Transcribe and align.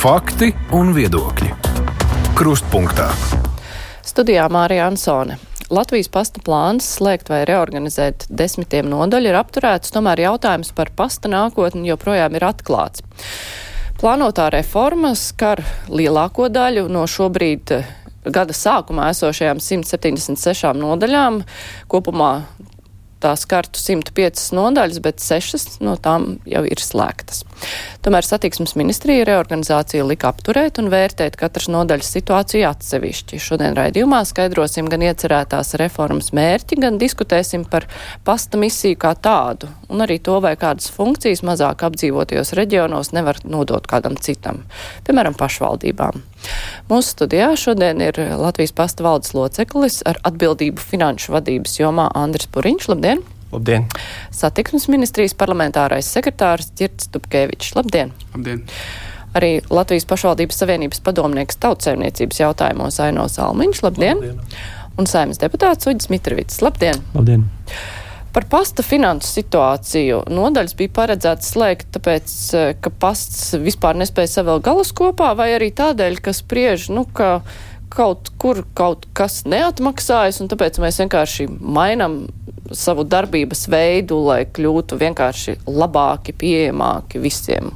Fakti 0.00 0.46
un 0.72 0.94
viedokļi. 0.96 1.50
Krustpunktā. 2.32 3.10
Studijā 4.00 4.46
Mārija 4.48 4.86
Ansone. 4.88 5.34
Latvijas 5.68 6.08
pasta 6.08 6.40
plāns 6.40 6.86
slēgt 6.94 7.28
vai 7.28 7.42
reorganizēt 7.44 8.24
desmitiem 8.32 8.88
nodaļu 8.88 9.28
ir 9.28 9.36
apturēts, 9.36 9.92
tomēr 9.92 10.22
jautājums 10.24 10.72
par 10.72 10.88
pasta 10.96 11.28
nākotni 11.28 11.90
joprojām 11.90 12.38
ir 12.40 12.48
atklāts. 12.48 13.04
Plānotā 14.00 14.48
reforma 14.56 15.12
skar 15.12 15.60
lielāko 15.92 16.48
daļu 16.48 16.86
no 16.88 17.04
šobrīd 17.04 17.74
gada 18.24 18.56
sākumā 18.56 19.10
esošajām 19.12 19.60
176 19.60 20.80
nodaļām. 20.80 21.42
Kopumā 21.92 22.32
tās 23.20 23.44
kartu 23.48 23.80
105 23.80 24.50
nodaļas, 24.56 25.00
bet 25.04 25.20
6 25.24 25.80
no 25.84 25.96
tām 26.00 26.38
jau 26.48 26.62
ir 26.66 26.80
slēgtas. 26.82 27.42
Tomēr 28.04 28.26
satiksmes 28.26 28.74
ministrija 28.80 29.26
reorganizāciju 29.28 30.06
lika 30.08 30.30
apturēt 30.32 30.80
un 30.80 30.88
vērtēt 30.92 31.36
katras 31.40 31.68
nodaļas 31.72 32.12
situāciju 32.16 32.68
atsevišķi. 32.70 33.40
Šodien 33.42 33.76
raidījumā 33.78 34.22
skaidrosim 34.28 34.88
gan 34.90 35.04
iecerētās 35.10 35.74
reformas 35.80 36.32
mērķi, 36.36 36.80
gan 36.80 36.98
diskutēsim 37.00 37.66
par 37.70 37.88
pasta 38.24 38.60
misiju 38.60 38.98
kā 39.00 39.14
tādu, 39.20 39.70
un 39.92 40.06
arī 40.06 40.20
to, 40.24 40.40
vai 40.44 40.56
kādas 40.60 40.90
funkcijas 40.94 41.44
mazāk 41.46 41.84
apdzīvotajos 41.90 42.54
reģionos 42.58 43.12
nevar 43.16 43.42
nodot 43.44 43.86
kādam 43.90 44.16
citam, 44.20 44.64
piemēram, 45.06 45.36
pašvaldībām. 45.38 46.29
Mūsu 46.90 47.14
studijā 47.14 47.50
šodien 47.58 48.00
ir 48.04 48.16
Latvijas 48.40 48.72
pasta 48.76 49.04
valdes 49.06 49.34
loceklis 49.36 50.00
ar 50.08 50.18
atbildību 50.26 50.82
finanšu 50.82 51.34
vadības 51.36 51.78
jomā 51.80 52.08
Andris 52.18 52.50
Puriņš. 52.54 52.88
Labdien! 52.92 53.22
Labdien! 53.52 53.86
Satiksmes 54.34 54.88
ministrijas 54.90 55.36
parlamentārais 55.38 56.08
sekretārs 56.10 56.72
Ģirts 56.78 57.10
Tupkevičs. 57.14 57.74
Labdien! 57.78 58.14
Labdien! 58.34 58.66
Arī 59.38 59.60
Latvijas 59.70 60.08
pašvaldības 60.10 60.58
savienības 60.62 61.02
padomnieks 61.06 61.58
tautsēmniecības 61.62 62.42
jautājumos 62.42 62.98
Ainos 63.04 63.38
Almiņš. 63.38 63.82
Labdien! 63.86 64.22
Labdien. 64.22 64.60
Un 64.98 65.06
saimnes 65.08 65.38
deputāts 65.40 65.86
Uģis 65.88 66.10
Mitrovics. 66.12 66.60
Labdien! 66.64 66.98
Labdien! 67.14 67.46
Par 68.30 68.46
pasta 68.46 68.84
finansu 68.86 69.26
situāciju 69.26 70.20
nodaļas 70.30 70.76
bija 70.78 70.92
paredzēts 71.00 71.50
slēgt, 71.50 71.88
tāpēc, 71.96 72.34
eh, 72.54 72.74
ka 72.78 72.92
pasts 73.02 73.56
vispār 73.58 73.98
nespēja 73.98 74.36
savēl 74.36 74.62
galus 74.62 74.92
kopā, 74.94 75.32
vai 75.36 75.50
arī 75.56 75.72
tādēļ, 75.74 76.20
ka 76.22 76.30
spriež, 76.30 76.90
nu, 76.94 77.04
ka 77.10 77.42
kaut 77.90 78.30
kur 78.38 78.62
kaut 78.74 79.08
kas 79.18 79.42
neatmaksājas, 79.50 80.40
un 80.40 80.48
tāpēc 80.48 80.78
mēs 80.78 81.00
vienkārši 81.02 81.48
mainam 81.60 82.28
savu 82.70 83.02
darbības 83.02 83.66
veidu, 83.66 84.20
lai 84.28 84.44
kļūtu 84.46 84.98
vienkārši 85.00 85.58
labāki, 85.66 86.36
pieejamāki 86.38 87.18
visiem. 87.18 87.72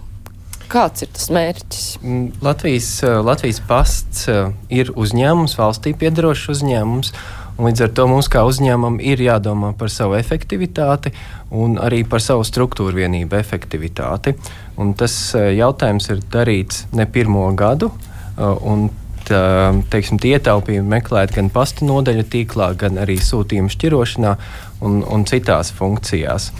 Kāds 0.70 1.02
ir 1.04 1.10
tas 1.12 1.28
mērķis? 1.34 1.82
Mm, 2.00 2.30
Latvijas, 2.42 2.88
eh, 3.02 3.18
Latvijas 3.26 3.60
pasts 3.68 4.28
eh, 4.28 4.52
ir 4.70 4.94
uzņēmums, 4.94 5.58
valstī 5.58 5.92
piedarošs 5.98 6.48
uzņēmums. 6.54 7.12
Līdz 7.54 7.84
ar 7.84 7.90
to 7.94 8.08
mums 8.10 8.26
kā 8.26 8.42
uzņēmumam 8.48 8.96
ir 8.98 9.20
jādomā 9.22 9.70
par 9.78 9.90
savu 9.92 10.16
efektivitāti 10.18 11.12
un 11.54 11.76
arī 11.78 12.00
par 12.02 12.22
savu 12.22 12.42
struktūru 12.46 12.98
vienību 12.98 13.38
efektivitāti. 13.38 14.34
Un 14.82 14.90
tas 14.98 15.14
e, 15.38 15.44
jautājums 15.60 16.10
ir 16.10 16.24
darīts 16.34 16.88
ne 16.98 17.06
pirmo 17.06 17.46
gadu. 17.54 17.92
E, 17.94 18.48
un 18.66 18.88
tā, 19.28 19.44
teiksim, 19.92 20.18
tie 20.18 20.34
ietaupījumi 20.34 20.96
meklēt 20.96 21.36
gan 21.36 21.52
pasta 21.54 21.86
nodaļa 21.86 22.26
tīklā, 22.32 22.72
gan 22.80 22.98
arī 23.04 23.20
sūtījuma 23.22 23.70
šķirošanā 23.70 24.34
un, 24.82 25.04
un 25.06 25.26
citās 25.30 25.70
funkcijās. 25.78 26.50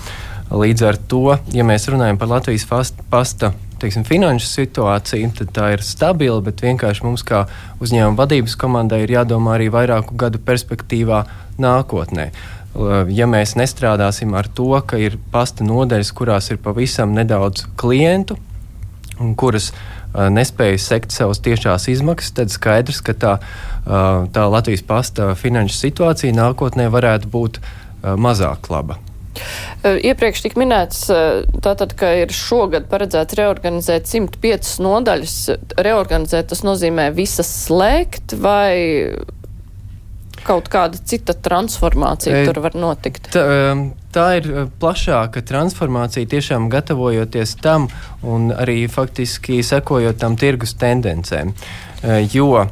Līdz 0.54 0.86
ar 0.86 1.00
to, 1.10 1.24
ja 1.56 1.66
mēs 1.66 1.88
runājam 1.90 2.20
par 2.20 2.30
Latvijas 2.36 2.68
pasta 3.10 3.50
teiksim, 3.82 4.04
finanšu 4.08 4.48
situācija, 4.48 5.30
tad 5.38 5.52
tā 5.56 5.70
ir 5.74 5.84
stabila, 5.84 6.40
bet 6.44 6.62
vienkārši 6.64 7.06
mums, 7.06 7.24
kā 7.26 7.44
uzņēmuma 7.84 8.18
vadības 8.20 8.56
komandai, 8.60 9.02
ir 9.04 9.14
jādomā 9.16 9.56
arī 9.56 9.70
vairāku 9.74 10.16
gadu 10.20 10.40
perspektīvā 10.44 11.24
nākotnē. 11.62 12.30
Ja 13.14 13.28
mēs 13.30 13.54
nestrādāsim 13.54 14.34
ar 14.34 14.48
to, 14.50 14.72
ka 14.86 14.98
ir 14.98 15.18
pasta 15.30 15.66
nodeļas, 15.66 16.10
kurās 16.16 16.50
ir 16.50 16.58
pavisam 16.62 17.14
nedaudz 17.14 17.68
klientu, 17.78 18.38
un 19.22 19.34
kuras 19.38 19.70
uh, 19.70 20.26
nespēja 20.34 20.80
sekt 20.82 21.14
savas 21.14 21.38
tiešās 21.44 21.88
izmaksas, 21.92 22.34
tad 22.34 22.50
skaidrs, 22.50 23.00
ka 23.04 23.14
tā, 23.14 23.34
uh, 23.38 24.26
tā 24.34 24.46
Latvijas 24.50 24.82
pasta 24.86 25.32
finanšu 25.38 25.78
situācija 25.78 26.34
nākotnē 26.34 26.90
varētu 26.90 27.30
būt 27.30 27.60
uh, 27.62 28.14
mazāk 28.18 28.70
laba. 28.74 28.98
Iepriekš 29.84 30.44
tika 30.46 30.60
minēts, 30.60 31.06
tātad, 31.64 31.94
ka 31.98 32.12
ir 32.22 32.34
šogad 32.34 32.88
paredzēts 32.90 33.36
reorganizēt 33.38 34.10
105 34.10 34.76
nodaļas. 34.84 35.38
Reorganizēt 35.84 36.52
tas 36.52 36.64
nozīmē 36.66 37.10
visas 37.16 37.50
slēgt 37.66 38.36
vai 38.40 39.14
kaut 40.44 40.68
kāda 40.72 41.00
cita 41.08 41.34
transformācija 41.40 42.42
e, 42.42 42.44
tur 42.48 42.60
var 42.64 42.76
notikt? 42.76 43.30
Tā, 43.34 43.44
tā 44.14 44.26
ir 44.38 44.48
plašāka 44.80 45.42
transformācija, 45.46 46.28
tiešām 46.30 46.68
gatavojoties 46.72 47.56
tam 47.64 47.88
un 48.22 48.50
arī 48.52 48.84
faktiski 48.92 49.62
sekojot 49.64 50.20
tam 50.20 50.38
tirgus 50.40 50.76
tendencēm. 50.80 51.54
Jo 52.34 52.66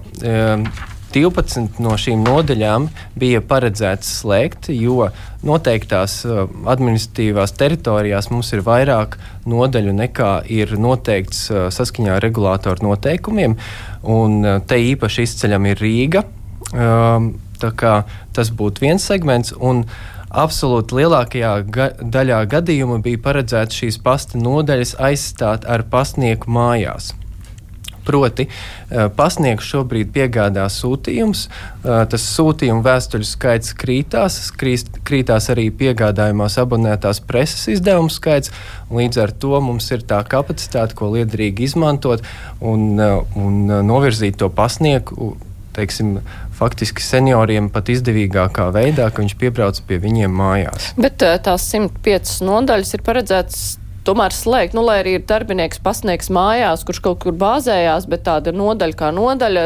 12 1.15 1.81
no 1.83 1.97
šīm 2.00 2.23
nodaļām 2.27 2.89
bija 3.19 3.43
paredzēts 3.45 4.11
slēgt, 4.21 4.71
jo 4.75 5.11
noteiktās 5.47 6.21
uh, 6.27 6.45
administratīvās 6.73 7.55
teritorijās 7.59 8.31
mums 8.33 8.53
ir 8.56 8.65
vairāk 8.67 9.19
nodaļu 9.49 9.95
nekā 9.99 10.33
ir 10.53 10.77
noteikts 10.81 11.45
uh, 11.50 11.67
saskaņā 11.75 12.17
ar 12.17 12.25
regulātoru 12.25 12.89
noteikumiem. 12.89 13.59
Un 14.03 14.41
uh, 14.43 14.59
te 14.67 14.81
īpaši 14.93 15.28
izceļam 15.28 15.71
ir 15.73 15.83
Rīga. 15.83 16.27
Um, 16.73 17.34
tas 17.62 18.49
būtu 18.59 18.83
viens 18.83 19.05
segments. 19.06 19.53
Un, 19.61 19.84
absolūti 20.33 20.97
lielākajā 20.97 21.53
ga 21.69 21.89
daļā 22.00 22.43
gadījumu 22.55 23.03
bija 23.05 23.21
paredzēts 23.27 23.83
šīs 23.83 23.99
pasta 24.03 24.41
nodaļas 24.41 24.97
aizstāt 25.11 25.69
ar 25.69 25.84
pastnieku 25.93 26.50
mājās. 26.53 27.12
Proti, 28.05 28.49
eh, 28.49 29.09
pasniegs 29.17 29.67
šobrīd 29.71 30.11
piegādā 30.15 30.65
sūtījumus, 30.73 31.47
eh, 31.47 32.05
tas 32.11 32.25
sūtījumu 32.35 32.83
vēstuļu 32.83 33.29
skaits 33.29 33.75
krītās, 33.79 34.41
krīst, 34.59 34.91
krītās 35.07 35.49
arī 35.55 35.69
piegādājumās 35.71 36.59
abonētās 36.59 37.23
preses 37.27 37.69
izdevumu 37.77 38.11
skaits. 38.11 38.51
Līdz 38.91 39.23
ar 39.23 39.31
to 39.31 39.61
mums 39.61 39.91
ir 39.93 40.03
tā 40.03 40.23
kapacitāte, 40.27 40.95
ko 40.95 41.12
liederīgi 41.15 41.69
izmantot 41.69 42.23
un, 42.61 42.99
eh, 42.99 43.21
un 43.37 43.67
novirzīt 43.69 44.37
to 44.37 44.49
pasnieku. 44.49 45.37
Teiksim, 45.73 46.21
faktiski 46.53 47.01
senioriem 47.01 47.71
pat 47.73 47.87
izdevīgākā 47.89 48.67
veidā, 48.75 49.09
ka 49.11 49.23
viņš 49.23 49.37
piebrauc 49.41 49.81
pie 49.87 49.99
viņiem 49.99 50.35
mājās. 50.37 50.93
Bet 51.01 51.17
tās 51.19 51.65
105 51.73 52.43
nodaļas 52.45 52.93
ir 52.95 53.01
paredzētas 53.07 53.62
tomēr 54.07 54.35
slēgt, 54.35 54.75
nu, 54.77 54.83
lai 54.87 54.99
arī 55.03 55.17
ir 55.19 55.25
darbinieks 55.29 55.81
pasniegs 55.83 56.31
mājās, 56.35 56.83
kurš 56.87 57.01
kaut 57.05 57.21
kur 57.23 57.37
bāzējās, 57.39 58.09
bet 58.11 58.25
tāda 58.27 58.55
nodaļa 58.55 58.99
kā 58.99 59.11
nodaļa, 59.15 59.65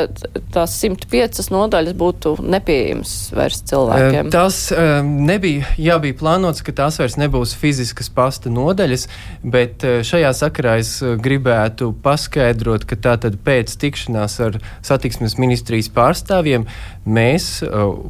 tās 0.55 0.77
105 0.83 1.49
nodaļas 1.55 1.97
būtu 1.97 2.35
nepieejams 2.45 3.15
vairs 3.37 3.63
cilvēkiem. 3.71 4.31
Tas 4.35 4.61
nebija, 5.05 5.71
jā, 5.81 5.99
bija 6.03 6.19
plānots, 6.21 6.65
ka 6.67 6.75
tās 6.77 7.01
vairs 7.01 7.19
nebūs 7.21 7.57
fiziskas 7.59 8.13
pasta 8.13 8.53
nodaļas, 8.53 9.09
bet 9.57 9.87
šajā 10.07 10.33
sakarā 10.37 10.77
es 10.83 10.99
gribētu 11.01 11.93
paskaidrot, 12.05 12.87
ka 12.89 13.01
tātad 13.09 13.41
pēc 13.47 13.73
tikšanās 13.81 14.39
ar 14.45 14.61
satiksmes 14.85 15.39
ministrijas 15.41 15.89
pārstāvjiem 15.97 16.69
mēs 17.07 17.61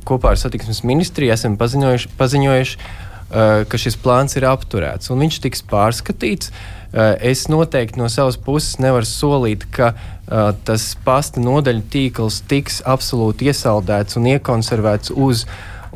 kopā 0.09 0.35
ar 0.35 0.41
satiksmes 0.41 0.83
ministriju 0.87 1.35
esam 1.37 1.59
paziņojuši, 1.61 2.15
paziņojuši 2.19 2.79
Eh, 2.79 3.06
ka 3.31 3.79
šis 3.81 3.97
plāns 3.99 4.37
ir 4.39 4.47
apturēts 4.47 5.11
un 5.11 5.25
viņš 5.25 5.41
tiks 5.43 5.65
pārskatīts. 5.71 6.53
Eh, 6.97 7.17
es 7.33 7.49
noteikti 7.51 7.99
no 8.01 8.07
savas 8.09 8.39
puses 8.41 8.79
nevaru 8.81 9.05
solīt, 9.09 9.67
ka 9.75 9.91
uh, 9.93 10.53
tas 10.65 10.85
pasta 11.05 11.43
nodaļu 11.43 11.83
tīkls 11.93 12.39
tiks 12.49 12.79
absolūti 12.89 13.51
iesaldēts 13.51 14.17
un 14.17 14.29
iekonservēts 14.31 15.13
uz, 15.13 15.45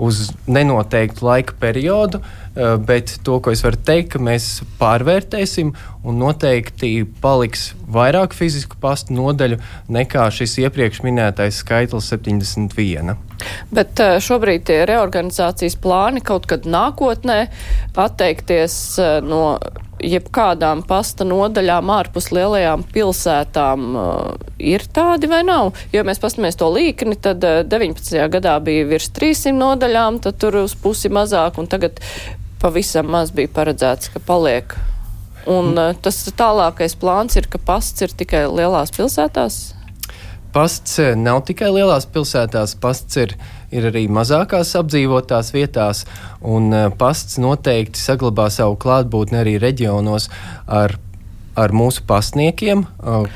uz 0.00 0.30
nenoteiktu 0.48 1.26
laika 1.26 1.56
periodu, 1.60 2.20
uh, 2.20 2.76
bet 2.80 3.18
to, 3.26 3.38
ko 3.44 3.52
es 3.52 3.64
varu 3.64 3.80
teikt, 3.84 4.14
ka 4.14 4.22
mēs 4.22 4.48
pārvērtēsim 4.80 5.74
un 6.04 6.20
noteikti 6.22 7.04
paliks 7.20 7.70
vairāk 7.90 8.34
fizisku 8.36 8.78
pasta 8.80 9.14
nodaļu 9.14 9.60
nekā 9.92 10.26
šis 10.34 10.56
iepriekš 10.64 11.02
minētais 11.04 11.60
skaitlis 11.64 12.08
71. 12.14 13.18
Bet 13.72 14.00
eh, 14.00 14.16
šobrīd 14.22 14.66
tie 14.68 14.82
reorganizācijas 14.88 15.76
plāni 15.80 16.24
kaut 16.24 16.48
kad 16.50 16.68
nākotnē 16.68 17.42
atteikties 18.00 18.74
eh, 19.00 19.18
no 19.24 19.58
jebkādām 20.04 20.82
pasta 20.88 21.26
nodaļām 21.28 21.92
ārpus 21.94 22.30
lielajām 22.34 22.84
pilsētām 22.94 23.88
uh, 23.94 24.12
ir 24.58 24.84
tādi 24.92 25.30
vai 25.30 25.42
nav? 25.46 25.74
Jo 25.94 26.04
mēs 26.08 26.22
pastamies 26.22 26.58
to 26.60 26.70
līkni, 26.72 27.18
tad 27.20 27.44
uh, 27.46 27.62
19. 27.64 28.16
gadā 28.32 28.58
bija 28.64 28.88
virs 28.90 29.10
300 29.16 29.56
nodaļām, 29.58 30.22
tad 30.24 30.40
tur 30.42 30.62
uz 30.64 30.76
pusi 30.78 31.12
mazāk, 31.12 31.60
un 31.60 31.70
tagad 31.70 32.00
pavisam 32.60 33.08
maz 33.12 33.34
bija 33.34 33.52
paredzēts, 33.56 34.12
ka 34.14 34.22
paliek 34.24 34.76
Un 35.48 35.72
mm. 35.72 36.00
tas 36.04 36.18
tālākais 36.36 36.96
plāns 37.00 37.38
ir, 37.40 37.48
ka 37.48 37.60
pasts 37.64 38.04
ir 38.04 38.12
tikai 38.16 38.44
lielās 38.50 38.92
pilsētās? 38.92 39.60
Pasts 40.52 40.98
nav 41.16 41.44
tikai 41.48 41.70
lielās 41.72 42.08
pilsētās, 42.10 42.74
pasts 42.82 43.20
ir, 43.22 43.36
ir 43.74 43.90
arī 43.90 44.06
mazākās 44.10 44.74
apdzīvotās 44.80 45.52
vietās, 45.54 46.04
un 46.42 46.72
pasts 46.98 47.38
noteikti 47.42 48.00
saglabā 48.00 48.48
savu 48.52 48.78
klātbūtni 48.80 49.42
arī 49.42 49.58
reģionos 49.62 50.30
ar 50.66 50.98
ar 51.58 51.72
mūsu 51.74 52.04
pasniekiem, 52.06 52.84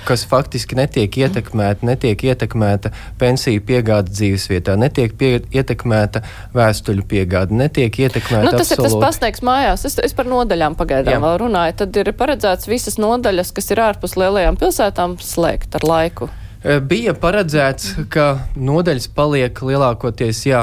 kas 0.08 0.24
faktiski 0.30 0.78
netiek 0.78 1.16
ietekmēta, 1.24 1.86
netiek 1.86 2.22
ietekmēta 2.30 2.92
pensiju 3.20 3.62
piegāde 3.66 4.14
dzīvesvietā, 4.14 4.76
netiek 4.80 5.16
pie, 5.18 5.32
ietekmēta 5.54 6.22
vēstuļu 6.54 7.06
piegāde, 7.10 7.56
netiek 7.58 7.98
ietekmēta. 8.06 8.46
Nu, 8.46 8.54
tas 8.54 8.70
absolūti. 8.70 8.86
ir 8.86 8.86
tas 8.86 9.08
pasniegs 9.08 9.44
mājās. 9.46 9.84
Es, 9.90 9.98
es 10.06 10.16
par 10.16 10.30
nodaļām 10.30 10.78
pagaidām 10.78 11.18
Jā. 11.18 11.24
vēl 11.26 11.36
runāju. 11.44 11.76
Tad 11.82 12.00
ir 12.00 12.14
paredzēts 12.16 12.70
visas 12.70 13.00
nodaļas, 13.02 13.52
kas 13.56 13.74
ir 13.74 13.82
ārpus 13.90 14.16
lielajām 14.20 14.60
pilsētām, 14.62 15.18
slēgt 15.22 15.76
ar 15.80 15.88
laiku. 15.90 16.30
Eh, 16.64 16.78
bija 16.80 17.12
paredzēts, 17.12 17.90
ka 18.08 18.38
nodaļas 18.56 19.10
paliek 19.12 19.58
lielākoties 19.68 20.38
jā, 20.48 20.62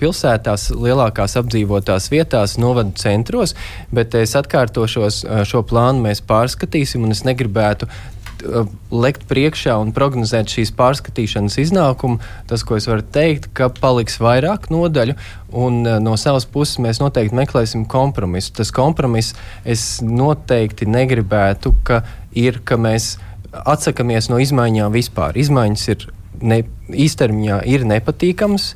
pilsētās, 0.00 0.72
lielākās 0.74 1.36
apdzīvotās 1.38 2.08
vietās, 2.10 2.56
novadu 2.58 2.96
centros, 2.98 3.54
bet 3.94 4.16
es 4.18 4.34
atkārtošos, 4.34 5.22
eh, 5.22 5.44
šo 5.46 5.62
plānu 5.62 6.02
mēs 6.02 6.24
pārskatīsim, 6.26 7.04
un 7.06 7.14
es 7.14 7.22
negribētu 7.22 7.86
eh, 7.86 8.66
lekt 8.90 9.28
priekšā 9.30 9.76
un 9.78 9.92
prognozēt 9.94 10.50
šīs 10.50 10.74
pārskatīšanas 10.74 11.60
iznākumu. 11.62 12.18
Tas, 12.50 12.66
ko 12.66 12.74
es 12.74 12.90
varu 12.90 13.06
teikt, 13.06 13.46
ka 13.54 13.70
paliks 13.70 14.18
vairāk 14.18 14.66
nodaļu, 14.74 15.14
un 15.54 15.78
no 16.02 16.16
savas 16.18 16.44
puses 16.44 16.82
mēs 16.82 16.98
noteikti 16.98 17.38
meklēsim 17.38 17.86
kompromisu. 17.86 18.50
Tas 18.58 18.74
kompromiss 18.74 19.38
es 19.64 20.02
noteikti 20.02 20.90
negribētu, 20.90 21.72
ka 21.86 22.02
ir, 22.34 22.58
ka 22.66 22.74
mēs 22.74 23.14
atsakamies 23.52 24.30
no 24.32 24.40
izmaiņām 24.42 24.94
vispār. 24.94 25.36
Izmaiņas 25.38 25.88
ir 25.92 26.08
ne, 26.42 26.62
īstermiņā 26.92 27.60
ir 27.70 27.86
nepatīkamas, 27.88 28.72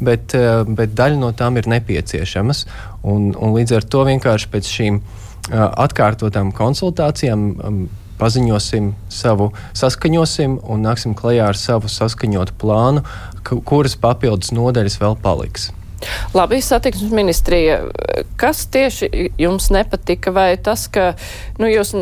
bet, 0.00 0.34
eh, 0.34 0.62
bet 0.68 0.94
daļa 0.98 1.18
no 1.20 1.32
tām 1.36 1.58
ir 1.60 1.68
nepieciešamas. 1.70 2.66
Un, 3.02 3.32
un 3.34 3.56
līdz 3.56 3.76
ar 3.80 3.88
to 3.88 4.04
vienkārši 4.08 4.48
pēc 4.52 4.70
šīm 4.76 5.00
eh, 5.00 5.58
atkārtotām 5.58 6.52
konsultācijām 6.56 7.44
um, 7.52 7.84
paziņosim 8.22 8.92
savu, 9.10 9.50
saskaņosim 9.74 10.60
un 10.70 10.84
nāksim 10.86 11.16
klajā 11.18 11.50
ar 11.50 11.58
savu 11.58 11.90
saskaņotu 11.90 12.54
plānu, 12.60 13.02
kuras 13.42 13.96
papildus 13.98 14.52
nodaļas 14.54 15.00
vēl 15.02 15.16
paliks. 15.22 15.72
Labi, 16.34 16.60
satiksmes 16.64 17.12
ministrija, 17.14 17.78
kas 18.40 18.64
tieši 18.72 19.08
jums 19.38 19.68
nepatika, 19.74 20.32
vai 20.34 20.56
tas, 20.56 20.86
ka 20.92 21.12
nu, 21.60 21.68
jūs 21.70 21.92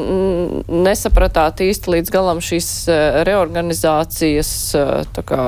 nesapratāt 0.71 1.63
īsti 1.65 1.95
līdz 1.97 2.13
galam 2.15 2.41
šīs 2.45 2.71
e, 2.89 2.99
reorganizācijas 3.29 4.53
e, 4.79 4.85
kā, 5.27 5.43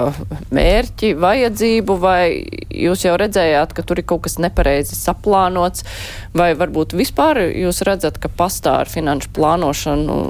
mērķi, 0.55 1.15
vajadzību, 1.23 1.97
vai 2.03 2.25
jūs 2.69 3.07
jau 3.07 3.17
redzējāt, 3.21 3.75
ka 3.77 3.87
tur 3.87 4.03
ir 4.03 4.09
kaut 4.09 4.27
kas 4.27 4.39
nepareizi 4.43 4.99
saplānots, 4.99 5.87
vai 6.37 6.53
varbūt 6.59 6.97
vispār 6.99 7.45
jūs 7.49 7.83
redzat, 7.89 8.21
ka 8.23 8.33
pastāv 8.33 8.91
finanšu 8.93 9.33
plānošanu 9.37 10.21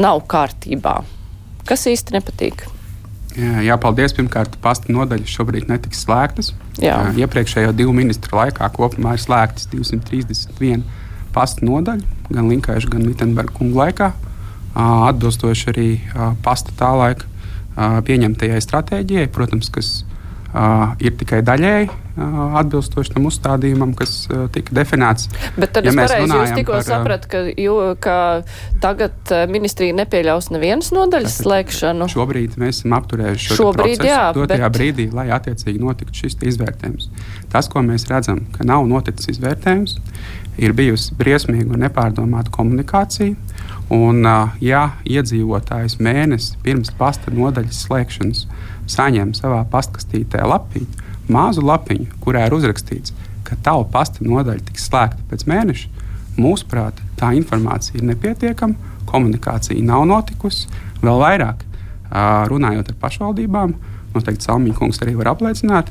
nav 0.00 0.26
kārtībā? 0.30 1.00
Kas 1.68 1.86
īsti 1.90 2.16
nepatīk? 2.18 2.66
Jā, 3.38 3.76
paldies. 3.78 4.14
Pirmkārt, 4.16 4.56
pasta 4.62 4.90
nodaļas 4.92 5.30
šobrīd 5.30 5.68
netiks 5.70 6.02
slēgtas. 6.04 6.50
Jā. 6.80 6.96
Iepriekšējo 7.20 7.74
divu 7.76 7.92
ministru 7.96 8.38
laikā 8.38 8.70
kopumā 8.72 9.14
ir 9.16 9.22
slēgtas 9.22 9.68
231 9.72 10.84
pasta 11.34 11.64
nodaļa, 11.66 12.18
gan 12.30 12.48
Linkaiša, 12.50 12.90
gan 12.90 13.04
Vitsenberga 13.06 13.52
kungu 13.56 13.78
laikā. 13.82 14.12
Atbilstoši 14.80 15.68
arī 15.72 15.88
pasta 16.44 16.72
tā 16.78 16.90
laika 16.96 17.28
pieņemtajai 18.06 18.60
stratēģijai, 18.64 19.28
protams, 19.34 19.70
kas 19.74 19.90
ir 21.02 21.14
tikai 21.20 21.42
daļēji 21.46 21.90
atbilstoši 22.20 23.14
tam 23.14 23.28
uzstādījumam, 23.30 23.94
kas 23.98 24.14
uh, 24.28 24.44
tika 24.52 24.74
definēts. 24.76 25.30
Bet 25.56 25.74
tad 25.76 25.88
ja 25.88 25.94
es 25.94 25.98
pareizi 25.98 26.36
jūs 26.36 26.54
tikko 26.58 26.76
par, 26.78 26.86
sapratu, 26.86 27.30
ka, 27.32 27.42
jū, 27.56 27.76
ka 28.02 28.16
tagad 28.82 29.34
ministrija 29.50 29.96
nepieļaus 30.02 30.50
nevienas 30.54 30.92
nodaļas 30.94 31.38
slēgšanu. 31.42 32.10
Šobrīd 32.12 32.58
mēs 32.60 32.82
esam 32.82 32.96
apturējuši 33.00 33.50
šo 33.50 33.58
šobrīd, 33.62 33.96
procesu 33.98 34.10
jā, 34.10 34.22
dotajā 34.36 34.66
bet... 34.68 34.76
brīdī, 34.78 35.08
lai 35.16 35.28
attiecīgi 35.36 35.82
notiktu 35.82 36.24
šis 36.24 36.38
izvērtējums. 36.52 37.10
Tas, 37.52 37.68
ko 37.70 37.82
mēs 37.86 38.06
redzam, 38.10 38.44
ka 38.54 38.66
nav 38.68 38.86
noticis 38.90 39.34
izvērtējums, 39.34 39.96
ir 40.60 40.74
bijusi 40.76 41.14
briesmīga 41.18 41.74
un 41.74 41.84
nepārdomāta 41.86 42.52
komunikācija. 42.54 43.34
Un, 43.90 44.22
ja 44.62 44.82
iedzīvotājs 45.08 45.98
mēnesi 46.02 46.58
pirms 46.62 46.92
pasta 46.98 47.32
nodaļas 47.34 47.84
slēgšanas 47.88 48.44
saņem 48.90 49.32
savā 49.38 49.64
pastkastītē 49.70 50.44
lapiņu, 50.46 51.08
mazu 51.32 51.64
lapiņu, 51.64 52.20
kurā 52.24 52.44
ir 52.48 52.56
uzrakstīts, 52.56 53.14
ka 53.46 53.56
tava 53.64 53.86
pasta 53.90 54.24
nodaļa 54.26 54.66
tiks 54.68 54.86
slēgta 54.90 55.24
pēc 55.30 55.46
mēneša, 55.50 56.06
mūsuprāt, 56.40 57.00
tā 57.18 57.32
informācija 57.38 57.98
ir 57.98 58.06
nepietiekama, 58.12 58.92
komunikācija 59.10 59.82
nav 59.84 60.04
notikusi. 60.10 60.68
Vēl 61.00 61.18
vairāk, 61.22 61.64
runājot 62.50 62.92
ar 62.92 62.98
pašvaldībām, 63.02 63.74
noteikti 64.14 64.46
Salmīna 64.46 64.76
kungs 64.78 65.00
arī 65.02 65.16
var 65.18 65.32
apliecināt, 65.32 65.90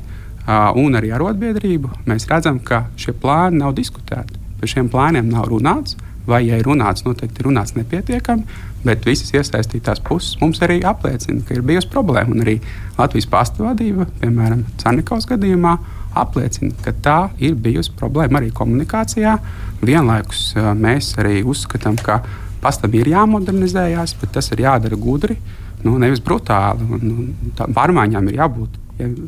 un 0.80 0.96
arī 0.98 1.12
arotbiedrību, 1.14 1.90
mēs 2.08 2.28
redzam, 2.30 2.58
ka 2.64 2.86
šie 3.00 3.12
plāni 3.16 3.60
nav 3.60 3.74
diskutēti. 3.76 4.38
Par 4.60 4.70
šiem 4.72 4.88
plāniem 4.92 5.28
nav 5.32 5.48
runāts 5.52 5.96
vai, 6.26 6.42
ja 6.46 6.58
ir 6.60 6.66
runāts, 6.68 7.04
noteikti 7.06 7.44
runāts 7.46 7.74
nepietiekami, 7.76 8.58
bet 8.84 9.06
visas 9.08 9.32
iesaistītās 9.36 10.02
puses 10.06 10.36
mums 10.40 10.60
arī 10.64 10.80
apliecina, 10.86 11.42
ka 11.46 11.56
ir 11.56 11.64
bijusi 11.66 11.90
problēma. 11.92 12.34
Un 12.34 12.44
arī 12.44 12.58
Latvijas 12.98 13.28
pasta 13.30 13.64
vadība, 13.64 14.06
piemēram, 14.20 14.64
Canikovas 14.80 15.28
gadījumā, 15.30 15.76
apliecina, 16.20 16.74
ka 16.84 16.94
tā 17.04 17.18
ir 17.42 17.56
bijusi 17.60 17.94
problēma 17.98 18.40
arī 18.40 18.50
komunikācijā. 18.54 19.36
Vienlaikus 19.84 20.50
mēs 20.76 21.14
arī 21.20 21.40
uzskatām, 21.46 21.98
ka 22.02 22.20
pastam 22.60 22.94
ir 22.98 23.10
jāmodernizējas, 23.12 24.16
bet 24.20 24.34
tas 24.36 24.50
ir 24.52 24.64
jādara 24.66 24.98
gudri, 25.00 25.38
nu, 25.84 25.96
nevis 26.00 26.22
brutāli. 26.24 26.84
Un, 26.84 27.12
un 27.56 27.74
pārmaiņām 27.76 28.28
ir 28.28 28.40
jābūt 28.42 28.80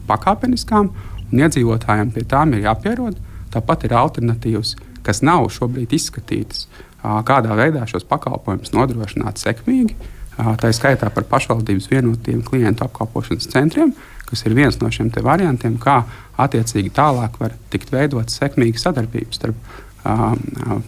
pakāpeniskām, 0.09 0.91
un 1.31 1.45
iedzīvotājiem 1.45 2.13
pie 2.13 2.27
tām 2.29 2.57
ir 2.57 2.67
jāpierod. 2.67 3.21
Tāpat 3.53 3.87
ir 3.87 3.95
alternatīvas, 3.97 4.77
kas 5.07 5.23
nav 5.27 5.49
šobrīd 5.53 5.93
izskatītas 5.97 6.67
kādā 7.03 7.57
veidā 7.59 7.85
šos 7.91 8.07
pakalpojumus 8.09 8.73
nodrošināt 8.77 9.41
sekmīgi. 9.43 9.97
Tā 10.39 10.71
ir 10.71 10.77
skaitā 10.77 11.11
par 11.13 11.27
pašvaldības 11.29 11.91
vienotiem 11.91 12.41
klientu 12.47 12.87
apkalpošanas 12.87 13.51
centriem, 13.53 13.93
kas 14.29 14.45
ir 14.47 14.55
viens 14.57 14.79
no 14.81 14.89
šiem 14.91 15.11
variantiem, 15.13 15.77
kā 15.83 16.03
attiecīgi 16.41 16.95
tālāk 16.95 17.37
var 17.41 17.57
tikt 17.71 17.93
veidotas 17.93 18.39
sekmīgas 18.41 18.87
sadarbības 18.87 19.41
starp 19.41 19.73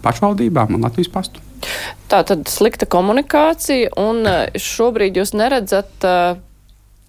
pašvaldībām 0.02 0.75
un 0.75 0.87
Latvijas 0.87 1.12
pastu. 1.12 1.42
Tā 2.11 2.23
tad 2.26 2.49
slikta 2.50 2.87
komunikācija, 2.90 3.92
un 4.00 4.25
šobrīd 4.59 5.21
jūs 5.21 5.35
neredzat 5.37 6.09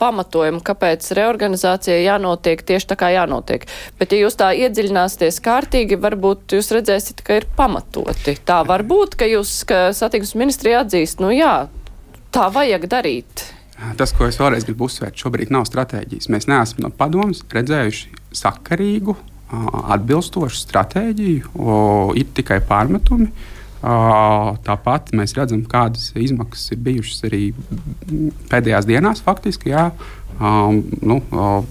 pamatojumu, 0.01 0.59
kāpēc 0.65 1.07
reorganizācija 1.15 1.97
jānotiek 2.03 2.61
tieši 2.67 2.89
tā, 2.91 2.97
kā 2.99 3.11
jānotiek. 3.15 3.65
Bet, 3.99 4.11
ja 4.11 4.25
jūs 4.25 4.37
tā 4.39 4.51
iedziļināsieties 4.65 5.39
kārtīgi, 5.45 5.99
varbūt 6.01 6.57
jūs 6.57 6.71
redzēsiet, 6.75 7.23
ka 7.25 7.39
ir 7.39 7.47
pamatoti. 7.57 8.35
Tā 8.45 8.61
var 8.67 8.83
būt, 8.87 9.15
ka 9.19 9.29
jūs, 9.29 9.61
ka 9.69 9.89
satiksmes 9.95 10.35
ministrija 10.43 10.83
atzīst, 10.83 11.23
nu 11.23 11.31
jā, 11.35 11.67
tā 12.35 12.49
vajag 12.51 12.89
darīt. 12.91 13.47
Tas, 13.99 14.13
ko 14.15 14.27
es 14.27 14.39
vēlreiz 14.39 14.63
gribu 14.67 14.87
uzsvērt, 14.87 15.17
šobrīd 15.19 15.51
nav 15.51 15.65
stratēģijas. 15.67 16.29
Mēs 16.31 16.47
neesam 16.47 16.85
no 16.85 16.91
padomus 16.95 17.43
redzējuši 17.51 18.21
sakarīgu, 18.35 19.17
atbilstošu 19.95 20.61
stratēģiju, 20.61 21.67
ir 22.19 22.31
tikai 22.35 22.61
pārmetumi. 22.65 23.27
Tāpat 23.85 25.11
mēs 25.13 25.35
redzam, 25.37 25.61
kādas 25.69 26.09
izmaksas 26.17 26.73
ir 26.73 26.79
bijušas 26.81 27.25
arī 27.27 27.41
pēdējās 28.49 28.87
dienās, 28.89 29.21
faktiski. 29.25 29.75
Jā. 29.75 29.91
Um, 30.35 30.81
nu, 31.05 31.19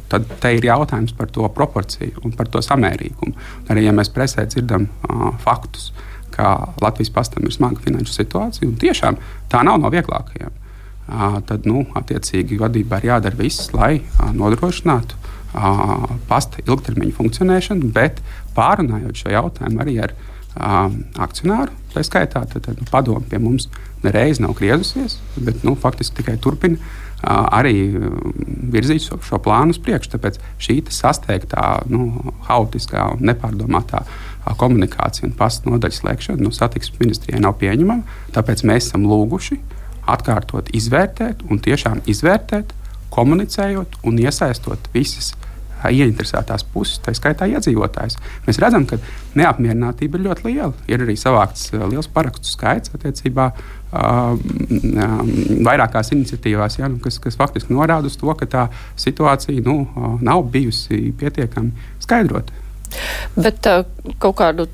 tad 0.08 0.28
te 0.40 0.54
ir 0.56 0.64
jautājums 0.64 1.12
par 1.18 1.28
to 1.34 1.48
proporciju 1.52 2.22
un 2.24 2.32
par 2.38 2.48
to 2.48 2.62
samērīgumu. 2.64 3.34
Arī 3.72 3.88
ja 3.88 3.92
mēs 3.96 4.12
presē 4.14 4.46
dzirdam 4.48 4.86
uh, 4.86 5.32
faktus, 5.42 5.90
ka 6.32 6.54
Latvijas 6.80 7.12
pastam 7.12 7.44
ir 7.44 7.52
smaga 7.52 7.82
finanšu 7.84 8.14
situācija, 8.14 8.68
un 8.70 8.78
tiešām 8.80 9.18
tā 9.52 9.60
nav 9.66 9.82
no 9.82 9.90
vieglākajām, 9.92 10.54
uh, 10.54 11.40
tad 11.50 11.66
nu, 11.68 11.82
attiecīgi 11.98 12.60
vadībā 12.62 13.02
ir 13.02 13.10
jādara 13.10 13.40
viss, 13.42 13.72
lai 13.76 13.98
uh, 13.98 14.30
nodrošinātu 14.32 15.18
uh, 15.18 16.06
pasta 16.30 16.62
ilgtermiņa 16.64 17.18
funkcionēšanu, 17.18 17.90
bet 17.92 18.22
pārunājot 18.56 19.26
šo 19.26 19.34
jautājumu 19.34 19.84
arī 19.84 19.98
ar 20.06 20.14
um, 20.14 20.33
akcionāru. 20.54 21.72
Tā 21.94 22.02
skaitā 22.06 22.44
tad, 22.50 22.62
tad, 22.66 22.78
nu, 22.78 22.86
padomu 22.90 23.22
pie 23.30 23.38
mums 23.42 23.68
nereiz 24.04 24.40
nav 24.42 24.54
griezusies, 24.58 25.18
bet 25.36 25.62
nu, 25.66 25.74
faktiski 25.78 26.20
tikai 26.20 26.36
turpina 26.42 26.78
arī 27.24 27.74
virzīt 28.74 29.06
šo, 29.06 29.18
šo 29.24 29.38
plānu 29.42 29.74
uz 29.74 29.80
priekšu. 29.82 30.12
Tāpēc 30.14 30.38
šī 30.62 30.80
sasteigtā, 30.92 31.84
nu, 31.90 32.34
haotiskā 32.48 33.06
un 33.14 33.24
nepārdomātā 33.30 34.04
komunikācija 34.60 35.28
un 35.28 35.36
pasta 35.38 35.70
nodaļas 35.70 36.02
slēgšana 36.02 36.42
no 36.42 36.50
nu, 36.50 36.54
satiksmes 36.54 37.00
ministrijai 37.00 37.40
nav 37.40 37.56
pieņemama. 37.62 38.18
Tāpēc 38.36 38.64
mēs 38.68 38.90
esam 38.90 39.06
lūguši 39.08 39.60
atkārtot, 40.10 40.68
izvērtēt 40.76 41.46
un 41.48 41.62
tiešām 41.64 42.04
izvērtēt, 42.10 42.74
komunicējot 43.14 44.02
un 44.04 44.20
iesaistot 44.20 44.90
visas 44.92 45.32
ieinteresētās 45.92 46.64
puses, 46.72 47.00
tā 47.04 47.14
skaitā 47.16 47.48
iedzīvotājs. 47.52 48.18
Mēs 48.46 48.60
redzam, 48.62 48.86
ka 48.88 48.98
neapmierinātība 49.38 50.18
ir 50.18 50.26
ļoti 50.28 50.46
liela. 50.48 50.72
Ir 50.88 51.04
arī 51.04 51.16
savākts 51.20 51.72
liels 51.74 52.08
parakstu 52.12 52.52
skaits 52.54 52.94
attiecībā 52.94 53.50
vairākās 55.64 56.10
iniciatīvās, 56.16 56.78
ja, 56.80 56.88
nu, 56.90 56.98
kas, 57.02 57.20
kas 57.22 57.38
faktiski 57.38 57.74
norāda 57.74 58.10
uz 58.10 58.16
to, 58.18 58.32
ka 58.34 58.48
tā 58.50 58.64
situācija 58.98 59.62
nu, 59.66 59.84
nav 60.24 60.42
bijusi 60.50 61.12
pietiekami 61.18 61.70
skaidrota. 62.02 62.52
Bet 63.36 63.66
uh, 63.70 63.84
kaut 64.22 64.38
kādu 64.40 64.68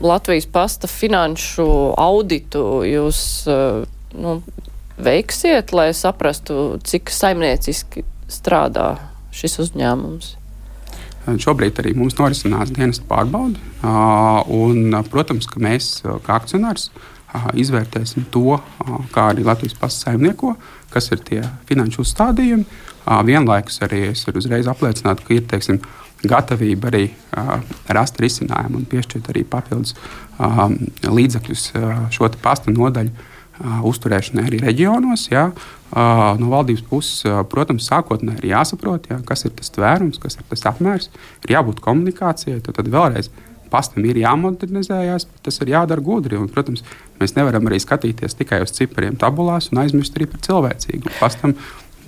Latvijas 0.00 0.46
pasta 0.46 0.86
finanšu 0.86 1.66
auditu 1.98 2.82
jūs 2.86 3.20
uh, 3.50 3.82
nu, 4.14 4.38
veiksiet, 5.02 5.74
lai 5.74 5.90
saprastu, 5.96 6.78
cik 6.86 7.10
saimnieciski 7.10 8.04
strādā 8.30 8.92
šis 9.34 9.58
uzņēmums? 9.66 10.36
Šobrīd 11.26 11.78
arī 11.82 11.92
mums 11.98 12.16
norisinās 12.18 12.72
dienas 12.74 13.00
pārbaude. 13.08 13.60
Un, 14.56 14.94
protams, 15.12 15.48
ka 15.50 15.60
mēs 15.62 16.00
kā 16.24 16.38
akcionārs 16.38 16.88
izvērtēsim 17.54 18.26
to, 18.34 18.58
kā 19.14 19.28
arī 19.30 19.44
Latvijas 19.46 19.76
pasaules 19.78 20.06
saimnieko, 20.06 20.54
kas 20.90 21.10
ir 21.14 21.20
tie 21.26 21.42
finanšu 21.68 22.02
uzstādījumi. 22.02 22.64
Vienlaikus 23.26 23.80
arī 23.86 24.06
es 24.10 24.24
varu 24.26 24.40
uzreiz 24.42 24.68
apliecināt, 24.70 25.22
ka 25.26 25.36
ir 25.36 25.46
teiksim, 25.50 25.80
gatavība 26.20 26.90
arī 26.90 27.04
rast 27.96 28.18
risinājumu 28.20 28.80
un 28.80 28.88
piešķirt 28.90 29.30
arī 29.32 29.44
papildus 29.48 29.94
līdzekļus 31.06 31.66
šo 32.12 32.28
pasta 32.42 32.72
nodaļu 32.74 33.29
uzturēšanai 33.60 34.46
arī 34.48 34.62
reģionos. 34.64 35.28
Ja, 35.32 35.50
no 36.40 36.48
valdības 36.52 36.86
puses, 36.88 37.26
protams, 37.52 37.88
sākotnēji 37.90 38.44
ir 38.44 38.50
jāsaprot, 38.54 39.10
ja, 39.10 39.20
kas 39.26 39.44
ir 39.46 39.54
tas 39.58 39.72
tvērums, 39.74 40.20
kas 40.22 40.38
ir 40.38 40.48
tas 40.50 40.66
apmērs, 40.70 41.10
ir 41.44 41.56
jābūt 41.56 41.82
komunikācijai. 41.84 42.60
Tad, 42.64 42.78
tad 42.78 42.90
vēlreiz 42.92 43.30
pastam 43.70 44.06
ir 44.08 44.18
jāmodernizējas, 44.18 45.28
tas 45.46 45.60
ir 45.62 45.74
jādara 45.74 46.02
gudri. 46.02 46.38
Un, 46.40 46.48
protams, 46.50 46.82
mēs 47.20 47.36
nevaram 47.36 47.68
arī 47.70 47.78
skatīties 47.82 48.34
tikai 48.38 48.62
uz 48.64 48.74
cipariem 48.76 49.18
tabulās 49.20 49.70
un 49.70 49.84
aizmirst 49.84 50.16
arī 50.18 50.26
par 50.30 50.42
cilvēcīgu. 50.46 51.12
Pastam 51.20 51.54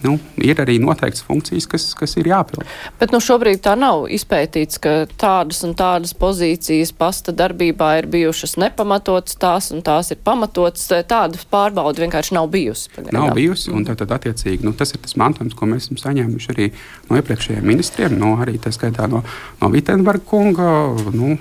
nu, 0.06 0.16
ir 0.40 0.60
arī 0.62 0.78
noteikts 0.82 1.24
funkcijas, 1.26 1.66
kas, 1.70 1.86
kas 1.98 2.16
ir 2.20 2.30
jāpild. 2.30 2.66
Bet 3.00 3.14
nu, 3.14 3.20
šobrīd 3.22 3.62
tā 3.64 3.74
nav 3.78 4.06
izpētīts, 4.12 4.80
ka 4.82 4.94
tādas 5.20 5.62
un 5.66 5.74
tādas 5.78 6.14
pozīcijas 6.18 6.92
pasta 6.96 7.34
darbībā 7.36 7.92
ir 8.00 8.08
bijušas 8.12 8.56
nepamatotas, 8.60 9.38
tās 9.40 9.70
un 9.74 9.84
tās 9.86 10.12
ir 10.14 10.20
pamatotas. 10.24 10.88
Tādas 11.08 11.46
pārbaudas 11.50 12.02
vienkārši 12.02 12.36
nav 12.36 12.50
bijusi. 12.52 12.90
Pagaidām. 12.96 13.18
Nav 13.18 13.36
bijusi, 13.38 13.70
un 13.74 13.86
tad, 13.88 14.00
tad 14.02 14.14
attiecīgi 14.18 14.66
nu, 14.66 14.74
tas 14.76 14.94
ir 14.94 15.02
tas 15.02 15.16
mantojums, 15.20 15.56
ko 15.58 15.68
mēs 15.70 15.86
esam 15.86 16.00
saņēmuši 16.00 16.52
arī 16.54 16.68
no 17.08 17.18
iepriekšējiem 17.20 17.66
ministriem, 17.68 18.16
no 18.18 18.34
arī 18.42 18.58
tā 18.62 18.72
skaitā 18.74 19.08
no, 19.10 19.22
no 19.60 19.72
Vitsenberga 19.72 20.24
kunga. 20.28 20.70
Nu, 21.12 21.36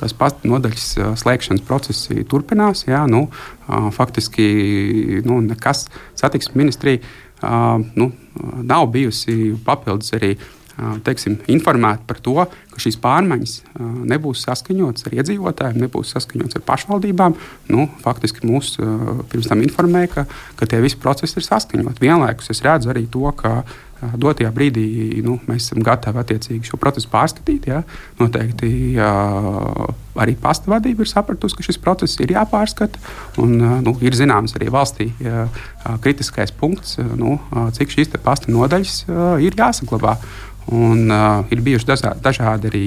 tas 0.00 0.14
pasta 0.16 0.48
nodaļas 0.50 0.90
slēgšanas 1.22 1.64
procesi 1.66 2.24
turpinās. 2.28 2.86
Jā, 2.88 3.04
nu, 3.10 3.26
faktiski 3.94 5.22
nu, 5.26 5.40
nekas 5.44 5.86
satiksmes 6.18 6.58
ministrija 6.58 7.02
nu, 7.42 8.10
nav 8.62 8.88
bijusi 8.92 9.54
papildus 9.66 10.14
arī 10.18 10.34
teiksim, 11.04 11.36
informēti 11.50 12.06
par 12.08 12.20
to, 12.24 12.36
ka 12.72 12.80
šīs 12.80 12.96
pārmaiņas 13.02 13.54
nebūs 14.10 14.44
saskaņotas 14.46 15.08
ar 15.08 15.16
iedzīvotājiem, 15.18 15.82
nebūs 15.84 16.14
saskaņotas 16.14 16.60
ar 16.60 16.64
pašvaldībām. 16.68 17.36
Nu, 17.72 17.86
faktiski 18.04 18.48
mūs 18.48 18.76
pirms 19.32 19.50
tam 19.50 19.64
informēja, 19.66 20.12
ka, 20.14 20.26
ka 20.56 20.70
tie 20.70 20.80
visi 20.80 21.00
procesi 21.00 21.36
ir 21.40 21.46
saskaņoti. 21.46 22.00
Vienlaikus 22.00 22.52
es 22.54 22.64
redzu 22.64 22.94
arī 22.94 23.04
to, 23.12 23.26
ka 23.36 23.60
dotajā 24.00 24.50
brīdī 24.54 25.20
nu, 25.24 25.36
mēs 25.48 25.68
esam 25.68 25.84
gatavi 25.84 26.22
attiecīgi 26.22 26.70
šo 26.70 26.78
procesu 26.80 27.10
pārskatīt. 27.12 27.68
Ja? 27.70 27.82
Noteikti 28.20 28.70
jā, 28.96 29.10
arī 30.20 30.36
pasta 30.40 30.72
vadība 30.72 31.04
ir 31.04 31.10
sapratusi, 31.10 31.58
ka 31.58 31.66
šis 31.66 31.80
process 31.82 32.20
ir 32.22 32.34
jāpārskata. 32.34 33.00
Un, 33.42 33.56
nu, 33.84 33.96
ir 34.04 34.16
zināms 34.16 34.56
arī 34.58 34.70
valstī 34.72 35.10
jā, 35.20 35.46
kritiskais 36.04 36.54
punkts, 36.56 36.98
nu, 37.20 37.38
cik 37.76 37.92
šīs 37.96 38.14
pasta 38.24 38.52
nodaļas 38.52 39.02
ir 39.44 39.58
jāsaglabā. 39.58 40.16
Un, 40.70 41.08
uh, 41.10 41.40
ir 41.50 41.62
bijuši 41.66 41.86
dažādi, 41.88 42.20
dažādi 42.22 42.68
arī 42.70 42.84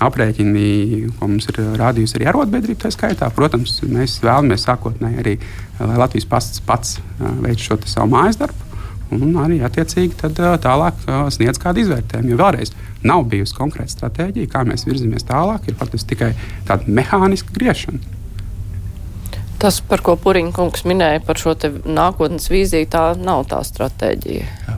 aprēķini, 0.00 1.10
ko 1.18 1.28
mums 1.28 1.48
ir 1.50 1.58
rādījusi 1.76 2.16
arī 2.16 2.28
arotbiedrība. 2.30 2.86
Tā 2.86 2.92
skaitā, 2.94 3.28
protams, 3.34 3.74
mēs 3.84 4.16
vēlamies 4.22 4.64
sākotnēji 4.64 5.20
arī, 5.24 5.34
lai 5.82 5.98
Latvijas 6.00 6.28
pasts 6.30 6.62
pats 6.64 6.96
uh, 6.96 7.34
veic 7.42 7.60
šo 7.60 7.76
savu 7.84 8.14
mājas 8.14 8.40
darbu 8.40 8.67
un 9.14 9.38
arī 9.40 9.60
attiecīgi 9.64 10.18
tad, 10.20 10.38
tālāk 10.64 11.00
sniedz 11.34 11.60
kādu 11.62 11.84
izvērtējumu. 11.84 12.32
Jo 12.32 12.38
vēlreiz 12.42 12.74
nav 13.06 13.24
bijusi 13.30 13.56
konkrēta 13.56 13.94
stratēģija, 13.94 14.52
kā 14.52 14.64
mēs 14.68 14.86
virzamies 14.88 15.26
tālāk, 15.28 15.68
ir 15.68 15.78
faktiski 15.80 16.14
tikai 16.14 16.30
tāda 16.68 16.98
mehāniska 17.00 17.54
griešana. 17.56 18.16
Tas, 19.58 19.80
par 19.82 20.04
ko 20.06 20.14
Puriņš 20.14 20.52
kungs 20.54 20.84
minēja 20.86 21.18
par 21.26 21.38
šo 21.40 21.56
nākotnes 21.82 22.46
vīziju, 22.46 22.86
tā 22.92 23.02
nav 23.18 23.42
tā 23.50 23.58
stratēģija. 23.66 24.76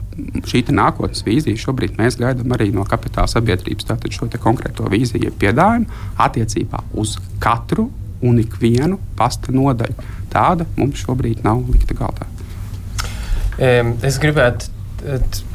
Šī 0.49 0.63
nākotnes 0.73 1.21
vīzija 1.27 1.61
šobrīd 1.61 1.99
mēs 2.01 2.17
gaidām 2.17 2.55
arī 2.57 2.71
no 2.73 2.81
kapitāla 2.89 3.29
sabiedrības. 3.29 3.85
Tātad 3.91 4.15
šo 4.15 4.25
konkrēto 4.41 4.89
vīziju 4.89 5.35
piedāvājumu 5.37 6.01
attiecībā 6.25 6.81
uz 6.97 7.19
katru 7.43 7.91
un 8.25 8.41
ikvienu 8.41 8.97
pasta 9.17 9.53
nodaļu. 9.53 10.09
Tāda 10.33 10.65
mums 10.79 11.05
šobrīd 11.05 11.45
nav 11.45 11.61
likta 11.69 11.97
galdā. 12.01 12.25
Es 13.61 14.17
gribētu 14.17 14.71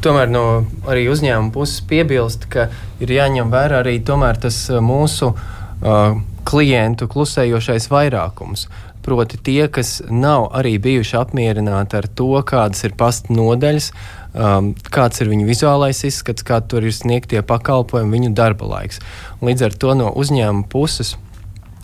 tomēr 0.02 0.30
no 0.30 0.44
arī 0.90 1.06
uzņēmuma 1.10 1.52
puses 1.54 1.82
piebilst, 1.86 2.48
ka 2.50 2.68
ir 3.02 3.12
jāņem 3.14 3.50
vērā 3.50 3.82
arī 3.82 3.98
tas 4.02 4.58
mūsu 4.70 5.32
uh, 5.32 6.18
klientu 6.46 7.08
klusējošais 7.10 7.88
vairākums. 7.90 8.68
Proti, 9.06 9.38
tie, 9.38 9.68
kas 9.70 10.00
nav 10.10 10.48
arī 10.58 10.78
bijuši 10.82 11.16
apmierināti 11.18 11.98
ar 11.98 12.06
to, 12.06 12.30
kādas 12.42 12.82
ir 12.84 12.96
pasta 12.98 13.30
nodaļas, 13.34 13.92
um, 14.34 14.72
kāds 14.90 15.22
ir 15.22 15.30
viņu 15.30 15.46
vizuālais 15.46 16.02
izskats, 16.06 16.42
kā 16.42 16.58
tur 16.58 16.82
ir 16.82 16.94
sniegtie 16.94 17.42
pakalpojumi, 17.46 18.18
viņu 18.18 18.32
darba 18.34 18.66
laiks. 18.66 18.98
Līdz 19.46 19.68
ar 19.68 19.78
to 19.78 19.94
no 19.94 20.10
uzņēmuma 20.10 20.66
puses 20.70 21.14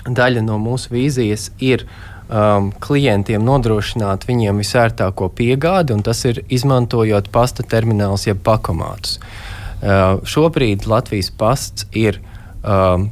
daļa 0.03 0.43
no 0.43 0.59
mūsu 0.59 0.91
vīzijas 0.97 1.53
ir 1.63 1.87
uh, 1.87 2.12
um, 2.33 2.71
klientiem 2.83 3.45
nodrošināt 3.45 4.27
viņiem 4.29 4.61
visērtāko 4.63 5.29
piegādi, 5.37 5.95
un 5.97 6.05
tas 6.07 6.25
ir 6.29 6.43
izmantojot 6.53 7.29
pasta 7.35 7.65
terminālus 7.67 8.27
jeb 8.29 8.43
pakomātus. 8.45 9.19
Uh, 9.83 10.23
šobrīd 10.29 10.87
Latvijas 10.91 11.33
pasts 11.35 11.89
ir 11.99 12.21
um, 12.63 13.11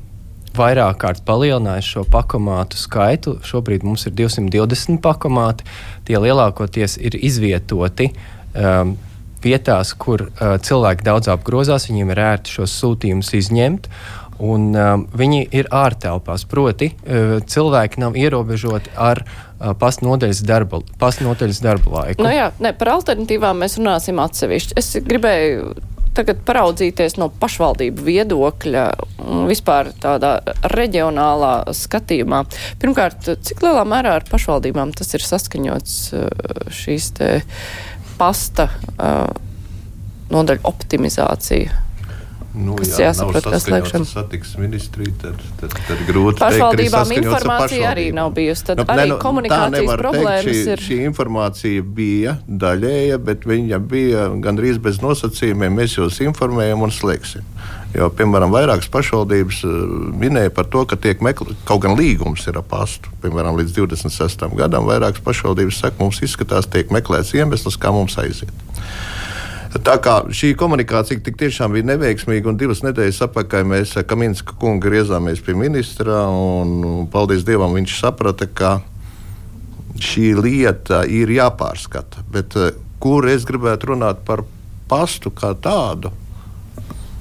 vairāk 0.57 1.01
kārt 1.03 1.23
palielinājis 1.27 1.93
šo 1.95 2.07
pakomātu 2.11 2.79
skaitu. 2.79 3.37
Šobrīd 3.47 3.85
mums 3.87 4.07
ir 4.07 4.15
220 4.19 5.01
pakomāti. 5.03 5.67
Tie 6.07 6.19
lielākoties 6.19 6.97
ir 7.03 7.19
izvietoti 7.19 8.11
um, 8.55 8.97
vietās, 9.43 9.95
kur 9.99 10.29
uh, 10.29 10.57
cilvēki 10.63 11.07
daudz 11.07 11.31
apgrozās, 11.33 11.89
viņiem 11.91 12.15
ir 12.15 12.23
ērti 12.27 12.59
šos 12.59 12.77
sūtījumus 12.83 13.35
izņemt. 13.39 13.91
Un, 14.41 14.71
um, 14.73 15.05
viņi 15.21 15.43
ir 15.53 15.69
ārtelpās, 15.75 16.47
proti, 16.49 16.91
uh, 16.95 17.39
cilvēki 17.45 18.01
nav 18.01 18.17
ierobežoti 18.17 18.93
ar 18.97 19.21
uh, 19.25 19.73
pasnodeļas 19.77 20.43
darba, 20.49 20.81
pasnodeļas 21.01 21.61
darba 21.65 21.93
laiku. 21.99 22.25
Nu 22.25 22.33
jā, 22.33 22.51
ne, 22.65 22.73
par 22.77 22.95
alternatīvām 22.97 23.61
mēs 23.61 23.77
runāsim 23.81 24.21
atsevišķi. 24.23 24.79
Es 24.81 24.95
gribēju 25.05 25.75
tagad 26.17 26.41
paraudzīties 26.47 27.19
no 27.21 27.29
pašvaldību 27.41 28.07
viedokļa 28.07 28.87
un 29.29 29.45
vispār 29.51 29.93
tādā 30.03 30.39
reģionālā 30.73 31.53
skatījumā. 31.77 32.43
Pirmkārt, 32.83 33.29
cik 33.47 33.63
lielā 33.65 33.85
mērā 33.89 34.17
ar 34.19 34.27
pašvaldībām 34.31 34.95
tas 34.97 35.15
ir 35.17 35.27
saskaņots 35.27 36.01
uh, 36.17 36.27
šīs 36.81 37.13
te 37.21 37.31
pasta 38.19 38.71
uh, 38.97 39.29
nodaļu 40.33 40.67
optimizācija? 40.73 41.90
Nu, 42.51 42.75
Kas 42.75 42.97
jā, 42.99 43.11
jāsaprot, 43.11 43.45
kā 43.47 43.59
slēgšana? 43.63 44.07
satiksmes 44.11 44.59
ministriju, 44.59 45.13
tad, 45.23 45.43
tad, 45.61 45.75
tad 45.87 46.01
grūti 46.09 46.43
Pašvaldībām 46.43 47.13
teikt, 47.13 47.29
informācija 47.29 47.91
arī 47.93 48.07
nav 48.17 48.33
bijusi. 48.35 48.65
Tad 48.67 48.81
Nu, 48.83 48.87
arī 48.91 49.05
ne, 49.05 49.13
nu, 49.13 49.19
komunikācijas 49.23 50.01
problēmas 50.01 50.49
teikt, 50.49 50.57
šī, 50.57 50.73
ir. 50.73 50.83
Šī 50.89 50.99
informācija 51.07 51.85
bija 52.01 52.33
daļēja, 52.51 53.21
bet 53.23 53.47
viņa 53.47 53.79
bija 53.93 54.25
gandrīz 54.43 54.81
bez 54.83 54.99
nosacījumiem. 55.05 55.79
Mēs 55.79 55.95
jūs 56.01 56.19
informējam 56.27 56.83
un 56.89 56.95
slēgsim. 56.95 57.47
Jo, 57.95 58.11
piemēram, 58.15 58.51
vairākas 58.55 58.91
pašvaldības 58.91 59.63
eh, 59.67 59.79
minēja 60.19 60.51
par 60.55 60.67
to, 60.71 60.83
ka 60.91 60.99
tiek 60.99 61.23
meklēts 61.23 61.63
kaut 61.71 61.85
gan 61.87 61.95
līgums 61.99 62.51
ir 62.51 62.59
ap 62.59 62.67
pastu. 62.71 63.15
Piemēram, 63.23 63.59
līdz 63.63 63.79
26. 63.79 64.47
gadam 64.59 64.91
vairākas 64.91 65.23
pašvaldības 65.27 65.81
saka, 65.85 66.03
mums 66.03 66.19
izskatās, 66.27 66.67
tiek 66.71 66.91
meklēts 66.95 67.35
iemesls, 67.39 67.79
kā 67.79 67.95
mums 67.95 68.19
aiziet. 68.23 68.55
Tā 69.71 69.95
kā 70.03 70.17
šī 70.35 70.57
komunikācija 70.59 71.23
tik 71.23 71.37
tiešām 71.39 71.77
bija 71.77 71.87
neveiksmīga, 71.93 72.49
un 72.51 72.57
divas 72.59 72.81
nedēļas 72.83 73.21
atpakaļ 73.29 73.69
mēs 73.71 73.93
ar 74.01 74.07
Kaminska 74.11 74.57
kungu 74.59 74.83
griezāmies 74.89 75.43
pie 75.47 75.55
ministra, 75.55 76.25
un 76.27 77.07
paldies 77.13 77.45
Dievam, 77.47 77.77
viņš 77.79 77.95
saprata, 78.01 78.49
ka 78.51 78.81
šī 80.03 80.33
lieta 80.43 81.05
ir 81.07 81.31
jāpārskata. 81.31 82.27
Bet 82.35 82.59
eh, 82.59 82.75
kur 82.99 83.31
es 83.31 83.47
gribētu 83.47 83.93
runāt 83.93 84.25
par 84.27 84.43
pastu 84.91 85.31
kā 85.31 85.53
tādu, 85.55 86.11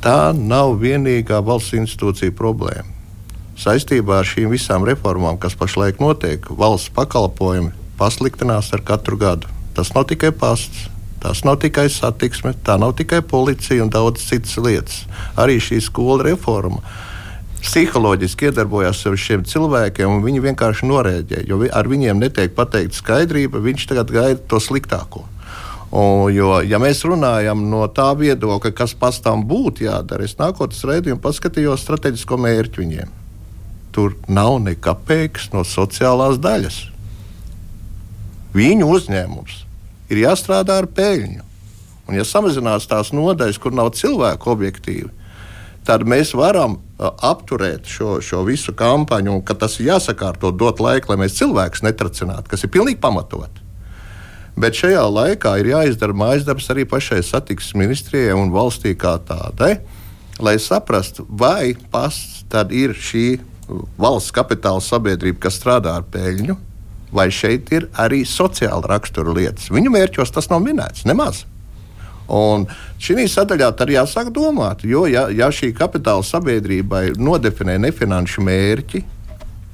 tā 0.02 0.34
nav 0.34 0.80
vienīgā 0.82 1.44
valsts 1.46 1.78
institūcija 1.78 2.34
problēma. 2.34 2.98
Saistībā 3.60 4.24
ar 4.24 4.28
šīm 4.28 4.50
visām 4.50 4.86
reformām, 4.88 5.38
kas 5.38 5.54
pašlaik 5.60 6.02
notiek, 6.02 6.50
valsts 6.50 6.90
pakalpojumi 6.96 7.76
pasliktinās 8.00 8.72
ar 8.74 8.82
katru 8.88 9.20
gadu. 9.20 9.52
Tas 9.76 9.94
nav 9.94 10.10
tikai 10.10 10.32
pasts. 10.34 10.88
Tas 11.20 11.44
nav 11.44 11.60
tikai 11.60 11.90
satiksme, 11.92 12.54
tā 12.64 12.78
nav 12.80 12.94
tikai 12.96 13.20
policija 13.28 13.84
un 13.84 13.92
daudz 13.92 14.24
citas 14.24 14.56
lietas. 14.62 15.04
Arī 15.36 15.60
šī 15.60 15.82
skola 15.84 16.30
reforma 16.32 16.80
psiholoģiski 17.60 18.48
iedarbojās 18.48 19.02
ar 19.10 19.18
šiem 19.20 19.44
cilvēkiem, 19.44 20.08
un 20.08 20.24
viņi 20.24 20.46
vienkārši 20.46 20.88
norēģēja. 20.88 21.44
Jo 21.50 21.60
ar 21.76 21.90
viņiem 21.92 22.22
netiek 22.24 22.56
pateikta 22.56 23.02
skaidrība, 23.02 23.60
viņš 23.60 23.86
tagad 23.92 24.14
gaida 24.16 24.40
to 24.48 24.62
sliktāko. 24.64 25.26
Un, 25.90 26.30
jo, 26.32 26.54
ja 26.64 26.80
mēs 26.80 27.02
runājam 27.04 27.66
no 27.68 27.82
tā 27.92 28.12
viedokļa, 28.16 28.72
kas 28.78 28.94
pastāv 28.96 29.42
būtu 29.50 29.88
jādara, 29.88 30.24
es 30.24 30.38
nākotnes 30.40 30.86
raidījumu 30.86 31.22
paskatījos 31.24 31.84
strateģisko 31.84 32.38
mērķu 32.40 32.84
viņiem. 32.86 33.16
Tur 33.92 34.16
nav 34.30 34.60
nekapēks 34.64 35.50
no 35.52 35.66
sociālās 35.66 36.38
daļas. 36.40 36.84
Viņu 38.54 38.88
uzņēmums 38.94 39.66
ir 40.10 40.24
jāstrādā 40.26 40.80
ar 40.82 40.90
peļņu. 40.92 41.46
Un, 42.10 42.18
ja 42.18 42.26
samazinās 42.26 42.88
tās 42.90 43.14
nodaļas, 43.14 43.60
kur 43.62 43.76
nav 43.78 43.92
cilvēku 43.98 44.50
objektīvi, 44.50 45.10
tad 45.86 46.06
mēs 46.10 46.34
varam 46.38 46.80
apturēt 47.00 47.88
šo, 47.90 48.18
šo 48.26 48.44
visu 48.48 48.74
kampaņu, 48.78 49.38
un 49.38 49.44
ka 49.46 49.56
tas 49.58 49.78
ir 49.80 49.92
jāsakārto, 49.92 50.52
dot 50.52 50.82
laiku, 50.84 51.12
lai 51.12 51.22
mēs 51.24 51.38
cilvēkus 51.38 51.86
netracinātu, 51.86 52.50
kas 52.52 52.66
ir 52.66 52.74
pilnīgi 52.74 53.02
pamatot. 53.02 53.62
Bet 54.60 54.76
šajā 54.76 55.06
laikā 55.08 55.54
ir 55.62 55.70
jāizdara 55.72 56.18
mājas 56.18 56.44
darbs 56.48 56.68
arī 56.74 56.84
pašai 56.90 57.22
satiksmes 57.24 57.78
ministrijai 57.80 58.36
un 58.36 58.52
valstī 58.52 58.92
kā 59.00 59.16
tādai, 59.24 59.78
lai 60.44 60.58
saprastu, 60.60 61.26
vai 61.30 61.76
pasts 61.94 62.44
ir 62.74 62.96
šī 62.98 63.28
valsts 64.02 64.34
kapitāla 64.34 64.82
sabiedrība, 64.82 65.46
kas 65.46 65.60
strādā 65.62 65.94
ar 66.00 66.06
peļņu, 66.12 66.58
vai 67.16 67.30
šeit 67.34 67.72
ir 67.74 67.88
arī 67.98 68.24
sociāla 68.28 68.86
rakstura 68.90 69.34
lietas. 69.36 69.70
Viņu 69.74 69.94
mērķos 69.94 70.34
tas 70.36 70.50
nav 70.52 70.62
minēts 70.66 71.08
nemaz. 71.10 71.46
Un 72.30 72.68
šī 73.02 73.26
sadaļā 73.26 73.72
arī 73.82 73.96
jāsāk 73.98 74.30
domāt, 74.34 74.84
jo 74.86 75.08
ja, 75.10 75.26
ja 75.34 75.50
šī 75.50 75.72
kapitāla 75.74 76.22
sabiedrībai 76.26 77.16
nodefinē 77.18 77.80
nefinanšu 77.82 78.44
mērķi, 78.46 79.02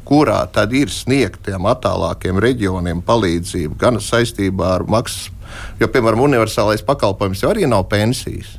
kurā 0.08 0.39
tad 0.54 0.72
ir 0.77 0.92
sniegtiem 0.94 1.65
attālākiem 1.68 2.39
reģioniem 2.39 3.01
palīdzību 3.04 3.75
gan 3.82 4.00
saistībā 4.00 4.75
ar 4.77 4.86
maksas, 4.88 5.32
jo, 5.82 5.89
piemēram, 5.92 6.24
universālais 6.30 6.86
pakalpojums 6.86 7.44
jau 7.44 7.51
arī 7.51 7.68
nav 7.68 7.89
pensijas. 7.92 8.56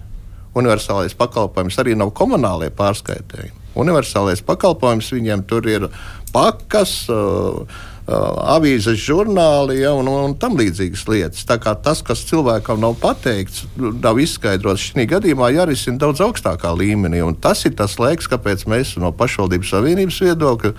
Universālais 0.56 1.16
pakalpojums 1.16 1.76
arī 1.80 1.94
nav 1.96 2.12
komunālie 2.16 2.70
pārskaitējumi. 2.74 3.64
Universālais 3.76 4.40
pakalpojums 4.44 5.10
viņiem 5.12 5.42
tur 5.48 5.66
ir 5.68 5.88
pakas, 6.32 7.02
uh, 7.12 7.64
avīzes, 8.06 9.00
žurnāli 9.02 9.80
ja, 9.80 9.90
un, 9.98 10.06
un 10.06 10.36
tam 10.38 10.54
līdzīgas 10.58 11.02
lietas. 11.10 11.42
Tas, 11.46 12.02
kas 12.06 12.22
cilvēkam 12.28 12.78
nav 12.82 12.94
pateikts, 13.02 13.64
nav 13.76 14.20
izskaidrots, 14.22 14.92
šī 14.92 15.08
gadījumā 15.10 15.50
jārisina 15.56 15.98
daudz 16.04 16.22
augstākā 16.22 16.70
līmenī. 16.78 17.24
Tas 17.42 17.64
ir 17.66 17.74
tas 17.78 17.98
laiks, 17.98 18.30
kāpēc 18.30 18.66
mēs 18.70 18.94
no 19.02 19.10
pašvaldības 19.16 19.74
savienības 19.74 20.22
viedokļa 20.28 20.74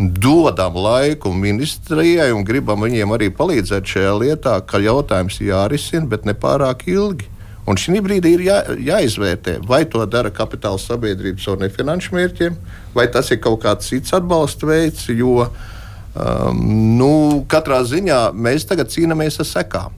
dodam 0.00 0.76
laiku 0.76 1.32
ministrijai 1.34 2.30
un 2.32 2.44
gribam 2.46 2.84
viņiem 2.84 3.10
arī 3.16 3.28
palīdzēt 3.34 3.90
šajā 3.90 4.12
lietā, 4.20 4.54
ka 4.64 4.78
jautājums 4.80 5.40
jārisina, 5.42 6.06
bet 6.08 6.28
ne 6.28 6.36
pārāk 6.36 6.86
ilgi. 6.88 7.28
Un 7.68 7.76
šī 7.78 8.00
brīdī 8.02 8.32
ir 8.34 8.44
jā, 8.46 8.60
jāizvērtē, 8.82 9.60
vai 9.68 9.84
to 9.88 10.02
dara 10.08 10.30
kapitāla 10.34 10.80
sabiedrības 10.80 11.44
un 11.52 11.60
nefinanšu 11.64 12.16
mērķiem, 12.16 12.56
vai 12.96 13.04
tas 13.12 13.30
ir 13.30 13.40
kaut 13.44 13.60
kāds 13.62 13.90
cits 13.92 14.14
atbalsta 14.16 14.66
veids. 14.70 15.04
Jo 15.12 15.50
um, 16.14 16.60
nu, 16.98 17.14
katrā 17.50 17.80
ziņā 17.86 18.20
mēs 18.34 18.66
tagad 18.68 18.92
cīnāmies 18.92 19.40
ar 19.42 19.48
sekām. 19.48 19.96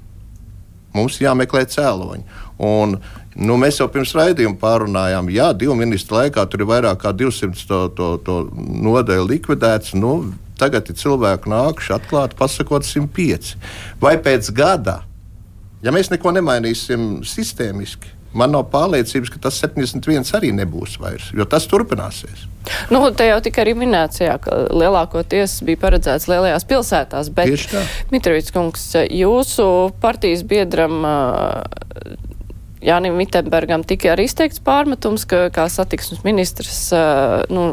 Mums 0.93 1.19
jāmeklē 1.23 1.65
cēloņi. 1.73 2.25
Un, 2.63 2.99
nu, 3.35 3.57
mēs 3.61 3.81
jau 3.81 3.89
pirms 3.93 4.13
raidījuma 4.17 4.61
pārunājām, 4.61 5.31
ka 5.33 5.53
divu 5.57 5.77
ministru 5.79 6.19
laikā 6.19 6.45
tur 6.51 6.63
ir 6.63 6.69
vairāk 6.69 7.01
kā 7.01 7.15
200 7.17 7.67
to, 7.69 7.81
to, 7.97 8.09
to 8.27 8.39
nodeļu 8.53 9.29
likvidēts. 9.31 9.95
Nu, 9.97 10.35
tagad 10.61 10.91
ir 10.93 10.99
cilvēki 11.01 11.51
nākuši 11.51 11.97
atklāti, 11.97 12.39
pasakot 12.39 12.87
105. 12.87 13.55
Vai 14.03 14.19
pēc 14.23 14.53
gada, 14.55 15.01
ja 15.83 15.95
mēs 15.95 16.13
neko 16.13 16.35
nemainīsim 16.37 17.23
sistēmiski, 17.27 18.13
man 18.39 18.55
nav 18.55 18.69
pārliecības, 18.73 19.33
ka 19.33 19.43
tas 19.49 19.61
71 19.63 20.33
arī 20.39 20.53
nebūs 20.57 20.99
vairs, 21.03 21.31
jo 21.37 21.47
tas 21.49 21.69
turpināsies. 21.71 22.49
Nu, 22.95 23.01
te 23.17 23.27
jau 23.27 23.41
tika 23.43 23.65
arī 23.65 23.75
minēts, 23.75 24.21
jā, 24.23 24.37
ka 24.43 24.65
lielākoties 24.71 25.59
bija 25.67 25.81
paredzēts 25.83 26.29
lielajās 26.31 26.67
pilsētās, 26.71 27.33
bet. 27.35 27.51
Mitrovics 28.15 28.55
kungs, 28.55 28.85
jūsu 29.11 29.67
partijas 30.03 30.45
biedram 30.47 31.03
Jānim 32.83 33.15
Vitsenbergam 33.21 33.85
tika 33.87 34.13
arī 34.13 34.27
izteikts 34.27 34.63
pārmetums, 34.65 35.25
ka 35.29 35.47
kā 35.55 35.69
satiksmes 35.71 36.25
ministrs 36.27 36.89
nu, 37.53 37.67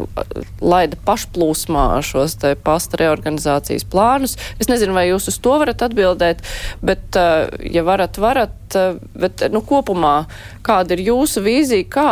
laida 0.62 1.00
pašplūsmā 1.08 1.86
šos 2.06 2.38
te 2.42 2.54
pasta 2.54 3.00
reorganizācijas 3.02 3.88
plānus. 3.90 4.38
Es 4.62 4.70
nezinu, 4.70 4.94
vai 4.98 5.08
jūs 5.10 5.32
uz 5.32 5.40
to 5.42 5.58
varat 5.62 5.82
atbildēt, 5.88 6.46
bet, 6.86 7.18
ja 7.18 7.86
varat, 7.88 8.22
varat, 8.22 8.78
bet, 9.18 9.48
nu, 9.50 9.64
kopumā, 9.66 10.18
kāda 10.66 10.94
ir 10.94 11.08
jūsu 11.10 11.42
vīzija, 11.46 11.90
kā 11.90 12.12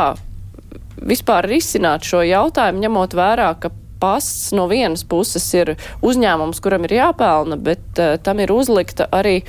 vispār 0.98 1.46
risināt 1.50 2.08
šo 2.08 2.24
jautājumu, 2.26 2.82
ņemot 2.88 3.14
vērā, 3.18 3.52
ka 3.62 3.72
pasts 4.00 4.52
no 4.58 4.68
vienas 4.70 5.04
puses 5.08 5.46
ir 5.58 5.76
uzņēmums, 6.06 6.62
kuram 6.64 6.86
ir 6.88 6.98
jāpelna, 7.00 7.58
bet 7.58 8.02
uh, 8.02 8.18
tam 8.22 8.42
ir 8.44 8.54
uzlikta 8.54 9.10
arī 9.14 9.40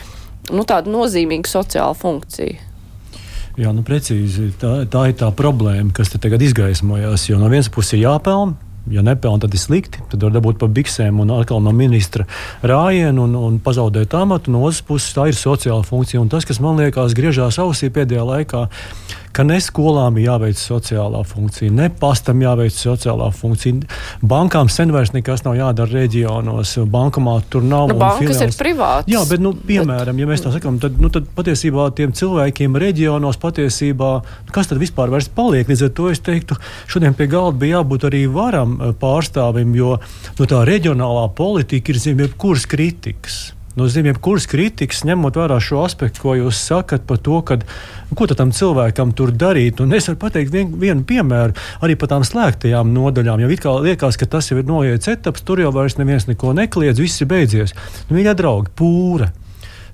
nu, 0.52 0.64
tāda 0.68 0.90
nozīmīga 0.92 1.48
sociāla 1.48 1.96
funkcija. 1.96 2.67
Jā, 3.58 3.72
nu 3.74 3.82
precīzi. 3.82 4.52
Tā, 4.60 4.84
tā 4.86 5.08
ir 5.10 5.16
tā 5.18 5.32
problēma, 5.34 5.90
kas 5.94 6.12
te 6.12 6.20
tagad 6.22 6.42
izgaismojās. 6.46 7.26
Jo 7.26 7.40
no 7.40 7.48
vienas 7.50 7.70
puses 7.74 7.96
ir 7.96 8.04
jāpelnā, 8.04 8.54
ja 8.94 9.02
nepelnā, 9.02 9.42
tad 9.42 9.56
ir 9.56 9.62
slikti. 9.62 10.02
Tad 10.12 10.22
var 10.22 10.36
dabūt 10.36 10.60
pa 10.60 10.68
biksēm 10.70 11.18
un 11.24 11.32
atkal 11.34 11.58
no 11.64 11.72
ministra 11.74 12.28
rājienu 12.62 13.26
un, 13.26 13.34
un 13.34 13.58
pazaudēt 13.64 14.14
amatu. 14.14 14.54
No 14.54 14.62
otras 14.68 14.84
puses, 14.86 15.10
tā 15.16 15.26
ir 15.30 15.38
sociāla 15.38 15.82
funkcija. 15.86 16.22
Un 16.22 16.30
tas, 16.30 16.46
kas 16.46 16.62
man 16.62 16.78
liekas, 16.78 17.16
griežās 17.18 17.58
ausī 17.62 17.90
pēdējā 17.90 18.28
laikā, 18.30 18.62
ka 19.38 19.44
ne 19.46 19.60
skolām 19.62 20.16
ir 20.18 20.24
jāveic 20.26 20.58
sociālā 20.58 21.20
funkcija, 21.22 21.70
ne 21.70 21.86
pastam 21.94 22.40
jāveic 22.42 22.74
sociālā 22.74 23.28
funkcija. 23.30 23.86
Bankām 24.26 24.66
sen 24.72 24.90
vairs 24.90 25.12
nekas 25.14 25.44
nav 25.44 25.54
jādara 25.54 26.00
reģionos. 26.00 26.72
Bankamā 26.90 27.36
tur 27.46 27.62
nav. 27.62 27.92
Nu, 27.92 27.98
bankas 28.00 28.24
filiāls- 28.24 28.56
ir 28.56 28.64
privātas. 28.64 29.12
Jā, 29.12 29.20
bet, 29.30 29.44
nu, 29.44 29.52
piemēram, 29.68 30.18
ja 30.18 30.26
mēs 30.26 30.42
tā 30.42 30.50
sakām, 30.50 30.80
tad, 30.82 30.98
nu, 30.98 31.06
tad 31.14 31.28
patiesībā 31.36 31.86
tiem 31.94 32.10
cilvēkiem 32.18 32.74
reģionos 32.82 33.38
patiesībā, 33.38 34.10
nu, 34.48 34.54
kas 34.56 34.72
tad 34.72 34.82
vispār 34.82 35.12
vairs 35.14 35.30
paliek? 35.30 35.70
Līdz 35.70 35.84
ar 35.86 35.92
to 35.94 36.08
es 36.10 36.18
teiktu, 36.18 36.58
šodien 36.90 37.14
pie 37.14 37.28
galda 37.30 37.60
bija 37.62 37.78
jābūt 37.78 38.08
arī 38.10 38.24
varam 38.26 38.74
eh, 38.80 38.90
pārstāvim, 38.98 39.70
jo 39.78 40.00
nu, 40.38 40.50
tā 40.50 40.64
reģionālā 40.66 41.28
politika 41.38 41.94
ir 41.94 42.02
zem 42.02 42.18
jebkuras 42.26 42.66
kritikas. 42.66 43.38
No 43.78 43.86
zem 43.86 44.08
jebkuras 44.08 44.48
kritikas, 44.50 45.04
ņemot 45.06 45.36
vērā 45.38 45.60
šo 45.62 45.84
aspektu, 45.84 46.24
ko 46.24 46.34
jūs 46.34 46.58
sakat 46.58 47.04
par 47.06 47.20
to, 47.22 47.38
kad, 47.46 47.62
ko 48.18 48.26
tam 48.32 48.50
cilvēkam 48.54 49.12
tur 49.14 49.30
darīt. 49.30 49.78
Un 49.84 49.94
es 49.94 50.08
varu 50.10 50.18
pateikt 50.24 50.50
vien, 50.50 50.72
vienu 50.80 51.04
piemēru 51.06 51.54
arī 51.86 51.94
par 52.00 52.10
tām 52.10 52.26
slēgtajām 52.26 52.90
nodaļām. 52.94 53.44
Jau 53.44 53.52
it 53.54 53.62
kā 53.62 53.76
liekas, 53.84 54.18
ka 54.18 54.26
tas 54.26 54.50
jau 54.50 54.58
ir 54.58 54.66
noiets 54.66 55.10
etaps, 55.12 55.44
tur 55.46 55.62
jau 55.62 55.70
vairs 55.74 55.98
neviens 56.00 56.26
neko 56.26 56.56
nekliedz, 56.58 56.98
viss 56.98 57.22
ir 57.22 57.30
beidzies. 57.30 57.76
Nu, 58.08 58.18
Mīļie 58.18 58.34
draugi, 58.38 58.74
pūra! 58.78 59.30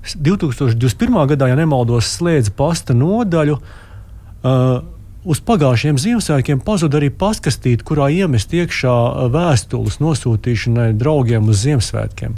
2021. 0.05 1.21
gadā, 1.31 1.49
ja 1.49 1.57
nemaldos, 1.57 2.09
slēdza 2.17 2.53
pasta 2.57 2.97
nodaļu. 2.97 3.59
Uh, 4.45 4.81
uz 5.25 5.41
pagājušiem 5.45 5.97
Ziemassvētkiem 6.01 6.61
pazuda 6.65 6.99
arī 6.99 7.09
paskastīte, 7.13 7.85
kurā 7.85 8.11
iemest 8.13 8.53
iekšā 8.53 8.95
vēstules 9.33 9.97
nosūtīšanai 10.03 10.91
draugiem 10.99 11.49
uz 11.49 11.63
Ziemassvētkiem. 11.65 12.37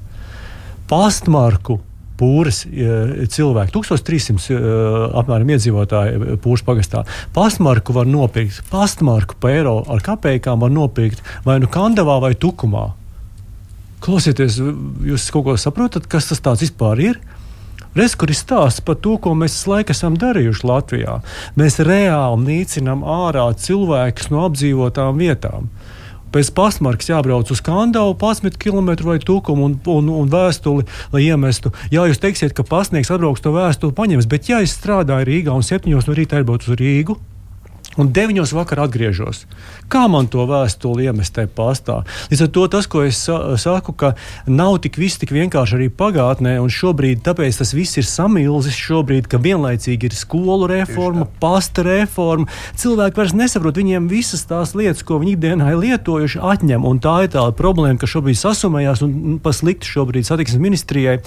Pastmarku 0.87 1.81
pūras 2.17 2.63
cilvēki, 2.65 3.73
1300 3.75 4.57
apmēram 5.21 5.51
iedzīvotāji 5.53 6.37
pūras 6.41 6.63
pagastā. 6.65 7.03
Pastmarku 7.35 7.93
var 7.93 8.09
nopirkt, 8.09 8.63
pastmarku 8.71 9.37
pa 9.41 9.53
eiro 9.53 9.79
ar 9.85 10.01
kapekām 10.05 10.63
var 10.65 10.73
nopirkt 10.73 11.21
vai 11.45 11.59
nu 11.61 11.69
Kandavā 11.69 12.17
vai 12.23 12.33
Tukumā. 12.33 12.87
Klausieties, 14.01 14.59
jūs 15.05 15.27
kaut 15.33 15.45
ko 15.45 15.57
saprotat, 15.61 16.09
kas 16.09 16.29
tas 16.29 16.61
vispār 16.61 17.01
ir? 17.01 17.21
Reiz, 17.97 18.13
kur 18.13 18.29
ir 18.29 18.37
stāsts 18.37 18.83
par 18.85 18.99
to, 19.01 19.15
ko 19.17 19.31
mēs 19.33 19.55
laikam 19.65 19.95
esam 19.95 20.17
darījuši 20.21 20.67
Latvijā. 20.69 21.15
Mēs 21.57 21.79
reāli 21.81 22.43
nīcinām 22.45 23.01
ārā 23.01 23.47
cilvēkus 23.57 24.29
no 24.29 24.43
apdzīvotām 24.45 25.17
vietām. 25.17 25.71
Pēc 26.37 26.51
pasmarkas 26.53 27.07
jābrauc 27.09 27.49
uz 27.49 27.63
Kandavu, 27.65 28.11
11 28.21 28.59
km 28.61 28.91
vai 29.07 29.15
tukumu 29.17 29.63
un, 29.65 29.71
un, 29.89 30.11
un 30.19 30.27
vēstuli, 30.29 30.83
lai 31.09 31.23
iemestu. 31.25 31.71
Jā, 31.89 32.03
jūs 32.05 32.21
teiksiet, 32.21 32.53
ka 32.53 32.61
pasniegs 32.61 33.09
atbrauks 33.09 33.41
to 33.41 33.55
vēstuli, 33.55 33.95
paņems, 33.97 34.27
bet 34.29 34.51
ja 34.51 34.59
es 34.61 34.75
strādāju 34.77 35.25
Rīgā 35.31 35.57
un 35.57 35.65
7 35.65 35.89
no 35.89 36.17
rīta 36.19 36.37
aizbraucu 36.37 36.69
uz 36.69 36.77
Rīgu, 36.77 37.17
un 37.97 38.11
9 38.13 38.53
vakarā 38.55 38.85
atgriežos. 38.87 39.45
Kā 39.91 40.05
man 40.11 40.29
to 40.31 40.45
vēstuli 40.49 41.07
iemest 41.07 41.35
tajā 41.35 41.49
pastā? 41.57 41.97
Līdz 42.31 42.43
ar 42.45 42.51
to 42.55 42.65
tas, 42.71 42.87
ko 42.91 43.03
es 43.07 43.19
saku, 43.63 43.93
ka 43.97 44.13
nav 44.45 44.77
tik 44.83 44.99
viss 45.01 45.19
tik 45.21 45.33
vienkārši 45.35 45.77
arī 45.79 45.87
pagātnē, 45.89 46.57
un 46.61 46.71
šobrīd 46.73 47.23
tāpēc 47.25 47.61
tas 47.61 47.73
viss 47.75 47.99
ir 47.99 48.07
samilzis 48.07 48.77
šobrīd, 48.77 49.29
ka 49.31 49.41
vienlaicīgi 49.41 50.11
ir 50.11 50.17
skolu 50.17 50.69
reforma, 50.71 51.27
pasta 51.41 51.85
reforma. 51.87 52.47
Cilvēki 52.77 53.21
vairs 53.21 53.35
nesaprot, 53.37 53.79
viņiem 53.81 54.09
visas 54.11 54.45
tās 54.49 54.75
lietas, 54.77 55.05
ko 55.07 55.19
viņi 55.21 55.35
ikdienā 55.37 55.71
ir 55.73 55.81
lietojuši, 55.81 56.43
atņem, 56.53 56.85
un 56.87 57.01
tā 57.03 57.17
ir 57.25 57.33
tā 57.33 57.45
problēma, 57.57 57.99
ka 58.01 58.09
šobrīd 58.09 58.39
sasumējās 58.39 59.03
un 59.05 59.39
paslikti 59.43 59.89
šobrīd 59.89 60.27
satiksmes 60.27 60.63
ministrijai. 60.63 61.19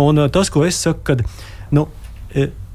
Un 0.00 0.26
tas, 0.32 0.50
ko 0.52 0.64
es 0.66 0.80
saku, 0.80 1.04
kad, 1.12 1.24
nu, 1.74 1.86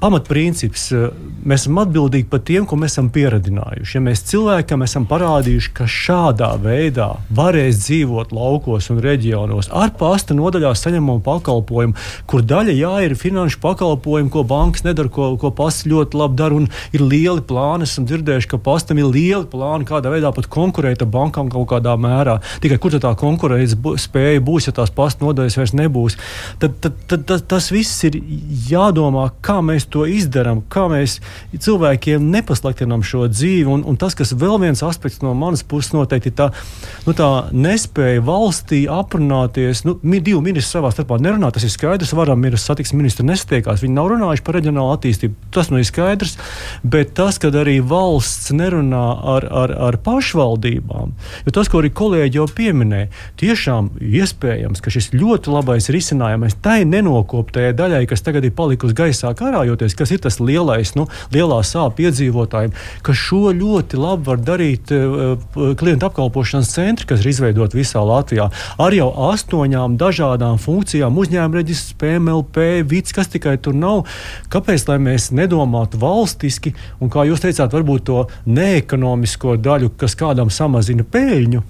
pamatprincips. 0.06 0.86
Eh, 0.94 1.10
mēs 1.46 1.65
esam 1.65 1.82
atbildīgi 1.82 2.30
par 2.30 2.44
tiem, 2.46 2.65
ko 2.70 2.78
mēs 2.80 2.96
esam 2.96 3.10
pieredzinājuši. 3.13 3.98
Ja 3.98 4.02
mēs 4.06 4.24
cilvēkam 4.30 4.86
esam 4.86 5.08
parādījuši, 5.10 5.72
ka 5.78 5.88
šādā 5.89 6.52
veidā 6.62 7.10
varēs 7.36 7.82
dzīvot 7.84 8.34
laukos 8.36 8.89
un 8.94 9.02
reģionos 9.04 9.72
ar 9.74 9.94
pasta 10.00 10.38
nodaļā 10.38 10.74
saņemamu 10.78 11.24
pakalpojumu, 11.26 11.98
kur 12.30 12.46
daļa 12.46 12.76
jā, 12.78 12.94
ir 13.08 13.18
finanšu 13.20 13.62
pakalpojumi, 13.63 14.32
ko 14.34 14.46
bankas 14.48 14.86
nedara, 14.86 15.12
ko, 15.12 15.32
ko 15.41 15.52
pasts 15.56 15.88
ļoti 15.89 16.22
labi 16.22 16.39
dara, 16.39 16.62
un 16.62 16.70
ir 16.96 17.04
lieli 17.04 17.44
plāni. 17.46 17.89
Esam 17.89 18.08
dzirdējuši, 18.10 18.52
ka 18.54 18.62
pastam 18.62 19.02
ir 19.02 19.10
lieli 19.12 19.46
plāni, 19.52 19.88
kādā 19.89 20.13
veidā 20.13 20.32
pat 20.36 20.50
konkurēt 20.52 21.04
ar 21.06 21.12
bankām 21.12 21.52
kaut 21.54 21.70
kādā 21.74 21.98
mērā. 22.00 22.39
Tikai 22.63 22.80
kur 22.82 22.96
tā 22.96 23.12
konkurētspēja 23.20 24.06
spēja 24.06 24.44
būs, 24.46 24.70
ja 24.70 24.76
tās 24.76 24.91
pasta 24.96 25.26
nodaļas 25.26 25.58
vairs 25.60 25.76
nebūs. 25.78 26.18
Tad, 26.62 26.78
tad, 26.84 26.98
tad, 27.10 27.26
tad 27.30 27.46
tas 27.52 27.70
viss 27.74 28.04
ir 28.08 28.18
jādomā, 28.70 29.30
kā 29.46 29.60
mēs 29.65 29.88
to 29.95 30.05
izdarām, 30.10 30.62
kā 30.71 30.86
mēs 30.91 31.17
cilvēkiem 31.55 32.29
nepasliktinām 32.34 33.03
šo 33.05 33.29
dzīvi. 33.31 33.67
Un, 33.71 33.86
un 33.88 33.99
tas, 33.99 34.17
kas 34.17 34.36
vēl 34.36 34.60
viens 34.62 34.84
aspekts 34.86 35.23
no 35.23 35.34
manas 35.38 35.63
puses 35.63 35.93
noteikti 35.95 36.31
ir 36.31 36.38
tā, 36.38 36.49
nu, 37.08 37.15
tā 37.17 37.29
nespēja 37.55 38.23
valstī 38.25 38.84
aprunāties. 38.91 39.86
Nu, 39.88 39.97
divi 40.03 40.41
ministri 40.43 40.77
savā 40.77 40.91
starpā 40.93 41.19
nerunā, 41.21 41.51
tas 41.55 41.65
ir 41.65 41.73
skaidrs. 41.73 42.13
Varam 42.17 42.43
ir 42.47 42.58
satiksmes 42.60 42.99
ministri 42.99 43.27
nestiekās, 43.27 43.84
viņi 43.84 43.95
nav 43.95 44.12
runājuši 44.13 44.45
par 44.45 44.60
reģionālu 44.60 44.95
attīstību. 44.95 45.49
Tas 45.55 45.71
nu 45.71 45.79
ir 45.81 45.88
skaidrs, 45.88 46.36
bet 46.84 47.13
tas, 47.17 47.39
ka 47.41 47.51
arī 47.55 47.77
valsts 47.86 48.51
nerunā 48.55 49.03
ar, 49.36 49.47
ar, 49.63 49.73
ar 49.89 49.97
pašvaldībām, 50.05 51.13
jo 51.45 51.53
tas, 51.55 51.69
ko 51.71 51.81
arī 51.81 51.91
kolēģi 51.95 52.39
jau 52.39 52.47
pieminēja, 52.58 53.10
tiešām 53.41 53.91
iespējams, 53.99 54.81
ka 54.84 54.93
šis 54.93 55.12
ļoti 55.15 55.53
labais 55.53 55.89
risinājums 55.93 56.58
tai 56.65 56.81
nenokoptajai 56.89 57.75
daļai, 57.77 58.03
kas 58.10 58.23
tagad 58.25 58.47
ir 58.47 58.55
palikusi 58.58 58.95
gaisā 58.97 59.31
karājoties, 59.38 59.75
atcerēties, 59.76 59.96
kas 59.98 60.12
ir 60.12 60.22
tas 60.24 60.40
lielais, 60.40 60.94
nu, 60.96 61.08
lielā 61.34 61.62
sāpju 61.64 62.10
iedzīvotājiem, 62.10 62.74
ka 63.04 63.14
šo 63.14 63.52
ļoti 63.56 64.00
labi 64.00 64.30
var 64.30 64.40
darīt 64.40 64.92
uh, 64.96 65.38
klientu 65.78 66.08
apkalpošanas 66.10 66.72
centri, 66.76 67.08
kas 67.08 67.24
ir 67.24 67.32
izveidoti 67.34 67.80
visā 67.80 68.04
Latvijā, 68.06 68.50
ar 68.78 68.96
jau 68.96 69.10
astoņām 69.32 69.98
dažādām 70.00 70.60
funkcijām, 70.62 71.18
uzņēmuma 71.18 71.62
reģistrs, 71.62 71.98
PMLP, 72.00 72.82
vids, 72.88 73.14
kas 73.16 73.32
tikai 73.32 73.58
tur 73.58 73.76
nav. 73.76 74.06
Kāpēc 74.50 74.88
mēs 75.02 75.32
nedomātu 75.36 76.00
valstiski, 76.00 76.76
un 77.02 77.12
kā 77.12 77.26
jūs 77.28 77.44
teicāt, 77.44 77.74
varbūt 77.74 78.08
to 78.08 78.26
neekonomisko 78.46 79.58
daļu, 79.58 79.96
kas 80.00 80.18
kādam 80.20 80.52
samazina 80.54 81.04
peļņu? 81.04 81.64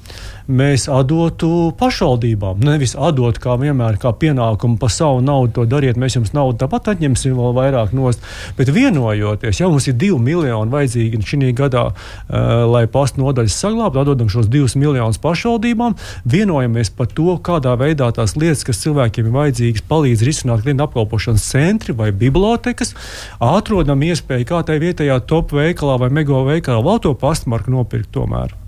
mēs 0.47 0.85
atdotu 0.91 1.73
pašvaldībām. 1.79 2.61
Nevis 2.65 2.95
atdot 2.97 3.39
kā 3.41 3.55
vienmēr, 3.61 3.97
kā 4.01 4.11
pienākumu 4.13 4.77
par 4.81 4.93
savu 4.93 5.23
naudu, 5.25 5.53
to 5.57 5.65
dariet, 5.69 5.97
mēs 5.99 6.17
jums 6.19 6.33
naudu 6.35 6.59
tāpat 6.61 6.91
atņemsim 6.93 7.35
vēl 7.37 7.55
vairāk 7.57 7.94
nost. 7.95 8.23
Bet 8.57 8.71
vienojoties, 8.75 9.59
ja 9.61 9.69
mums 9.71 9.87
ir 9.89 9.97
divi 9.99 10.19
miljoni 10.21 10.73
vajadzīgi 10.73 11.21
šī 11.25 11.51
gadā, 11.57 11.85
uh, 11.91 12.65
lai 12.69 12.85
pastu 12.91 13.21
nodaļas 13.23 13.59
saglabātu, 13.63 14.03
atdodam 14.03 14.31
šos 14.31 14.49
divus 14.51 14.77
miljonus 14.79 15.19
pašvaldībām, 15.23 15.95
vienojamies 16.25 16.91
par 16.95 17.09
to, 17.11 17.37
kādā 17.45 17.75
veidā 17.79 18.11
tās 18.15 18.35
lietas, 18.39 18.65
kas 18.67 18.81
cilvēkiem 18.83 19.29
ir 19.29 19.35
vajadzīgas, 19.35 19.85
palīdz 19.89 20.25
risināt 20.27 20.65
klientu 20.65 20.87
apkalpošanas 20.87 21.47
centri 21.51 21.95
vai 21.97 22.11
bibliotekas, 22.15 22.95
atrodam 23.43 24.03
iespēju 24.05 24.51
kā 24.51 24.61
tai 24.67 24.79
vietējā 24.83 25.21
top 25.29 25.55
veikalā 25.55 25.99
vai 26.05 26.11
mego 26.13 26.43
veikalā 26.47 26.83
vēl 26.85 27.01
to 27.03 27.15
pastmarku 27.19 27.73
nopirkt 27.73 28.13
tomēr. 28.15 28.64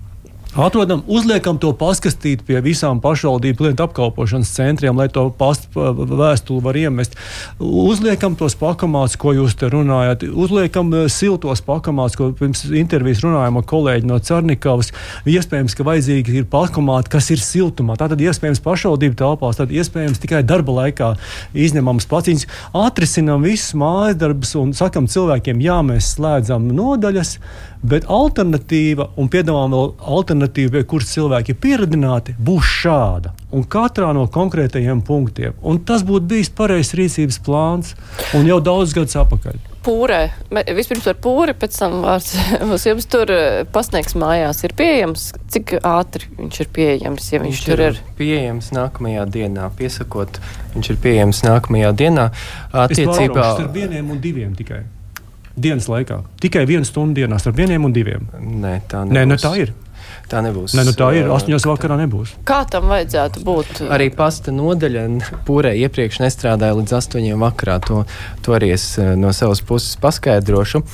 Atrodam, 0.56 1.02
uzliekam 1.04 1.58
to 1.60 1.74
paskastīt 1.76 2.40
pie 2.48 2.62
visām 2.64 3.02
pašvaldību 3.04 3.58
klientu 3.60 3.84
apkalpošanas 3.84 4.48
centriem, 4.56 4.96
lai 4.96 5.10
to 5.12 5.26
pastu 5.36 5.92
vēstuli 5.92 6.64
var 6.64 6.78
iemest. 6.80 7.18
Uzliekam 7.60 8.32
tos 8.38 8.56
pakamāts, 8.56 9.18
ko 9.20 9.34
jūs 9.36 9.58
te 9.60 9.68
runājat. 9.68 10.24
Uzliekam 10.32 10.88
eh, 10.96 11.04
siltos 11.12 11.60
pakamāts, 11.66 12.16
ko 12.16 12.30
pirms 12.38 12.64
intervijas 12.72 13.20
runājām 13.26 13.60
ar 13.60 13.68
kolēģi 13.68 14.08
no 14.08 14.18
Cernikavas. 14.24 14.90
Iespējams, 15.28 15.76
ka 15.76 15.86
vajadzīgi 15.90 16.40
ir 16.40 16.48
pakamāti, 16.48 17.12
kas 17.12 17.28
ir 17.34 17.44
siltumā. 17.44 17.98
Tātad 18.00 18.24
iespējams 18.24 18.64
pašvaldību 18.64 19.20
telpās, 19.20 19.60
tad 19.60 19.74
iespējams 19.74 20.24
tikai 20.24 20.40
darba 20.48 20.80
laikā 20.80 21.12
izņemams 21.52 22.08
paciņas. 22.08 22.48
Atrisinām 22.88 23.44
visus 23.44 23.76
mājas 23.76 24.16
darbus 24.24 24.56
un 24.56 24.72
sakam 24.72 25.12
cilvēkiem, 25.12 25.60
jā, 25.60 25.82
mēs 25.92 26.14
slēdzam 26.16 26.72
nodaļas 26.72 27.36
Bet 27.82 28.08
alternatīva, 28.10 29.12
un 29.20 29.28
piedāvājam 29.30 29.74
vēl 29.76 29.90
alternatīvu, 30.16 30.72
pie 30.74 30.84
kuras 30.90 31.12
cilvēki 31.14 31.54
ir 31.54 31.60
pieredzināti, 31.62 32.34
būs 32.42 32.72
šāda. 32.82 33.34
Un 33.54 33.62
katrā 33.70 34.10
no 34.16 34.26
konkrētajiem 34.34 35.00
punktiem. 35.06 35.54
Un 35.62 35.78
tas 35.86 36.02
būtu 36.06 36.26
bijis 36.34 36.50
pareizs 36.50 36.96
rīcības 36.98 37.38
plāns 37.46 37.94
un 38.36 38.50
jau 38.50 38.58
daudz 38.64 38.96
gadus 38.96 39.16
atpakaļ. 39.22 39.62
Pūrē. 39.86 40.18
Vispirms 40.74 41.06
par 41.06 41.16
pūri, 41.22 41.54
pēc 41.56 41.78
tam 41.78 42.00
vārds 42.02 42.34
mums 42.68 42.84
jums 42.84 43.06
tur 43.08 43.30
eh, 43.32 43.62
pasniegs 43.72 44.18
mājās 44.18 44.64
ir 44.66 44.74
pieejams. 44.76 45.30
Cik 45.54 45.78
ātri 45.78 46.26
viņš 46.34 46.60
ir 46.64 46.70
pieejams, 46.74 47.30
ja 47.32 47.42
viņš, 47.44 47.54
viņš 47.54 47.64
tur 47.70 47.86
ir? 47.86 47.96
ir? 48.02 48.12
Pieejams 48.18 48.74
nākamajā 48.74 49.24
dienā, 49.38 49.70
piesakot, 49.78 50.42
viņš 50.74 50.92
ir 50.92 51.02
pieejams 51.06 51.46
nākamajā 51.46 51.94
dienā. 52.02 52.28
Attiecībā 52.74 53.52
ar 53.54 53.66
vieniem 53.72 54.10
un 54.12 54.20
diviem 54.20 54.52
tikai 54.58 54.82
dienas 55.60 55.88
laikā. 55.90 56.20
Tikai 56.42 56.64
viena 56.68 56.86
stunda 56.88 57.20
dienā 57.20 57.38
starp 57.42 57.58
vieniem 57.58 57.84
un 57.88 57.94
diviem. 57.94 58.28
Nē, 58.38 58.74
tā 58.90 59.04
nebūs. 59.04 59.16
Nē, 59.16 59.26
nu 59.28 59.38
tā 59.42 59.54
ir. 59.60 59.74
Tā 60.28 60.42
nebūs. 60.44 60.74
Nē, 60.76 60.84
nu 60.88 60.92
tā 60.96 61.08
ir. 61.16 61.30
Astoņos 61.32 61.64
vakarā 61.68 61.96
nebūs. 62.02 62.34
Kā 62.48 62.60
tam 62.68 62.90
vajadzētu 62.92 63.44
būt? 63.46 63.82
Arī 63.88 64.10
pasta 64.14 64.52
nodaļa 64.54 65.06
pūrē 65.48 65.72
iepriekš 65.86 66.20
nestrādāja 66.24 66.76
līdz 66.78 66.96
astoņiem 67.00 67.44
vakarā. 67.46 67.78
To, 67.88 68.04
to 68.44 68.56
arī 68.58 68.74
es 68.76 68.90
no 68.98 69.32
savas 69.36 69.64
puses 69.64 69.96
paskaidrošu. 70.02 70.84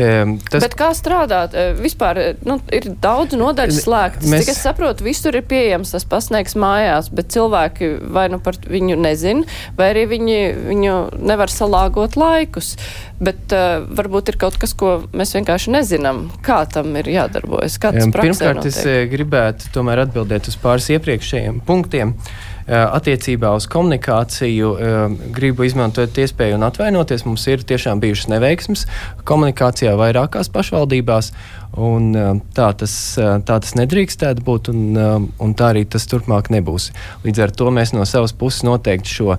Tas... 0.00 0.62
Bet 0.62 0.76
kā 0.78 0.90
strādāt? 0.96 1.54
Vispār 1.80 2.20
nu, 2.46 2.56
ir 2.72 2.86
daudz 3.02 3.36
nodaļu 3.36 3.74
slēgtas. 3.76 4.28
Mēs... 4.30 4.46
Cik 4.46 4.54
es 4.54 4.62
saprotu, 4.64 5.04
visur 5.04 5.36
ir 5.36 5.44
pieejams 5.50 5.92
tas 5.92 6.06
pasniegs 6.08 6.56
mājās, 6.56 7.10
bet 7.12 7.32
cilvēki 7.34 7.92
vai 8.14 8.28
nu 8.32 8.40
par 8.40 8.56
viņu 8.64 8.96
nezin, 9.00 9.44
vai 9.76 9.90
arī 9.92 10.06
viņi 10.14 10.38
viņu 10.70 10.96
nevar 11.20 11.52
salāgot 11.52 12.16
laikus. 12.20 12.74
Bet 13.20 13.52
uh, 13.52 13.82
varbūt 13.84 14.32
ir 14.32 14.38
kaut 14.40 14.56
kas, 14.60 14.72
ko 14.72 14.94
mēs 15.12 15.34
vienkārši 15.36 15.74
nezinām, 15.74 16.22
kā 16.44 16.62
tam 16.72 16.94
ir 16.96 17.10
jādarbojas. 17.12 17.76
Pirmkārt, 18.40 18.70
es 18.70 19.10
gribētu 19.12 19.72
tomēr 19.74 20.04
atbildēt 20.06 20.48
uz 20.50 20.56
pāris 20.60 20.88
iepriekšējiem 20.96 21.60
punktiem. 21.68 22.16
Eh, 22.70 22.76
attiecībā 22.78 23.50
uz 23.58 23.64
komunikāciju 23.66 24.68
eh, 24.78 25.14
gribu 25.34 25.64
izmantot 25.66 26.14
iespēju 26.22 26.54
un 26.54 26.66
atvainoties. 26.68 27.24
Mums 27.26 27.48
ir 27.50 27.64
tiešām 27.66 27.98
bijušas 27.98 28.28
neveiksmes 28.30 28.84
komunikācijā 29.26 29.96
vairākās 29.98 30.52
pašvaldībās. 30.54 31.32
Un, 31.74 32.12
eh, 32.14 32.28
tā, 32.54 32.70
tas, 32.78 32.94
tā 33.18 33.56
tas 33.64 33.74
nedrīkstētu 33.74 34.46
būt, 34.46 34.70
un, 34.70 34.84
un 35.34 35.56
tā 35.58 35.72
arī 35.74 35.82
tas 35.90 36.06
turpmāk 36.10 36.52
nebūs. 36.54 36.92
Līdz 37.26 37.46
ar 37.48 37.54
to 37.58 37.72
mēs 37.74 37.90
no 37.96 38.06
savas 38.06 38.36
puses 38.38 38.62
noteikti 38.62 39.18
šo 39.18 39.34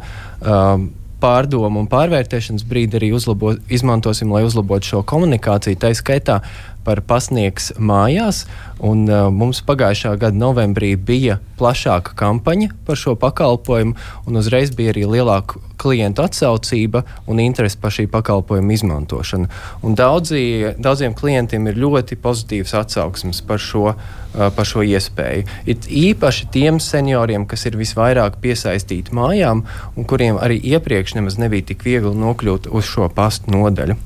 pārdomu 1.21 1.83
un 1.83 1.87
pārvērtēšanas 1.91 2.65
brīdi 2.67 2.97
arī 2.97 3.11
uzlabo, 3.15 3.53
izmantosim, 3.71 4.31
lai 4.33 4.43
uzlabotu 4.47 4.95
šo 4.95 5.01
komunikāciju. 5.07 5.79
Tā 5.79 5.93
skaitā 5.97 6.39
par 6.85 7.01
pasniegs 7.05 7.71
mājās. 7.79 8.45
Un, 8.81 9.05
uh, 9.05 9.29
mums 9.29 9.61
pagājušā 9.65 10.15
gada 10.21 10.37
novembrī 10.37 10.95
bija 10.97 11.37
plašāka 11.59 12.15
kampaņa 12.17 12.71
par 12.87 12.97
šo 12.97 13.13
pakalpojumu, 13.21 13.93
un 14.25 14.39
uzreiz 14.41 14.73
bija 14.73 14.95
arī 14.95 15.05
lielāka 15.05 15.61
klientu 15.81 16.23
atsaucība 16.25 17.03
un 17.29 17.41
interese 17.41 17.77
par 17.81 17.93
šī 17.93 18.07
pakalpojuma 18.09 18.73
izmantošanu. 18.73 19.49
Un 19.85 19.97
daudzi, 19.97 20.41
daudziem 20.81 21.13
klientiem 21.17 21.69
ir 21.69 21.79
ļoti 21.81 22.17
pozitīvs 22.21 22.73
atsauksmes 22.81 23.43
par 23.45 23.61
šo, 23.61 23.93
uh, 23.93 24.49
par 24.55 24.65
šo 24.65 24.81
iespēju. 24.81 25.45
It 25.69 25.85
īpaši 25.85 26.49
tiem 26.53 26.81
senioriem, 26.81 27.45
kas 27.45 27.69
ir 27.69 27.77
visvairāk 27.77 28.41
piesaistīti 28.41 29.13
mājām 29.13 29.65
un 29.95 30.09
kuriem 30.09 30.41
arī 30.41 30.57
iepriekš 30.73 31.19
nemaz 31.19 31.37
nebija 31.41 31.69
tik 31.69 31.85
viegli 31.85 32.17
nokļūt 32.17 32.71
uz 32.73 32.89
šo 32.89 33.13
pastu 33.13 33.53
nodaļu. 33.53 34.01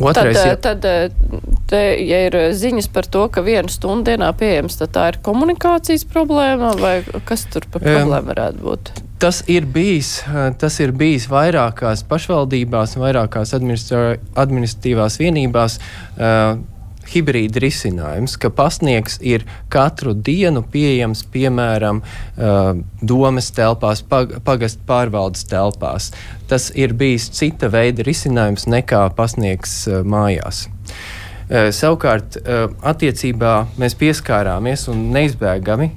Otrais, 0.00 0.38
tad, 0.62 0.80
tad 0.80 1.12
te, 1.68 1.80
ja 2.00 2.22
ir 2.28 2.36
ziņas 2.56 2.88
par 2.94 3.08
to, 3.12 3.26
ka 3.32 3.44
viena 3.44 3.68
stunda 3.72 4.12
dienā 4.12 4.30
pieejams, 4.38 4.78
tad 4.80 4.94
tā 4.96 5.06
ir 5.12 5.18
komunikācijas 5.24 6.06
problēma 6.08 6.72
vai 6.80 6.94
kas 7.28 7.44
tur 7.52 7.68
par 7.72 7.84
problēmu 7.84 8.32
varētu 8.32 8.64
būt? 8.64 8.92
Tas 9.22 9.42
ir 9.52 9.68
bijis, 9.70 10.16
tas 10.58 10.80
ir 10.82 10.90
bijis 10.98 11.28
vairākās 11.30 12.02
pašvaldībās, 12.10 12.96
vairākās 12.98 13.54
administratīvās 13.54 15.20
vienībās. 15.20 15.78
Uh, 16.16 16.58
hibrīda 17.10 17.62
risinājums, 17.62 18.36
ka 18.40 18.50
pasniegs 18.54 19.18
ir 19.24 19.44
katru 19.72 20.14
dienu 20.14 20.62
pieejams 20.72 21.24
piemēram 21.32 22.02
domes 23.02 23.50
telpās, 23.56 24.04
pagastu 24.06 24.86
pārvaldes 24.88 25.46
telpās. 25.50 26.12
Tas 26.50 26.70
ir 26.74 26.94
bijis 26.98 27.30
cita 27.34 27.70
veida 27.72 28.04
risinājums 28.06 28.68
nekā 28.70 29.04
pasniegs 29.16 29.82
mājās. 29.88 30.66
Savukārt, 31.52 32.38
attiecībā 32.86 33.54
mēs 33.80 33.96
pieskārāmies 34.00 34.86
un 34.88 35.10
neizbēgami 35.12 35.90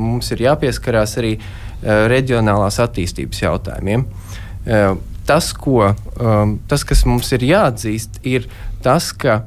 mums 0.00 0.32
ir 0.34 0.48
jāpieskarās 0.48 1.18
arī 1.20 1.36
reģionālās 1.84 2.80
attīstības 2.82 3.42
jautājumiem. 3.44 4.06
Tas, 5.26 5.50
ko, 5.58 5.92
tas, 6.70 6.84
kas 6.86 7.04
mums 7.06 7.30
ir 7.34 7.44
jāatzīst, 7.46 8.20
ir 8.26 8.48
tas, 8.82 9.12
ka 9.12 9.44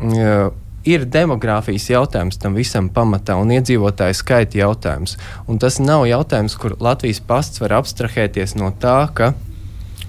ir 0.00 1.04
demogrāfijas 1.04 1.90
jautājums 1.90 2.40
tam 2.40 2.56
visam 2.56 2.88
pamatā 2.92 3.36
un 3.40 3.52
iedzīvotāju 3.52 4.16
skaita 4.16 4.60
jautājums. 4.62 5.16
Un 5.48 5.60
tas 5.60 5.78
nav 5.82 6.06
jautājums, 6.08 6.56
kur 6.56 6.76
Latvijas 6.80 7.20
pasts 7.20 7.60
var 7.60 7.76
abstrahēties 7.80 8.56
no 8.56 8.72
tā, 8.80 9.04
ka 9.14 9.34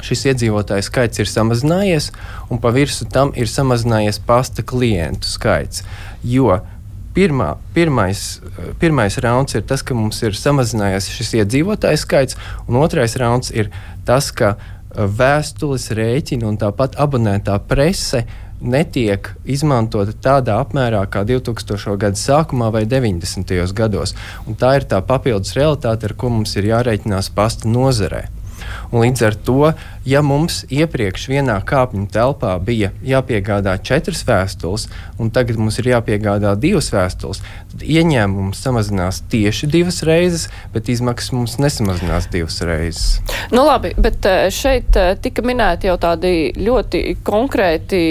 šis 0.02 0.26
iedzīvotāju 0.32 0.86
skaits 0.86 1.22
ir 1.22 1.30
samazinājies, 1.30 2.10
un 2.50 2.62
pa 2.62 2.72
virsmu 2.74 3.10
tam 3.14 3.34
ir 3.38 3.52
samazinājies 3.52 4.22
pasta 4.26 4.64
klientu 4.66 5.30
skaits. 5.30 5.84
Jo 6.24 6.62
pirmā, 7.16 7.56
pirmais, 7.76 8.40
pirmais 8.80 9.18
rauns 9.22 9.58
ir 9.58 9.66
tas, 9.68 9.84
ka 9.84 9.98
mums 9.98 10.22
ir 10.24 10.38
samazinājies 10.38 11.10
šis 11.12 11.34
iedzīvotāju 11.42 12.00
skaits, 12.00 12.40
un 12.68 12.80
otrais 12.82 13.18
rauns 13.20 13.52
ir 13.52 13.70
tas, 14.08 14.32
ka 14.32 14.56
vēstules, 14.92 15.92
rēķini 15.96 16.48
un 16.48 16.58
tāpat 16.60 16.98
abonētā 17.00 17.60
prese 17.68 18.26
netiek 18.62 19.32
izmantota 19.46 20.14
tādā 20.14 20.60
apmērā 20.62 21.02
kā 21.12 21.24
2000. 21.28 21.98
gada 22.02 22.20
sākumā 22.20 22.72
vai 22.74 22.86
90. 22.86 23.74
gados. 23.78 24.16
Un 24.48 24.58
tā 24.60 24.76
ir 24.80 24.88
tā 24.90 25.02
papildus 25.06 25.56
realitāte, 25.58 26.10
ar 26.10 26.14
ko 26.18 26.30
mums 26.30 26.56
ir 26.56 26.70
jārēķinās 26.72 27.32
pasta 27.36 27.70
nozarē. 27.70 28.28
Un 28.92 29.02
līdz 29.06 29.26
ar 29.26 29.38
to, 29.48 29.60
ja 30.06 30.22
mums 30.26 30.64
iepriekš 30.72 31.28
vienā 31.30 31.58
kāpņu 31.68 32.08
telpā 32.12 32.56
bija 32.66 32.90
jāpiegādā 33.06 33.76
četras 33.86 34.24
vēstules, 34.26 34.88
un 35.22 35.30
tagad 35.34 35.60
mums 35.62 35.78
ir 35.82 35.92
jāpiegādā 35.92 36.56
divas 36.60 36.90
vēstules, 36.94 37.42
tad 37.72 37.86
ieņēmums 37.86 38.62
samazinās 38.66 39.22
tieši 39.32 39.70
divas 39.72 40.02
reizes, 40.08 40.48
bet 40.74 40.90
izmaksas 40.90 41.34
mums 41.36 41.58
nesamazinās 41.62 42.28
divas 42.34 42.58
reizes. 42.66 43.20
Nu, 43.54 43.64
labi, 43.68 43.94
bet 44.02 44.26
eh, 44.30 44.48
šeit 44.54 44.98
eh, 44.98 45.14
tika 45.22 45.46
minēti 45.46 45.90
jau 45.90 45.98
tādi 46.02 46.52
ļoti 46.58 47.04
konkrēti 47.28 48.02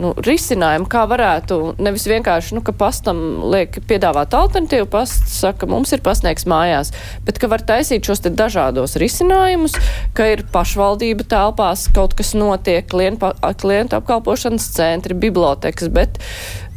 nu, 0.00 0.12
risinājumi, 0.24 0.88
kā 0.90 1.04
varētu 1.10 1.60
nevis 1.78 2.08
vienkārši, 2.10 2.56
nu, 2.58 2.64
ka 2.66 2.74
pastam 2.76 3.22
liek 3.52 3.78
piedāvāt 3.88 4.34
alternatīvu, 4.34 4.90
pasts 4.90 5.38
saka, 5.44 5.68
mums 5.70 5.94
ir 5.94 6.02
pasniegs 6.04 6.48
mājās, 6.50 6.92
bet 7.26 7.38
ka 7.38 7.50
var 7.50 7.62
taisīt 7.62 8.08
šos 8.08 8.24
te 8.24 8.34
dažādos 8.34 8.98
risinājumus, 8.98 9.78
ka 10.18 10.26
ir 10.34 10.44
pašvaldība 10.52 11.27
telpās, 11.30 11.86
kaut 11.94 12.16
kas 12.18 12.34
notiek, 12.38 12.86
klientu, 12.90 13.32
klientu 13.60 13.98
apkalpošanas 13.98 14.70
centri, 14.76 15.16
bibliotekas, 15.18 15.92
bet 15.92 16.18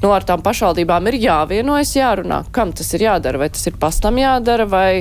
nu, 0.02 0.12
ar 0.14 0.26
tām 0.28 0.44
pašvaldībām 0.46 1.10
ir 1.12 1.20
jāvienojas, 1.22 1.96
jārunā, 1.98 2.44
kam 2.56 2.76
tas 2.76 2.94
ir 2.98 3.08
jādara, 3.08 3.42
vai 3.42 3.52
tas 3.54 3.66
ir 3.70 3.80
pastam 3.82 4.20
jādara, 4.22 4.68
vai 4.70 4.92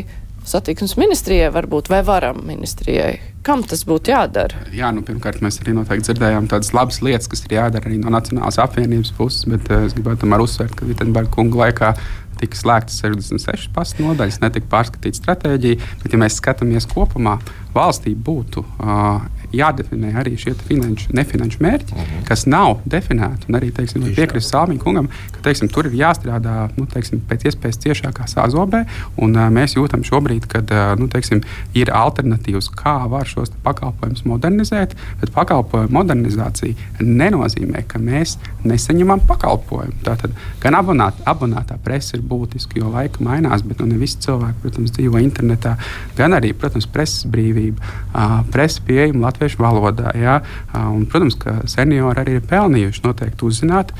satiksmes 0.47 0.97
ministrijai 0.99 1.51
varbūt, 1.53 1.91
vai 1.93 2.01
varam 2.07 2.41
ministrijai. 2.47 3.19
Kam 3.45 3.63
tas 3.65 3.85
būtu 3.89 4.13
jādara? 4.13 4.65
Jā, 4.77 4.91
nu, 4.93 5.05
pirmkārt, 5.07 5.41
mēs 5.45 5.61
arī 5.63 5.75
noteikti 5.77 6.11
dzirdējām 6.11 6.49
tādas 6.51 6.73
labas 6.77 7.01
lietas, 7.05 7.29
kas 7.31 7.45
ir 7.47 7.57
jādara 7.57 7.89
arī 7.89 8.01
no 8.01 8.13
Nacionālās 8.13 8.61
apvienības 8.61 9.15
puses, 9.17 9.47
bet 9.49 9.71
uh, 9.71 9.87
es 9.87 9.97
gribētu 9.97 10.25
tomēr 10.25 10.45
uzsvērt, 10.45 10.77
ka 10.77 10.89
Vitsenberga 10.89 11.33
kunga 11.37 11.63
laikā 11.65 11.95
tika 12.41 12.57
slēgtas 12.57 13.01
66 13.03 13.69
pastu 13.75 14.05
nodaļas, 14.05 14.41
netika 14.45 14.69
pārskatīta 14.73 15.21
stratēģija. 15.21 15.89
Bet, 16.03 16.13
ja 16.13 16.21
mēs 16.21 16.39
skatāmies 16.41 16.89
kopumā, 16.91 17.37
valstī 17.75 18.15
būtu 18.15 18.65
uh, 18.65 19.21
jādefinē 19.51 20.13
arī 20.21 20.37
šie 20.39 20.55
finanšu, 20.55 21.11
nefinanšu 21.17 21.63
mērķi, 21.63 21.95
uh 21.95 21.99
mhm. 21.99 22.11
-huh. 22.11 22.27
kas 22.29 22.47
nav 22.47 22.79
definēti. 22.87 23.51
Arī 23.61 23.71
piekrist 24.17 24.55
Sāmiņa 24.55 24.79
kungam, 24.79 25.09
ka 25.33 25.43
teiksim, 25.43 25.69
tur 25.69 25.87
ir 25.87 25.93
jāstrādā 25.93 26.69
nu, 26.77 26.87
teiksim, 26.87 27.21
pēc 27.29 27.47
iespējas 27.51 27.81
ciešākā 27.85 28.27
sāzobē. 28.31 28.85
Un, 29.17 29.37
uh, 29.37 29.51
mēs 29.51 29.77
jūtam 29.77 30.05
šobrīd, 30.07 30.47
ka 30.47 30.63
nu, 30.99 31.09
teiksim, 31.09 31.43
ir 31.75 31.91
alternatīvas, 31.91 32.71
kā 32.71 33.09
var 33.11 33.27
šos 33.27 33.51
pakalpojumus 33.63 34.25
modernizēt. 34.25 34.95
Bet 35.21 35.33
pakalpojumu 35.35 35.93
modernizācija 35.99 36.75
nenozīmē, 37.01 37.85
ka 37.87 37.99
mēs 37.99 38.39
nesaņemam 38.65 39.21
pakalpojumu. 39.27 39.99
Tātad 40.05 40.31
gan 40.61 40.75
abonāt, 40.75 41.15
abonētā 41.25 41.79
presa 41.85 42.17
ir 42.17 42.23
būtiska, 42.23 42.79
jo 42.79 42.91
laika 42.91 43.25
mainās, 43.25 43.63
bet 43.63 43.81
nu, 43.81 43.87
ne 43.87 43.99
visi 44.01 44.19
cilvēki, 44.25 44.61
protams, 44.63 44.95
dzīvo 44.97 45.19
internetā. 45.19 45.77
Gan 46.17 46.37
arī, 46.37 46.53
protams, 46.53 46.87
preses 46.87 47.27
brīvība, 47.31 47.60
uh, 47.69 48.41
presa 48.53 48.83
pieejama 48.87 49.29
latviešu 49.29 49.61
valodā. 49.63 50.15
Ja? 50.19 50.41
Un, 50.75 51.05
protams, 51.11 51.37
ka 51.41 51.61
seniori 51.71 52.23
arī 52.23 52.39
ir 52.39 52.47
pelnījuši 52.51 53.05
noteikti 53.05 53.47
uzzināt, 53.47 53.93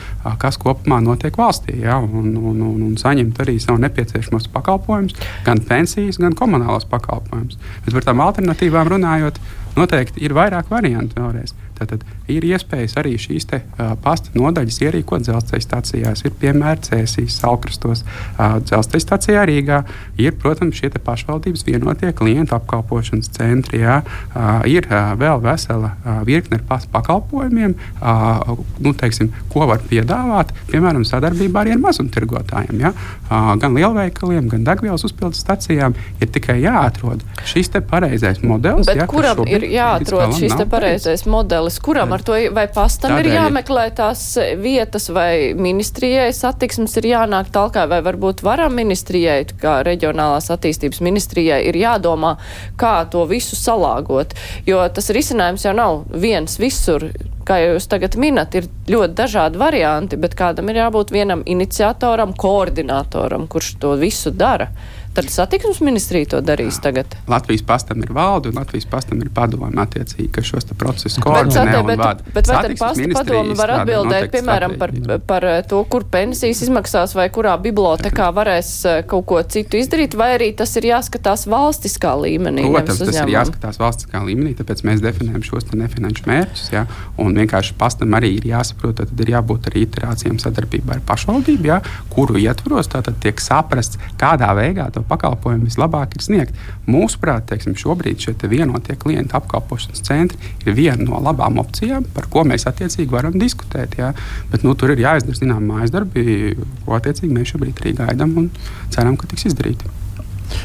kas 0.43 0.59
kopumā 0.61 1.01
notiek 1.05 1.37
valstī, 1.39 1.81
ja? 1.85 1.99
un, 2.01 2.35
un, 2.37 2.61
un, 2.73 2.83
un 2.89 2.99
saņemt 3.01 3.41
arī 3.45 3.59
savu 3.63 3.81
nepieciešamos 3.85 4.51
pakalpojumus, 4.55 5.17
gan 5.47 5.63
pensijas, 5.69 6.21
gan 6.23 6.37
komunālos 6.39 6.89
pakalpojumus. 6.91 7.59
Bet 7.87 7.97
par 7.97 8.09
tām 8.09 8.25
alternatīvām 8.25 8.95
runājot, 8.97 9.41
noteikti 9.77 10.25
ir 10.25 10.35
vairāk 10.37 10.71
variantu 10.73 11.21
vēlreiz. 11.21 11.55
Tātad 11.81 12.03
ir 12.31 12.47
iespējas 12.49 12.97
arī 13.01 13.17
šīs 13.21 13.47
te, 13.51 13.61
uh, 13.65 13.93
pasta 14.03 14.33
nodaļas 14.37 14.81
ierīkot 14.85 15.25
dzelzceļa 15.27 15.65
stācijās. 15.65 16.25
Ir 16.25 16.35
piemēram 16.41 16.83
Cēsīs, 16.87 17.39
Salkrastos, 17.41 18.05
uh, 18.05 18.59
dzelzceļa 18.65 19.05
stācijā 19.05 19.45
Rīgā. 19.49 19.83
Ir, 20.21 20.37
protams, 20.41 20.79
šie 20.79 20.93
pašvaldības 21.05 21.65
vienotie 21.67 22.13
klientu 22.17 22.57
apkalpošanas 22.57 23.31
centri. 23.35 23.83
Jā. 23.85 24.01
Uh, 24.31 24.63
ir 24.71 24.89
uh, 24.91 25.13
vēl 25.21 25.43
vesela 25.45 25.95
uh, 25.95 26.21
virkne 26.29 26.61
ar 26.61 26.67
pasta 26.69 26.91
pakalpojumiem, 26.95 27.77
uh, 28.01 28.55
nu, 28.83 28.95
teiksim, 28.97 29.33
ko 29.53 29.67
var 29.71 29.83
piedāvāt, 29.91 30.53
piemēram, 30.71 31.07
sadarbībā 31.09 31.65
arī 31.65 31.75
ar 31.77 31.83
mazumtirgotājiem. 31.85 32.85
Ja? 32.85 32.95
Uh, 33.29 33.53
gan 33.61 33.77
lielveikaliem, 33.77 34.49
gan 34.53 34.67
degvielas 34.67 35.07
uzpildes 35.09 35.43
stacijām 35.43 35.97
ir 36.21 36.31
tikai 36.33 36.61
jāatrod 36.63 37.25
šis 37.49 37.73
pareizais 37.91 38.43
modelis. 38.45 38.89
Bet 38.91 39.03
ja, 39.03 39.07
kuram 39.11 39.45
ir 39.49 39.65
jāatrod 39.71 40.37
šis 40.37 40.57
pareizais 40.71 41.25
modelis? 41.27 41.51
modelis, 41.51 41.79
kuram 41.83 42.13
ar 42.13 42.20
to 42.27 42.37
vai 42.55 42.67
pastam 42.73 43.15
Tādēļ... 43.15 43.27
ir 43.27 43.37
jāmeklē 43.39 43.87
tās 43.97 44.23
vietas, 44.61 45.09
vai 45.15 45.53
ministrijai 45.59 46.29
satiksmes 46.37 46.97
ir 47.01 47.11
jānāk 47.13 47.51
talkā, 47.55 47.87
vai 47.91 48.01
varbūt 48.07 48.45
varam 48.47 48.77
ministrijai, 48.79 49.43
kā 49.61 49.81
reģionālās 49.87 50.51
attīstības 50.55 51.03
ministrijai, 51.05 51.63
ir 51.71 51.81
jādomā, 51.81 52.37
kā 52.81 52.95
to 53.11 53.27
visu 53.31 53.59
salāgot. 53.59 54.37
Jo 54.69 54.85
tas 54.95 55.13
risinājums 55.15 55.67
jau 55.67 55.77
nav 55.77 56.05
viens 56.11 56.59
visur 56.61 57.11
kā 57.51 57.59
jūs 57.65 57.89
tagad 57.91 58.15
minat, 58.21 58.55
ir 58.55 58.69
ļoti 58.91 59.17
dažādi 59.19 59.61
varianti, 59.61 60.19
bet 60.21 60.37
kādam 60.39 60.71
ir 60.71 60.81
jābūt 60.85 61.13
vienam 61.15 61.43
iniciatoram, 61.49 62.35
koordinatoram, 62.39 63.49
kurš 63.51 63.75
to 63.83 63.97
visu 64.01 64.31
dara. 64.31 64.71
Tad 65.15 65.27
satiksmes 65.31 65.81
ministrija 65.83 66.29
to 66.31 66.39
darīs 66.45 66.77
tagad. 66.83 67.17
Latvijas 67.29 67.65
pastam 67.67 67.99
ir 68.05 68.13
valde 68.15 68.53
un 68.53 68.59
Latvijas 68.61 68.87
pastam 68.91 69.19
ir 69.25 69.31
padome 69.35 69.71
attiecīgi, 69.83 70.29
ka 70.37 70.45
šos 70.47 70.69
procesus 70.79 71.19
koordinē 71.25 71.65
bet, 71.67 71.87
bet, 71.89 71.99
bet, 71.99 72.35
bet 72.35 72.51
vai 72.51 72.61
tad 72.63 72.75
pasta 72.79 73.07
padome 73.17 73.57
var 73.59 73.73
atbildēt, 73.81 74.29
piemēram, 74.31 74.77
par, 74.79 74.93
par 75.27 75.47
to, 75.67 75.81
kur 75.91 76.07
pensijas 76.13 76.63
izmaksās 76.67 77.17
vai 77.19 77.27
kurā 77.35 77.57
bibliotekā 77.63 78.29
varēs 78.37 78.71
eh, 78.87 79.01
kaut 79.11 79.27
ko 79.33 79.41
citu 79.43 79.81
izdarīt, 79.81 80.15
vai 80.19 80.31
arī 80.37 80.53
tas 80.55 80.77
ir 80.79 80.87
jāskatās 80.93 81.49
valstiskā 81.51 82.15
līmenī? 82.23 82.69
Protams, 82.71 83.03
tas 83.03 83.21
ir 83.25 83.35
jāskatās 83.35 83.83
valstiskā 83.83 84.23
līmenī, 84.29 84.55
tāpēc 84.61 84.85
mēs 84.87 85.03
definējam 85.03 85.43
šos 85.49 85.73
nefinanšu 85.75 86.31
mērķus, 86.31 86.71
ja, 86.77 86.85
un 87.19 87.35
vienkārši 87.41 87.75
pastam 87.83 88.15
arī 88.15 88.37
ir 88.39 88.47
jāsaprot, 88.53 89.03
tad 89.03 89.27
ir 89.27 89.35
jābūt 89.35 89.73
arī 89.73 89.85
iterācijām 89.89 90.39
sadarbībā 90.39 91.01
ar 91.01 91.05
pašvaldību, 91.11 91.71
ja, 91.73 91.83
kuru 92.15 92.39
ietvaros 92.39 92.91
tiek 93.21 93.43
saprasts, 93.43 93.99
kādā 94.21 94.55
veidā 94.55 94.87
to 95.01 95.07
pakalpojumu 95.09 95.69
vislabāk 95.69 96.17
ir 96.17 96.25
sniegt. 96.25 96.61
Mūsuprāt, 96.91 97.49
teiksim, 97.51 97.77
šobrīd 97.79 98.21
šie 98.23 98.35
te 98.39 98.51
vienotie 98.51 98.97
klientu 99.01 99.39
apkalpošanas 99.39 100.05
centri 100.07 100.39
ir 100.67 100.77
viena 100.77 101.01
no 101.07 101.21
labām 101.25 101.61
opcijām, 101.63 102.07
par 102.15 102.29
ko 102.33 102.45
mēs 102.49 102.69
attiecīgi 102.71 103.11
varam 103.13 103.39
diskutēt. 103.41 103.97
Ja. 104.01 104.13
Bet 104.53 104.67
nu, 104.67 104.77
tur 104.79 104.95
ir 104.95 105.03
jāizdara 105.03 105.39
zināmā 105.39 105.81
mājas 105.81 105.95
darbi, 105.95 106.55
ko 106.85 106.99
attiecīgi 106.99 107.33
mēs 107.35 107.55
šobrīd 107.55 107.83
arī 107.83 107.97
gaidām 108.03 108.37
un 108.45 108.53
ceram, 108.93 109.17
ka 109.17 109.31
tiks 109.31 109.51
izdarīti. 109.51 109.97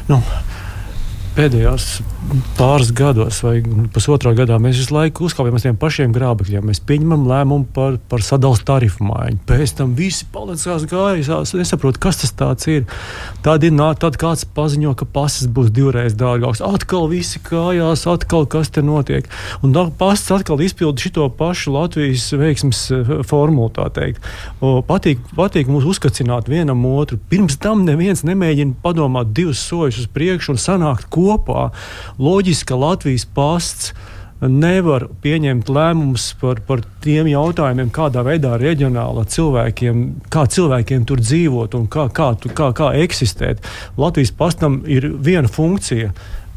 Nu, 0.09 0.21
pēdējos 1.35 1.85
pāris 2.55 2.89
gados 2.95 3.41
vai 3.43 3.59
pusotrā 3.93 4.31
gadā 4.37 4.55
mēs 4.61 4.79
visu 4.79 4.95
laiku 4.95 5.25
uzkāpjam 5.27 5.57
uz 5.57 5.65
tiem 5.65 5.75
pašiem 5.79 6.13
grābekļiem. 6.15 6.63
Mēs 6.65 6.79
pieņemam 6.87 7.25
lēmumu 7.29 7.67
par, 7.75 7.97
par 8.09 8.23
sadalījuma 8.23 8.65
tarifu 8.65 9.05
maiņu. 9.05 9.41
Pēc 9.49 9.73
tam 9.79 9.93
visi 9.97 10.25
palicās 10.33 10.85
gājās, 10.89 11.53
nesaprot, 11.57 11.99
kas 12.01 12.21
tas 12.23 12.67
ir. 12.71 12.85
Tad, 13.45 13.65
ir, 13.67 13.75
tad 14.01 14.17
kāds 14.21 14.45
paziņo, 14.55 14.93
ka 14.97 15.07
pasis 15.11 15.49
būs 15.51 15.71
divreiz 15.75 16.15
dārgāks. 16.17 16.63
Atkal 16.65 17.09
visi 17.11 17.41
kājās, 17.43 18.05
atkal 18.09 18.47
kas 18.49 18.71
te 18.73 18.83
notiek. 18.85 19.27
Un 19.65 19.75
pasis 19.99 20.31
atkal 20.37 20.63
izpilda 20.63 21.03
šo 21.03 21.27
pašu 21.35 21.75
Latvijas 21.75 22.29
veiksmes 22.33 22.81
eh, 22.95 23.13
formulu. 23.27 23.69
Patīk, 24.87 25.21
patīk 25.35 25.69
mums 25.71 25.87
uzkacināt 25.89 26.49
vienam 26.51 26.85
otru. 26.89 27.19
Pirms 27.29 27.59
tam 27.61 27.83
neviens 27.87 28.23
nemēģina 28.25 28.79
padomāt 28.83 29.33
divus 29.35 29.61
soļus 29.67 30.05
uz 30.05 30.09
priekšu 30.15 30.55
un 30.55 30.61
sanākt 30.61 31.09
kopā 31.11 31.24
loģiski, 32.21 32.69
ka 32.71 32.79
Latvijas 32.79 33.25
pasts 33.35 33.93
nevar 34.41 35.07
pieņemt 35.23 35.69
lēmumus 35.71 36.29
par, 36.41 36.59
par 36.67 36.83
tiem 37.03 37.29
jautājumiem, 37.31 37.91
kādā 37.93 38.23
veidā 38.25 38.55
reģionāli 38.59 39.25
cilvēkiem, 39.31 40.01
kā 40.33 40.45
cilvēkiem 40.51 41.05
tur 41.07 41.21
dzīvot 41.23 41.77
un 41.79 41.85
kā, 41.91 42.09
kā, 42.13 42.33
kā, 42.51 42.71
kā 42.75 42.91
eksistēt. 43.03 43.63
Latvijas 43.97 44.33
pastam 44.35 44.81
ir 44.91 45.07
viena 45.23 45.51
funkcija 45.51 46.11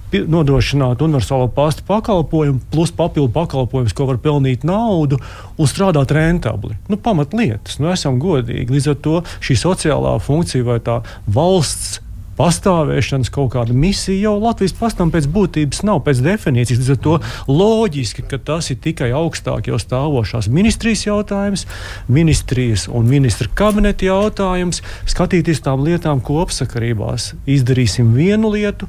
nodrošināt 0.08 1.02
universālo 1.04 1.50
pastu 1.52 1.84
pakalpojumu, 1.86 2.62
plus 2.72 2.92
papildu 2.96 3.28
pakalpojumus, 3.34 3.92
ko 3.92 4.08
var 4.08 4.20
pelnīt 4.24 4.64
naudu 4.64 5.18
un 5.58 5.68
strādāt 5.68 6.14
rentabli. 6.16 6.78
Nu, 6.88 6.96
pamatlietas, 6.96 7.76
nu, 7.82 7.90
esam 7.92 8.16
godīgi. 8.22 8.72
Līdz 8.72 8.92
ar 8.94 9.00
to 9.04 9.18
šī 9.44 9.58
sociālā 9.60 10.16
funkcija 10.24 10.64
vai 10.64 10.78
tā 10.84 11.02
valsts 11.28 12.00
pastāvēšanas 12.38 13.32
kaut 13.34 13.52
kāda 13.54 13.74
misija 13.76 14.28
jau 14.28 14.36
Latvijas 14.40 14.76
pastam 14.78 15.12
pēc 15.14 15.28
būtības 15.34 15.82
nav, 15.88 16.02
pēc 16.06 16.22
definīcijas. 16.24 16.80
Līdz 16.82 16.92
ar 16.94 17.00
to 17.04 17.16
loģiski, 17.50 18.24
ka 18.30 18.38
tas 18.50 18.70
ir 18.72 18.80
tikai 18.84 19.10
augstāk 19.16 19.70
jau 19.70 19.80
stāvošās 19.82 20.50
ministrijas 20.52 21.06
jautājums, 21.08 21.66
ministrijas 22.08 22.86
un 22.88 23.10
ministra 23.10 23.50
kabineta 23.58 24.08
jautājums, 24.08 24.82
skatīties 25.10 25.64
tām 25.66 25.84
lietām 25.86 26.22
kopsakarībās. 26.24 27.32
Izdarīsim 27.58 28.14
vienu 28.16 28.54
lietu, 28.54 28.88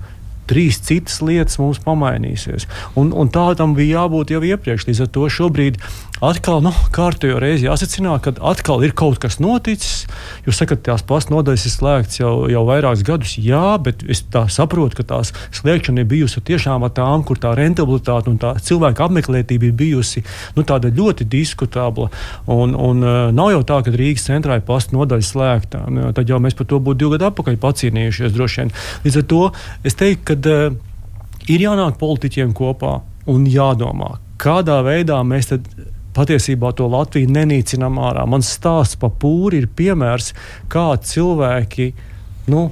trīs 0.50 0.82
citas 0.86 1.20
lietas 1.26 1.60
mums 1.62 1.82
pamainīsies. 1.86 2.68
Un, 3.00 3.14
un 3.14 3.32
tā 3.34 3.52
tam 3.60 3.76
bija 3.78 4.04
jābūt 4.04 4.34
jau 4.36 4.44
iepriekš. 4.46 4.88
Līdz 4.90 5.04
ar 5.06 5.12
to 5.16 5.28
šobrīd 5.40 5.80
atkal 6.26 6.60
nu, 6.64 6.72
kārtējo 6.96 7.40
reizi 7.40 7.68
jāsacināt, 7.68 8.26
ka 8.26 8.34
atkal 8.52 8.84
ir 8.84 8.94
kaut 8.98 9.20
kas 9.24 9.40
noticis. 9.40 10.04
Jūs 10.48 10.60
sakat, 10.60 10.84
tās 10.88 11.04
pastāv 11.08 11.38
nodaļas 11.38 11.66
ir 11.68 11.74
slēgts 11.74 12.20
jau, 12.20 12.34
jau 12.52 12.64
vairākus 12.68 13.06
gadus. 13.08 13.36
Jā, 13.40 13.78
bet 13.84 14.04
es 14.10 14.24
saprotu, 14.52 15.00
ka 15.00 15.06
tās 15.14 15.32
slēgšana 15.56 16.04
ir 16.04 16.10
bijusi 16.10 16.44
tiešām 16.50 16.84
ar 16.88 16.94
tām, 16.98 17.24
kur 17.28 17.40
tā 17.40 17.54
rentabilitāte 17.58 18.32
un 18.32 18.40
tā 18.42 18.56
cilvēka 18.66 19.08
apmeklētība 19.08 19.70
ir 19.70 19.78
bijusi 19.80 20.26
nu, 20.58 20.66
ļoti 20.66 21.28
diskutabla. 21.30 22.10
Un, 22.50 22.76
un, 22.76 23.04
uh, 23.04 23.20
nav 23.36 23.54
jau 23.54 23.64
tā, 23.68 23.80
ka 23.86 23.94
Rīgas 23.94 24.28
centrā 24.28 24.60
ir 24.60 24.66
pastāv 24.68 25.00
nodaļa 25.00 25.26
slēgta. 25.26 25.84
Tad 26.18 26.30
jau 26.30 26.40
mēs 26.44 26.58
par 26.58 26.68
to 26.70 26.80
būtu 26.84 27.04
divu 27.04 27.16
gadu 27.16 27.30
atpakaļ 27.30 27.60
pacīnījušies 27.62 28.36
droši 28.36 28.64
vien. 28.64 28.74
Līdz 29.06 29.22
ar 29.22 29.28
to 29.30 29.42
es 29.88 29.98
teiktu, 30.00 30.26
ka 30.32 30.39
uh, 30.48 30.70
ir 31.50 31.64
jānāk 31.66 31.98
politiķiem 32.00 32.54
kopā 32.58 33.00
un 33.30 33.48
jādomā, 33.50 34.16
kādā 34.42 34.80
veidā 34.86 35.20
mēs 35.28 35.52
tad 35.52 35.68
patiesībā 36.16 36.72
to 36.76 36.88
Latviju 36.90 37.30
nenīcinām 37.32 38.00
ārā. 38.02 38.26
Mans 38.30 38.50
stāsts 38.58 38.98
par 39.00 39.14
pūri 39.22 39.64
ir 39.64 39.70
piemērs, 39.76 40.34
kā 40.72 40.92
cilvēki. 41.12 41.92
Nu, 42.50 42.70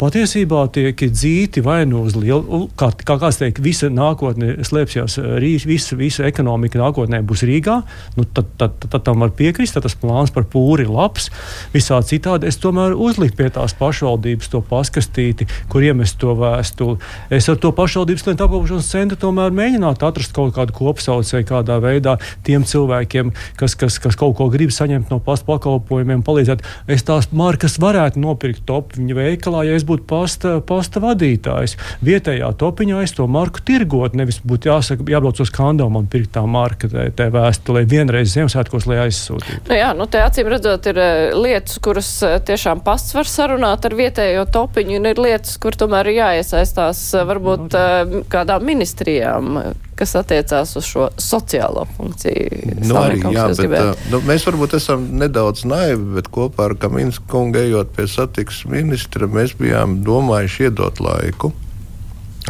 patiesībā 0.00 0.66
tiek 0.74 1.00
dzīti 1.00 1.62
vai 1.64 1.80
nu 1.88 2.02
uz 2.06 2.16
lielu, 2.18 2.66
kā, 2.78 2.90
kā 3.06 3.16
kāds 3.20 3.38
teikt, 3.40 3.62
visa 3.64 3.88
nākotne 3.92 4.58
slēpsies 4.66 5.18
visa, 5.66 5.96
visa 5.96 6.26
ekonomika 6.28 6.80
nākotnē 6.80 7.22
būs 7.26 7.44
Rīgā, 7.48 7.78
nu, 8.18 8.26
tad, 8.26 8.50
tad, 8.60 8.76
tad, 8.82 8.90
tad 8.92 9.06
tam 9.06 9.24
var 9.24 9.32
piekrist, 9.36 9.76
tad 9.76 9.86
tas 9.86 9.96
plāns 9.96 10.32
par 10.34 10.44
pūri 10.52 10.84
ir 10.84 10.92
labs. 10.92 11.30
Visā 11.72 11.98
citādi 12.04 12.50
es 12.50 12.60
tomēr 12.60 12.92
uzliku 12.92 13.38
pie 13.40 13.48
tās 13.54 13.74
pašvaldības 13.78 14.52
to 14.52 14.60
paskastīti, 14.68 15.48
kur 15.72 15.84
iemest 15.86 16.18
to 16.20 16.34
vēstuli. 16.36 17.00
Es 17.32 17.48
ar 17.52 17.60
to 17.62 17.72
pašvaldības 17.76 18.26
klientu 18.26 18.46
apkalpošanas 18.46 18.92
centru 18.92 19.20
tomēr 19.26 19.54
mēģinātu 19.56 20.08
atrast 20.08 20.36
kaut 20.36 20.54
kādu 20.58 20.76
kopsaucēju 20.76 21.48
kādā 21.48 21.78
veidā 21.82 22.18
tiem 22.46 22.66
cilvēkiem, 22.68 23.32
kas, 23.56 23.78
kas, 23.78 24.00
kas 24.02 24.18
kaut 24.18 24.36
ko 24.36 24.50
grib 24.52 24.74
saņemt 24.74 25.12
no 25.12 25.20
pastu 25.24 25.48
pakalpojumiem, 25.48 26.24
palīdzēt. 26.26 26.64
Es 26.92 27.06
tās 27.06 27.30
markas 27.32 27.78
varētu 27.82 28.20
nopirkt 28.20 28.66
top 28.68 28.96
viņa 28.98 29.16
veikalā, 29.16 29.64
ja 29.68 29.76
es 29.78 29.85
būtu 29.86 30.06
pasta, 30.10 30.56
pasta 30.66 31.02
vadītājs. 31.02 31.76
Vietējā 32.06 32.50
topiņā 32.60 33.02
es 33.06 33.14
to 33.16 33.26
marku 33.30 33.62
tirgot, 33.66 34.16
nevis 34.18 34.40
būtu 34.44 34.70
jāsaka, 34.70 35.06
jābrauc 35.10 35.40
uz 35.42 35.52
kandomu 35.54 36.02
un 36.02 36.10
pirkt 36.10 36.34
tā 36.36 36.44
marka, 36.50 36.90
tā, 36.92 37.08
tā 37.16 37.28
vēstule 37.34 37.84
vienreiz 37.88 38.34
Ziemassvētkos, 38.34 38.88
lai 38.90 39.00
aizsūtītu. 39.06 39.66
Nu 39.70 39.78
jā, 39.78 39.92
nu 39.96 40.08
te 40.10 40.22
acīm 40.24 40.50
redzot, 40.52 40.90
ir 40.90 41.00
eh, 41.02 41.36
lietas, 41.36 41.80
kuras 41.82 42.10
eh, 42.26 42.38
tiešām 42.46 42.82
pasts 42.86 43.16
var 43.16 43.30
sarunāt 43.30 43.86
ar 43.86 43.96
vietējo 43.96 44.46
topiņu, 44.52 45.00
un 45.00 45.10
ir 45.12 45.22
lietas, 45.22 45.56
kur 45.62 45.78
tomēr 45.78 46.12
ir 46.12 46.20
jāiesaistās 46.20 47.02
eh, 47.14 47.26
varbūt 47.30 47.76
no, 47.76 48.22
kādām 48.32 48.66
ministrijām 48.66 49.60
kas 49.96 50.12
attiecās 50.18 50.74
uz 50.76 50.86
šo 50.86 51.08
sociālo 51.20 51.86
funkciju. 51.96 52.76
Nu, 52.84 52.98
arī, 53.00 53.20
jā, 53.32 53.46
bet, 53.56 53.76
uh, 53.80 54.08
nu, 54.12 54.20
mēs 54.28 54.44
varbūt 54.48 54.76
esam 54.78 55.06
nedaudz 55.20 55.64
naivi, 55.68 56.18
bet 56.18 56.28
kopā 56.32 56.68
ar 56.70 56.76
Kaminsku 56.80 57.24
kungu 57.32 57.62
ejot 57.62 57.94
pie 57.96 58.08
satiksmes 58.10 58.72
ministra, 58.72 59.28
mēs 59.30 59.56
bijām 59.56 60.00
domājuši 60.06 60.68
iedot 60.68 61.00
laiku, 61.00 61.52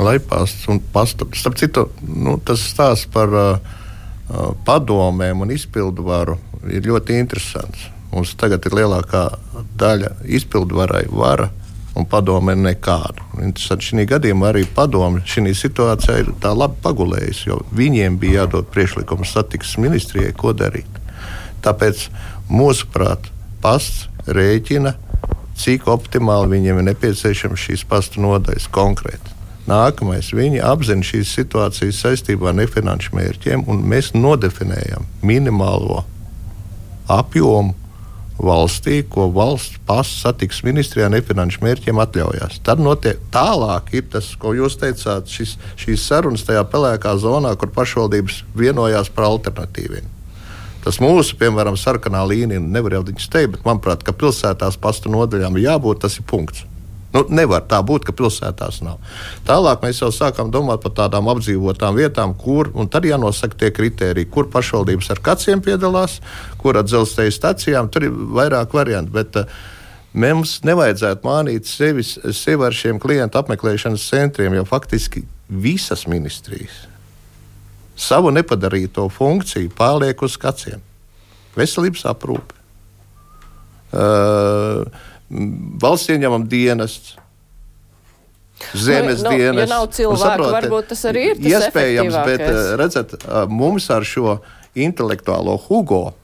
lai 0.03 0.19
pasts 0.19 0.67
un 0.73 0.83
pastāv. 0.93 1.31
Starp 1.39 1.59
citu, 1.61 1.87
nu, 2.03 2.37
tas 2.43 2.65
stāsts 2.73 3.07
par 3.15 3.33
uh, 3.33 3.77
padomēm 4.67 5.47
un 5.47 5.55
izpildu 5.55 6.07
varu 6.07 6.41
ir 6.67 6.87
ļoti 6.89 7.21
interesants. 7.21 7.87
Mums 8.11 8.35
tagad 8.39 8.67
ir 8.67 8.75
lielākā 8.81 9.29
daļa 9.79 10.17
izpildu 10.39 10.79
varai 10.79 11.05
vara 11.11 11.51
un 11.97 12.05
padome 12.09 12.55
nekādu. 12.59 13.25
Šī 13.57 14.05
gadījumā 14.09 14.51
arī 14.53 14.67
padome 14.77 15.23
šī 15.27 15.55
situācijā 15.57 16.19
ir 16.23 16.33
tā 16.43 16.53
labi 16.57 16.79
pagulējusi, 16.85 17.49
jo 17.49 17.63
viņiem 17.77 18.19
bija 18.21 18.45
jādod 18.45 18.69
priekšlikums 18.73 19.33
satiksmes 19.37 19.81
ministrijai, 19.87 20.35
ko 20.37 20.53
darīt. 20.57 21.01
Tāpēc, 21.65 22.09
mūsuprāt, 22.53 23.31
pasts 23.65 24.07
rēķina, 24.29 24.95
cik 25.57 25.89
optimāli 25.89 26.59
viņiem 26.59 26.83
ir 26.83 26.89
nepieciešams 26.91 27.65
šīs 27.69 27.87
pasta 27.89 28.21
nodaļas 28.21 28.69
konkrēti. 28.75 29.33
Nākamais, 29.67 30.29
viņi 30.37 30.61
apzina 30.63 31.03
šīs 31.03 31.33
situācijas 31.41 32.05
saistībā 32.05 32.53
ar 32.53 32.61
nefinanšu 32.61 33.17
mērķiem, 33.17 33.65
un 33.67 33.81
mēs 33.91 34.13
nodefinējam 34.15 35.09
minimālo 35.27 36.05
apjomu, 37.11 37.75
valstī, 38.39 39.01
ko 39.09 39.29
valsts 39.33 39.79
pasas 39.89 40.21
satiksmes 40.25 40.67
ministrijā 40.67 41.09
nefinanšu 41.13 41.63
mērķiem 41.65 42.01
atļaujās. 42.03 42.61
Tad 42.67 42.83
notiek 42.83 43.21
tālāk, 43.35 43.93
ir 43.97 44.07
tas, 44.13 44.29
ko 44.41 44.53
jūs 44.57 44.77
teicāt, 44.81 45.31
šis, 45.33 45.57
šīs 45.81 46.05
sarunas 46.05 46.45
tajā 46.47 46.65
pelēkā 46.73 47.17
zonā, 47.23 47.55
kur 47.57 47.73
pašvaldības 47.73 48.43
vienojās 48.59 49.11
par 49.15 49.31
alternatīviem. 49.31 50.13
Tas 50.87 51.01
mūsu, 51.03 51.35
piemēram, 51.41 51.75
sarkanā 51.81 52.21
līnija, 52.29 52.63
nevar 52.63 52.99
jau 52.99 53.03
viņus 53.09 53.33
teikt, 53.33 53.57
bet 53.57 53.67
manuprāt, 53.67 54.05
ka 54.07 54.15
pilsētās 54.15 54.79
pastu 54.79 55.11
nodaļām 55.11 55.59
ir 55.59 55.71
jābūt, 55.71 56.05
tas 56.05 56.21
ir 56.21 56.29
punkts. 56.31 56.63
Nu, 57.15 57.23
nevar 57.33 57.63
tā 57.71 57.79
būt, 57.87 58.05
ka 58.09 58.15
pilsētās 58.17 58.81
nav. 58.85 58.99
Tālāk 59.47 59.85
mēs 59.85 60.03
jau 60.03 60.11
sākām 60.13 60.51
domāt 60.53 60.83
par 60.83 60.93
tādām 60.99 61.31
apdzīvotām 61.33 61.97
vietām, 61.97 62.35
kur 62.37 62.73
tad 62.93 63.07
jānosaka 63.09 63.57
tie 63.63 63.71
kriteriji, 63.73 64.29
kur 64.31 64.51
pašvaldības 64.53 65.13
ar 65.15 65.23
kaciem 65.31 65.63
piedalās, 65.65 66.19
kur 66.61 66.77
ar 66.77 66.85
dzelzceļa 66.85 67.37
stacijām. 67.39 67.89
Tur 67.89 68.09
ir 68.09 68.21
vairāk 68.37 68.77
variantu. 68.77 69.17
Bet, 69.17 69.41
uh, 69.41 69.73
Mums 70.17 70.63
nevajadzētu 70.65 71.29
mānīt 71.29 71.67
sevi, 71.69 72.01
sevi 72.01 72.65
ar 72.65 72.73
šiem 72.73 72.97
klientu 72.97 73.37
apmeklēšanas 73.37 74.07
centriem, 74.09 74.55
jo 74.57 74.63
faktiski 74.65 75.27
visas 75.53 76.07
ministrijas 76.09 76.87
savu 77.97 78.31
nepadarīto 78.33 79.07
funkciju 79.13 79.73
pārliek 79.77 80.21
uz 80.25 80.37
kaciem. 80.41 80.83
Veselības 81.57 82.05
aprūpe. 82.11 82.57
Uh, 83.97 84.85
valsts 85.31 86.13
ieņemam 86.15 86.47
dienests. 86.51 87.17
Zemes 88.73 89.21
nu, 89.21 89.33
dienas. 89.37 89.67
Ja 89.67 89.69
nav 89.69 89.89
cilvēku, 89.93 90.23
saprot, 90.23 90.53
varbūt 90.55 90.93
tas 90.93 91.03
arī 91.11 91.25
ir. 91.31 91.41
Tas 91.41 91.67
iespējams, 91.67 92.21
bet 92.29 92.45
redzat, 92.81 93.17
mums 93.53 93.91
ar 93.93 94.07
šo 94.07 94.39
intelektuālo 94.77 95.59
hugo 95.67 96.15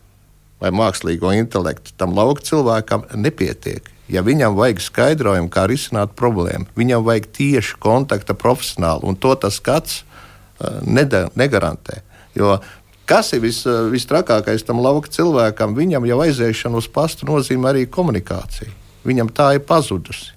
vai 0.63 0.71
mākslīgo 0.73 1.33
intelektu 1.37 1.93
tam 1.99 2.15
lauka 2.17 2.45
cilvēkam 2.47 3.05
nepietiek. 3.19 3.89
Ja 4.13 4.23
viņam 4.25 4.57
vajag 4.59 4.81
skaidrojumu, 4.85 5.51
kā 5.53 5.67
risināt 5.71 6.15
problēmu, 6.19 6.69
viņam 6.77 7.05
vajag 7.07 7.29
tieši 7.37 7.79
kontakta 7.83 8.37
profesionālu, 8.39 9.09
un 9.09 9.17
to 9.17 9.33
tas 9.41 9.57
skats 9.61 10.03
uh, 10.03 10.81
negarantē. 11.37 12.03
Jo 12.37 12.59
kas 13.09 13.33
ir 13.37 13.43
vis, 13.45 13.63
vistrakākais 13.93 14.65
tam 14.65 14.81
lauka 14.85 15.11
cilvēkam, 15.13 15.75
viņam 15.77 16.07
jau 16.09 16.21
aiziešana 16.25 16.81
uz 16.81 16.89
pastu 16.89 17.29
nozīmē 17.29 17.73
arī 17.73 17.89
komunikāciju. 17.91 18.82
Viņam 19.07 19.33
tā 19.35 19.55
ir 19.57 19.67
pazudusi. 19.67 20.33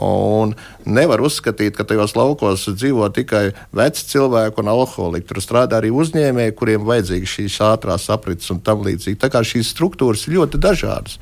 Un 0.00 0.52
nevar 0.86 1.20
uzskatīt, 1.20 1.74
ka 1.74 1.82
tajos 1.84 2.14
laukos 2.14 2.62
dzīvo 2.70 3.08
tikai 3.12 3.50
veci 3.74 4.04
cilvēki 4.12 4.62
un 4.62 4.70
alkoholiķi. 4.70 5.26
Tur 5.26 5.40
strādā 5.42 5.80
arī 5.80 5.90
uzņēmēji, 5.90 6.54
kuriem 6.56 6.86
vajadzīga 6.86 7.28
šīs 7.28 7.58
ātrās 7.66 8.06
aprits 8.14 8.52
un 8.54 8.62
tam 8.64 8.84
līdzīgi. 8.86 9.18
Tā 9.20 9.28
kā 9.34 9.42
šīs 9.44 9.74
struktūras 9.74 10.24
ir 10.28 10.38
ļoti 10.38 10.62
dažādas. 10.62 11.18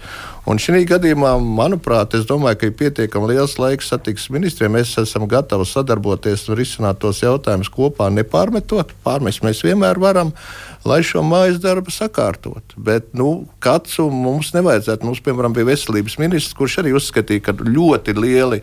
Un 0.48 0.60
šī 0.60 0.84
gadījumā, 0.88 1.34
manuprāt, 1.40 2.14
es 2.14 2.28
domāju, 2.28 2.60
ka 2.60 2.68
ir 2.68 2.76
pietiekami 2.78 3.32
liels 3.32 3.56
laiks 3.58 3.88
satiksmes 3.90 4.36
ministriem. 4.36 4.76
Mēs 4.76 4.94
esam 5.00 5.26
gatavi 5.28 5.66
sadarboties 5.68 6.46
un 6.48 6.60
risināt 6.60 7.00
tos 7.00 7.24
jautājumus 7.24 7.72
kopā, 7.72 8.12
nepārmetot. 8.14 8.92
Pārmest 9.04 9.42
mēs 9.48 9.64
vienmēr 9.64 10.00
varam. 10.00 10.30
Uh, 10.36 10.67
lai 10.86 11.00
šo 11.06 11.24
mājas 11.26 11.58
darbu 11.62 11.92
sakārtotu. 11.94 12.76
Bet 12.76 13.10
nu, 13.18 13.48
kāds 13.64 13.98
mums 13.98 14.52
nevajadzētu, 14.54 15.06
mums, 15.08 15.22
piemēram, 15.24 15.56
bija 15.56 15.70
veselības 15.72 16.18
ministrs, 16.22 16.56
kurš 16.58 16.80
arī 16.84 16.94
uzskatīja, 16.98 17.48
ka 17.48 17.56
ļoti 17.58 18.14
lieli 18.18 18.62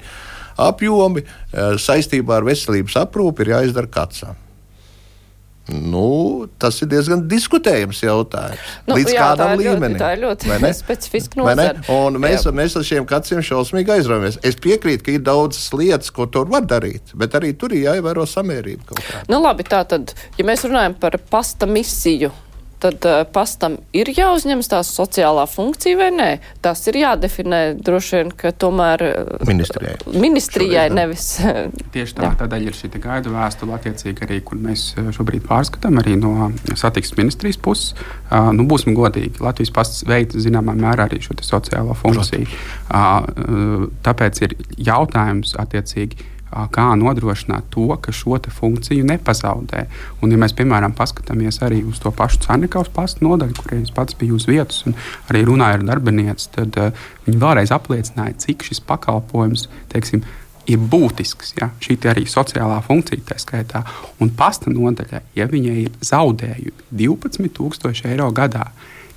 apjomi 0.61 1.26
eh, 1.26 1.76
saistībā 1.82 2.39
ar 2.39 2.47
veselības 2.47 2.97
aprūpi 3.03 3.45
ir 3.45 3.55
jāizdara 3.57 3.91
katsam. 3.91 4.45
Nu, 5.66 6.45
tas 6.61 6.78
ir 6.84 6.89
diezgan 6.91 7.24
diskutējams 7.30 8.03
jautājums. 8.05 8.74
Nu, 8.86 8.97
Līdz 8.99 9.16
jā, 9.16 9.24
kādam 9.24 9.55
līmenim. 9.57 9.97
Tā 9.97 10.11
ir 10.13 10.22
ļoti, 10.22 10.45
tā 10.45 10.59
ir 10.59 10.66
ļoti 10.68 10.78
specifiska 10.78 11.39
nozara. 11.41 11.82
Mēs, 12.22 12.45
jā. 12.45 12.53
mēs 12.53 12.78
ar 12.78 12.86
šiem 12.86 13.07
kaciem 13.09 13.41
šausmīgi 13.45 13.95
aizraujamies. 13.95 14.38
Es 14.45 14.59
piekrītu, 14.61 15.07
ka 15.07 15.16
ir 15.16 15.26
daudzas 15.26 15.72
lietas, 15.74 16.13
ko 16.13 16.30
tur 16.30 16.51
var 16.53 16.68
darīt, 16.70 17.16
bet 17.18 17.34
arī 17.39 17.55
tur 17.57 17.74
ir 17.74 17.88
jāievēro 17.88 18.28
samērība. 18.30 18.99
Nu, 19.32 19.41
labi, 19.41 19.66
tā 19.66 19.82
tad, 19.89 20.13
ja 20.38 20.45
mēs 20.45 20.68
runājam 20.70 20.99
par 21.01 21.18
pasta 21.34 21.66
misiju, 21.70 22.30
tad 22.86 23.05
uh, 23.09 23.23
pastam 23.33 23.77
ir 23.95 24.09
jāuzņemas 24.13 24.69
tā 24.71 24.81
sociālā 24.86 25.45
funkcija 25.49 25.97
vai 25.99 26.09
nē? 26.13 26.29
Tas 26.65 26.83
ir 26.89 26.99
jādefinē 27.01 27.61
droši 27.81 28.19
vien, 28.19 28.31
ka 28.38 28.51
tomēr 28.53 29.03
uh, 29.07 29.47
ministrijai, 29.47 29.95
ministrijai 30.13 30.86
nevis. 30.93 31.27
Tieši 31.95 32.17
tā, 32.19 32.31
tādēļ 32.41 32.69
ir 32.69 32.77
šī 32.77 32.91
gaida 33.01 33.33
vēstule 33.33 33.75
attiecīgi 33.77 34.27
arī, 34.27 34.41
kur 34.45 34.61
mēs 34.61 34.88
šobrīd 35.17 35.47
pārskatām 35.49 36.01
arī 36.01 36.17
no 36.21 36.51
satiksmes 36.73 37.19
ministrijas 37.23 37.59
puses. 37.61 37.95
Uh, 38.29 38.51
nu, 38.55 38.67
būsim 38.69 38.95
godīgi, 38.97 39.41
Latvijas 39.43 39.73
pasts 39.75 40.05
veids 40.09 40.38
zināmā 40.45 40.77
mērā 40.77 41.09
arī 41.09 41.21
šo 41.25 41.38
sociālo 41.45 41.97
funkciju. 41.97 42.47
Uh, 42.89 43.89
tāpēc 44.05 44.45
ir 44.45 44.57
jautājums 44.91 45.55
attiecīgi 45.61 46.34
kā 46.52 46.86
nodrošināt 47.00 47.68
to, 47.74 47.88
ka 48.02 48.14
šo 48.16 48.38
funkciju 48.60 49.06
nepazaudē. 49.08 49.86
Un, 50.22 50.32
ja 50.32 50.39
mēs, 50.39 50.56
piemēram, 50.56 50.96
paskatāmies 50.96 51.62
arī 51.66 51.82
uz 51.88 52.00
to 52.04 52.12
pašu 52.16 52.41
Cārnikaus 52.46 52.91
pastu 52.93 53.26
nodaļu, 53.28 53.58
kur 53.60 53.76
es 53.78 53.91
pats 53.96 54.16
biju 54.20 54.39
uz 54.39 54.48
vietas 54.50 54.86
un 54.88 54.96
arī 55.30 55.43
runāju 55.48 55.80
ar 55.80 55.86
darbinieci, 55.91 56.50
tad 56.56 56.80
uh, 56.80 57.06
viņi 57.28 57.41
vēlreiz 57.41 57.74
apliecināja, 57.76 58.38
cik 58.46 58.66
šis 58.68 58.82
pakalpojums, 58.88 59.68
teiksim, 59.91 60.24
ir 60.72 60.82
būtisks. 60.82 61.56
Ja? 61.60 61.70
Šī 61.82 61.98
ir 61.98 62.12
arī 62.14 62.26
sociālā 62.30 62.80
funkcija, 62.86 63.24
tā 63.30 63.39
skaitā. 63.41 63.84
Un 64.24 64.34
pasta 64.38 64.74
nodaļai, 64.74 65.24
ja 65.38 65.48
viņai 65.52 65.78
ir 65.86 65.96
zaudējumi 66.06 66.89
12,000 66.91 68.12
eiro 68.12 68.32
gadā, 68.36 68.70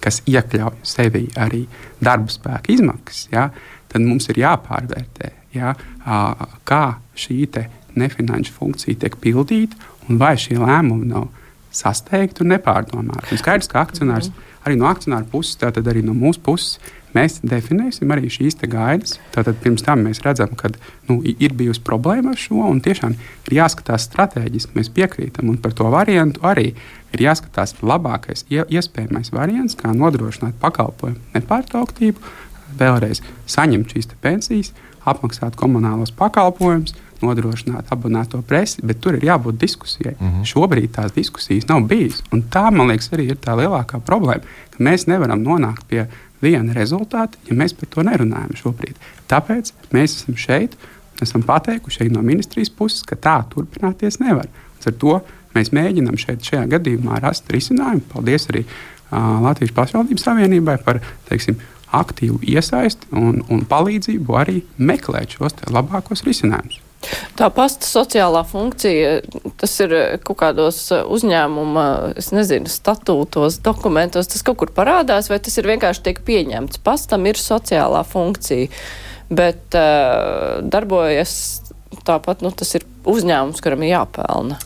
kas 0.03 0.23
iekļauj 0.31 0.85
sevi 0.87 1.27
arī 1.39 1.65
darba 2.01 2.31
spēka 2.31 2.73
izmaksas, 2.75 3.29
ja? 3.33 3.49
tad 3.89 4.05
mums 4.05 4.29
ir 4.31 4.43
jāpārvērtē, 4.45 5.33
ja? 5.55 5.75
kā 6.69 6.85
šī 7.19 7.47
nefinanšu 7.99 8.55
funkcija 8.55 9.01
tiek 9.05 9.17
pildīta 9.21 9.77
un 10.09 10.21
vai 10.21 10.37
šie 10.41 10.59
lēmumi 10.61 11.11
nav 11.11 11.29
sasteigti 11.75 12.45
un 12.45 12.55
nepārdomāti. 12.55 13.33
Un 13.33 13.41
skaidrs, 13.41 13.69
ka 13.71 13.83
akcionārs 13.85 14.31
arī 14.67 14.79
no 14.79 14.89
akcionāra 14.91 15.27
puses, 15.29 15.59
tātad 15.61 15.87
arī 15.89 16.03
no 16.05 16.15
mūsu 16.17 16.41
puses, 16.45 16.79
mēs 17.15 17.39
definēsim 17.47 18.11
arī 18.13 18.31
šīs 18.33 18.59
gaidas. 18.69 19.17
Tātad 19.35 19.59
pirms 19.63 19.85
tam 19.85 20.03
mēs 20.05 20.21
redzam, 20.25 20.53
ka 20.59 20.71
nu, 21.09 21.21
ir 21.25 21.55
bijusi 21.57 21.83
problēma 21.85 22.35
ar 22.35 22.41
šo, 22.41 22.61
un 22.69 22.83
tiešām 22.85 23.15
ir 23.49 23.57
jāskatās 23.61 24.09
strateģiski. 24.11 24.77
Mēs 24.79 24.93
piekrītam, 24.93 25.49
un 25.49 25.61
par 25.63 25.77
to 25.77 25.89
variantu 25.93 26.45
arī 26.47 26.73
ir 27.15 27.25
jāskatās 27.25 27.79
labākais, 27.81 28.45
iespējamais 28.51 29.33
variants, 29.33 29.79
kā 29.79 29.93
nodrošināt 29.97 30.59
pakalpojumu 30.61 31.37
nepārtrauktību, 31.37 32.37
vēlreiz 32.79 33.23
saņemt 33.47 33.95
šīs 33.95 34.11
pensijas, 34.21 34.73
apmaksāt 35.09 35.57
komunālos 35.57 36.13
pakalpojumus 36.13 36.95
nodrošināt 37.23 37.91
abonēto 37.95 38.41
presi, 38.47 38.83
bet 38.87 39.01
tur 39.03 39.17
ir 39.19 39.27
jābūt 39.27 39.59
diskusijai. 39.59 40.15
Mm 40.19 40.29
-hmm. 40.29 40.45
Šobrīd 40.45 40.91
tās 40.95 41.15
diskusijas 41.15 41.69
nav 41.69 41.81
bijis. 41.91 42.23
Un 42.33 42.45
tā, 42.51 42.71
man 42.71 42.89
liekas, 42.89 43.11
arī 43.13 43.31
ir 43.31 43.37
tā 43.37 43.57
lielākā 43.59 44.01
problēma, 44.01 44.43
ka 44.71 44.85
mēs 44.85 45.07
nevaram 45.07 45.43
nonākt 45.43 45.85
pie 45.89 46.07
viena 46.43 46.73
rezultāta, 46.73 47.39
ja 47.51 47.57
mēs 47.57 47.75
par 47.75 47.89
to 47.89 48.03
nerunājam 48.03 48.55
šobrīd. 48.55 48.95
Tāpēc 49.29 49.73
mēs 49.93 50.17
esam 50.17 50.37
šeit, 50.37 50.77
esam 51.23 51.43
pateikuši 51.43 52.09
no 52.09 52.23
ministrijas 52.23 52.71
puses, 52.71 53.03
ka 53.03 53.17
tā 53.17 53.45
turpināties 53.55 54.21
nevar. 54.21 54.47
Ar 54.87 54.93
to 54.93 55.21
mēs 55.55 55.73
mēģinām 55.75 56.17
šeit, 56.17 56.43
šajā 56.43 56.67
gadījumā 56.67 57.21
rast 57.21 57.51
risinājumu. 57.53 58.01
Paldies 58.13 58.47
arī 58.49 58.65
uh, 58.65 59.43
Latvijas 59.43 59.75
pašvaldības 59.77 60.23
savienībai 60.23 60.79
par 60.85 61.01
teiksim, 61.29 61.59
aktīvu 61.95 62.43
iesaisti 62.43 63.09
un, 63.17 63.43
un 63.49 63.65
palīdzību 63.69 64.37
arī 64.39 64.61
meklēt 64.79 65.39
šos 65.39 65.57
labākos 65.73 66.25
risinājumus. 66.27 66.83
Tā 67.39 67.47
pasta 67.55 67.87
sociālā 67.87 68.41
funkcija, 68.47 69.21
tas 69.61 69.75
ir 69.85 69.93
kaut 70.27 70.41
kādos 70.41 70.81
uzņēmuma, 70.91 71.85
es 72.19 72.33
nezinu, 72.35 72.71
statūtos, 72.73 73.61
dokumentos, 73.63 74.27
tas 74.33 74.43
kaut 74.47 74.59
kur 74.59 74.73
parādās, 74.75 75.31
vai 75.31 75.39
tas 75.39 75.55
ir 75.61 75.71
vienkārši 75.71 76.05
tiek 76.09 76.19
pieņemts. 76.27 76.83
Pastam 76.83 77.29
ir 77.31 77.39
sociālā 77.39 78.03
funkcija, 78.09 78.67
bet 79.31 79.79
uh, 79.79 80.59
darbojas 80.67 81.37
tāpat, 82.09 82.43
nu, 82.43 82.51
tas 82.51 82.75
ir 82.75 82.85
uzņēmums, 83.09 83.63
kuram 83.63 83.87
ir 83.87 83.95
jāpelna. 83.95 84.59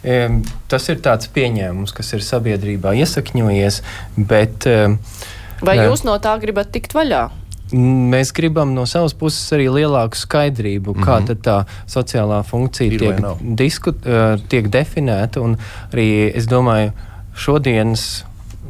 Tas 0.00 0.86
ir 0.88 1.02
tāds 1.04 1.28
pieņēmums, 1.34 1.92
kas 1.92 2.14
ir 2.16 2.22
sabiedrībā 2.24 2.94
iesakņojies, 3.02 3.82
bet. 4.30 4.70
Vai 5.62 5.76
jūs 5.78 6.04
no 6.04 6.16
tā 6.22 6.36
gribat 6.40 6.72
tikt 6.74 6.94
vaļā? 6.96 7.28
Mēs 7.70 8.32
gribam 8.34 8.72
no 8.74 8.82
savas 8.90 9.14
puses 9.14 9.52
arī 9.54 9.68
lielāku 9.70 10.18
skaidrību, 10.18 10.94
mm 10.94 11.00
-hmm. 11.00 11.06
kā 11.06 11.20
mhm. 11.20 11.40
tā 11.44 11.64
sociālā 11.86 12.42
funkcija 12.42 12.92
ir 12.92 12.98
tiek, 12.98 13.20
disku, 13.56 13.90
uh, 13.90 14.40
tiek 14.48 14.66
definēta. 14.68 15.40
Arī 15.92 16.34
es 16.34 16.46
domāju, 16.46 16.92
šodienas 17.34 18.24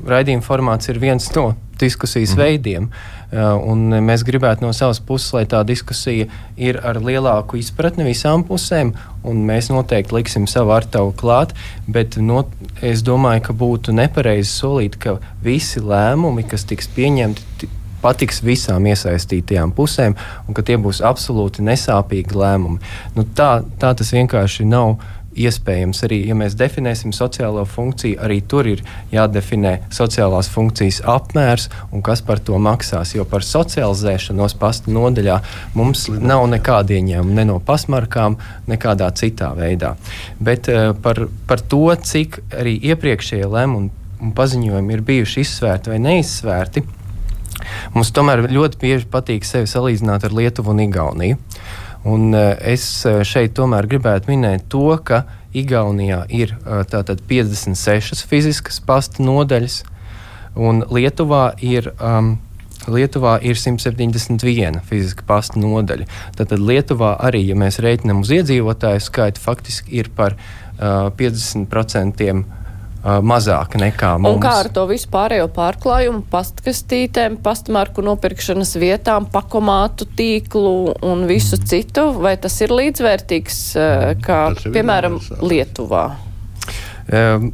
raidījuma 0.06 0.42
formāts 0.44 0.88
ir 0.88 0.98
viens 0.98 1.34
no 1.34 1.54
diskusijas 1.78 2.30
mm 2.30 2.36
-hmm. 2.36 2.44
veidiem. 2.44 2.90
Uh, 3.30 4.00
mēs 4.02 4.24
gribētu 4.26 4.64
no 4.64 4.72
savas 4.74 4.98
puses, 4.98 5.30
lai 5.36 5.44
tā 5.46 5.60
diskusija 5.62 6.26
ir 6.58 6.80
ar 6.82 6.98
lielāku 6.98 7.60
izpratni 7.60 8.08
visām 8.08 8.42
pusēm, 8.46 8.90
un 9.22 9.44
mēs 9.46 9.68
noteikti 9.70 10.16
liksim 10.16 10.48
savu 10.50 10.74
ar 10.74 10.86
tavu 10.86 11.12
klāt. 11.14 11.54
Bet 11.86 12.18
no, 12.18 12.42
es 12.82 13.04
domāju, 13.06 13.44
ka 13.46 13.54
būtu 13.54 13.94
nepareizi 13.94 14.50
solīt, 14.50 14.98
ka 14.98 15.20
visi 15.44 15.78
lēmumi, 15.78 16.42
kas 16.50 16.66
tiks 16.66 16.90
pieņemti, 16.96 17.70
patiks 18.02 18.40
visām 18.42 18.86
iesaistītajām 18.90 19.74
pusēm 19.76 20.16
un 20.48 20.56
ka 20.56 20.64
tie 20.66 20.78
būs 20.80 21.02
absolūti 21.04 21.64
nesāpīgi 21.66 22.36
lēmumi. 22.36 22.80
Nu, 23.16 23.26
tā, 23.36 23.60
tā 23.80 23.94
tas 23.94 24.14
vienkārši 24.16 24.66
nav. 24.68 24.98
Iespējams, 25.40 26.02
arī 26.06 26.20
ja 26.28 26.36
mēs 26.36 26.56
definēsim 26.58 27.14
sociālo 27.16 27.64
funkciju, 27.68 28.18
arī 28.24 28.40
tur 28.50 28.68
ir 28.68 28.82
jādefinē 29.12 29.76
sociālās 29.94 30.50
funkcijas 30.52 31.00
apmērs 31.08 31.68
un 31.94 32.04
kas 32.06 32.22
par 32.26 32.42
to 32.44 32.58
maksās. 32.60 33.14
Jo 33.16 33.24
par 33.28 33.46
socializēšanos 33.46 34.56
pasta 34.60 34.92
nodaļā 34.92 35.40
mums 35.78 36.08
nav 36.12 36.46
nekāda 36.52 36.98
ieņēmuma 36.98 37.38
ne 37.40 37.48
no 37.52 37.58
pasmarkām, 37.64 38.38
nekādā 38.70 39.10
citā 39.16 39.52
veidā. 39.56 39.94
Bet 40.40 40.68
uh, 40.72 40.92
par, 41.02 41.26
par 41.48 41.64
to, 41.64 41.86
cik 41.94 42.42
arī 42.60 42.76
iepriekšējie 42.92 43.50
lēmumi 43.50 43.92
un 44.20 44.32
paziņojumi 44.36 44.96
ir 44.96 45.04
bijuši 45.06 45.44
izsvērti 45.46 45.94
vai 45.94 46.00
neizsvērti, 46.04 46.84
Mums 47.94 48.12
tomēr 48.14 48.46
ļoti 48.50 48.80
bieži 48.80 49.08
patīk 49.10 49.46
sevi 49.46 49.68
salīdzināt 49.70 50.26
ar 50.26 50.36
Lietuvu 50.36 50.74
un 50.74 50.82
Igauniju. 50.86 51.38
Un 52.04 52.32
uh, 52.32 52.54
es 52.64 52.84
eh, 53.04 53.20
šeit 53.28 53.52
tomēr 53.58 53.84
gribētu 53.90 54.30
minēt 54.32 54.70
to, 54.72 54.94
ka 55.04 55.26
Igaunijā 55.52 56.22
ir 56.32 56.54
uh, 56.56 56.80
tātad 56.88 57.20
56 57.28 58.22
fiziskas 58.30 58.78
pasta 58.80 59.20
nodaļas, 59.24 59.82
un 60.56 60.80
Lietuvā 60.88 61.50
ir 61.60 61.90
um, 61.98 62.38
Lietuvā 62.88 63.34
ir 63.44 63.58
171 63.60 64.80
fiziska 64.88 65.26
pasta 65.28 65.60
nodaļa. 65.60 66.06
Tātad 66.38 66.62
Lietuvā 66.64 67.12
arī, 67.20 67.42
ja 67.50 67.58
mēs 67.58 67.76
reiķinām 67.84 68.22
uz 68.24 68.32
iedzīvotāju 68.38 69.02
skaitu, 69.04 69.42
faktiski 69.44 70.00
ir 70.00 70.08
par 70.16 70.38
uh, 70.38 71.10
50% 71.20 72.32
mazāk 73.04 73.76
nekā 73.80 74.14
mums. 74.20 74.36
Un 74.36 74.42
kā 74.44 74.56
ar 74.64 74.70
to 74.74 74.84
visu 74.90 75.08
pārējo 75.12 75.48
pārklājumu, 75.56 76.24
pastkastītēm, 76.32 77.38
pastmarku 77.44 78.04
nopirkšanas 78.04 78.74
vietām, 78.80 79.28
pakomātu 79.32 80.08
tīklu 80.18 80.74
un 81.06 81.24
visu 81.30 81.56
mm. 81.56 81.70
citu, 81.72 82.06
vai 82.20 82.36
tas 82.40 82.58
ir 82.60 82.74
līdzvērtīgs, 82.76 83.62
kā, 84.24 84.42
piemēram, 84.66 85.20
Lietuvā? 85.40 86.04
Um, 87.10 87.50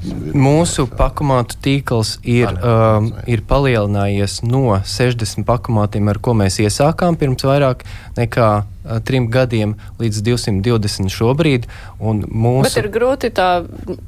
Mūsu 0.00 0.86
pakomātu 0.88 1.58
tīkls 1.60 2.14
ir, 2.24 2.48
um, 2.64 3.10
ir 3.28 3.42
palielinājies 3.48 4.40
no 4.46 4.78
60 4.80 5.44
pakomātiem, 5.48 6.08
ar 6.08 6.20
ko 6.22 6.32
mēs 6.38 6.56
iesākām 6.64 7.18
pirms 7.20 7.44
vairāk 7.44 7.84
nekā 8.16 8.48
uh, 8.62 9.00
trim 9.04 9.28
gadiem, 9.32 9.74
līdz 10.00 10.22
220 10.24 11.12
šobrīd. 11.12 11.68
Mūsu, 12.00 12.64
Bet 12.64 12.78
ir 12.80 12.88
grūti 12.94 13.32
tā, 13.36 13.50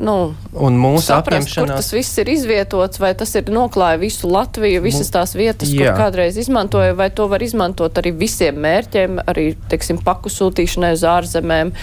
nu, 0.01 0.17
mūsu 0.57 1.05
saprast, 1.11 1.51
apņemšanās... 1.51 1.59
kur 1.59 1.75
tas 1.77 1.93
viss 1.93 2.23
ir 2.25 2.33
izvietots, 2.33 3.03
vai 3.03 3.13
tas 3.19 3.37
ir 3.37 3.53
noklāja 3.53 4.01
visu 4.01 4.33
Latviju, 4.33 4.81
visas 4.87 5.13
tās 5.13 5.37
vietas, 5.37 5.73
Jā. 5.73 5.93
kur 5.93 6.07
kādreiz 6.07 6.41
izmantoja, 6.41 6.97
vai 6.99 7.11
to 7.13 7.29
var 7.29 7.45
izmantot 7.45 8.01
arī 8.01 8.15
visiem 8.25 8.57
mērķiem, 8.65 9.23
arī, 9.29 9.53
teiksim, 9.69 10.01
paku 10.05 10.33
sūtīšanai 10.33 10.95
uz 10.97 11.05
ārzemēm, 11.05 11.77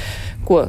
ko 0.50 0.66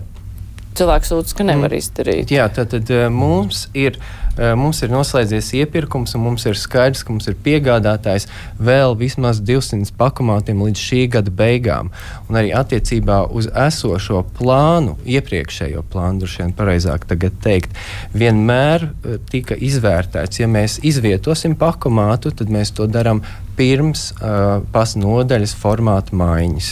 cilvēks 0.81 1.13
sūdz, 1.13 1.37
ka 1.37 1.47
nevar 1.47 1.71
mm. 1.73 1.83
izdarīt. 1.85 2.35
Jā, 2.35 2.49
tad 2.53 2.75
eh, 2.81 3.07
mums 3.13 3.69
ir. 3.77 4.01
Eh, 4.41 4.55
mums 4.57 4.79
ir 4.81 4.93
noslēdzies 4.93 5.51
iepirkums, 5.59 6.15
un 6.17 6.23
mums 6.25 6.47
ir 6.47 6.57
skaidrs, 6.57 7.03
ka 7.05 7.13
mums 7.13 7.27
ir 7.29 7.35
piegādātājs 7.45 8.29
vēl 8.63 8.95
vismaz 8.97 9.41
200 9.45 9.91
pakomātiem 9.99 10.63
līdz 10.65 10.81
šī 10.81 11.01
gada 11.17 11.35
beigām. 11.35 11.91
Un 12.31 12.39
arī 12.41 12.53
attiecībā 12.57 13.25
uz 13.37 13.51
esošo 13.51 14.23
plānu, 14.39 14.95
iepriekšējo 15.05 15.83
plānu, 15.93 16.23
droši 16.23 16.45
vien 16.45 16.55
pareizāk 16.57 17.05
teikt, 17.11 17.77
vienmēr 18.15 18.87
eh, 18.87 19.19
tika 19.35 19.59
izvērtēts, 19.59 20.41
ja 20.41 20.49
mēs 20.49 20.79
izvietosim 20.87 21.59
pakomātu, 21.61 22.33
tad 22.33 22.55
mēs 22.55 22.73
to 22.79 22.87
darām 22.89 23.25
pirms 23.61 24.07
uh, 24.15 24.63
pasnodaļas 24.73 25.53
formāta 25.61 26.17
maiņas. 26.17 26.71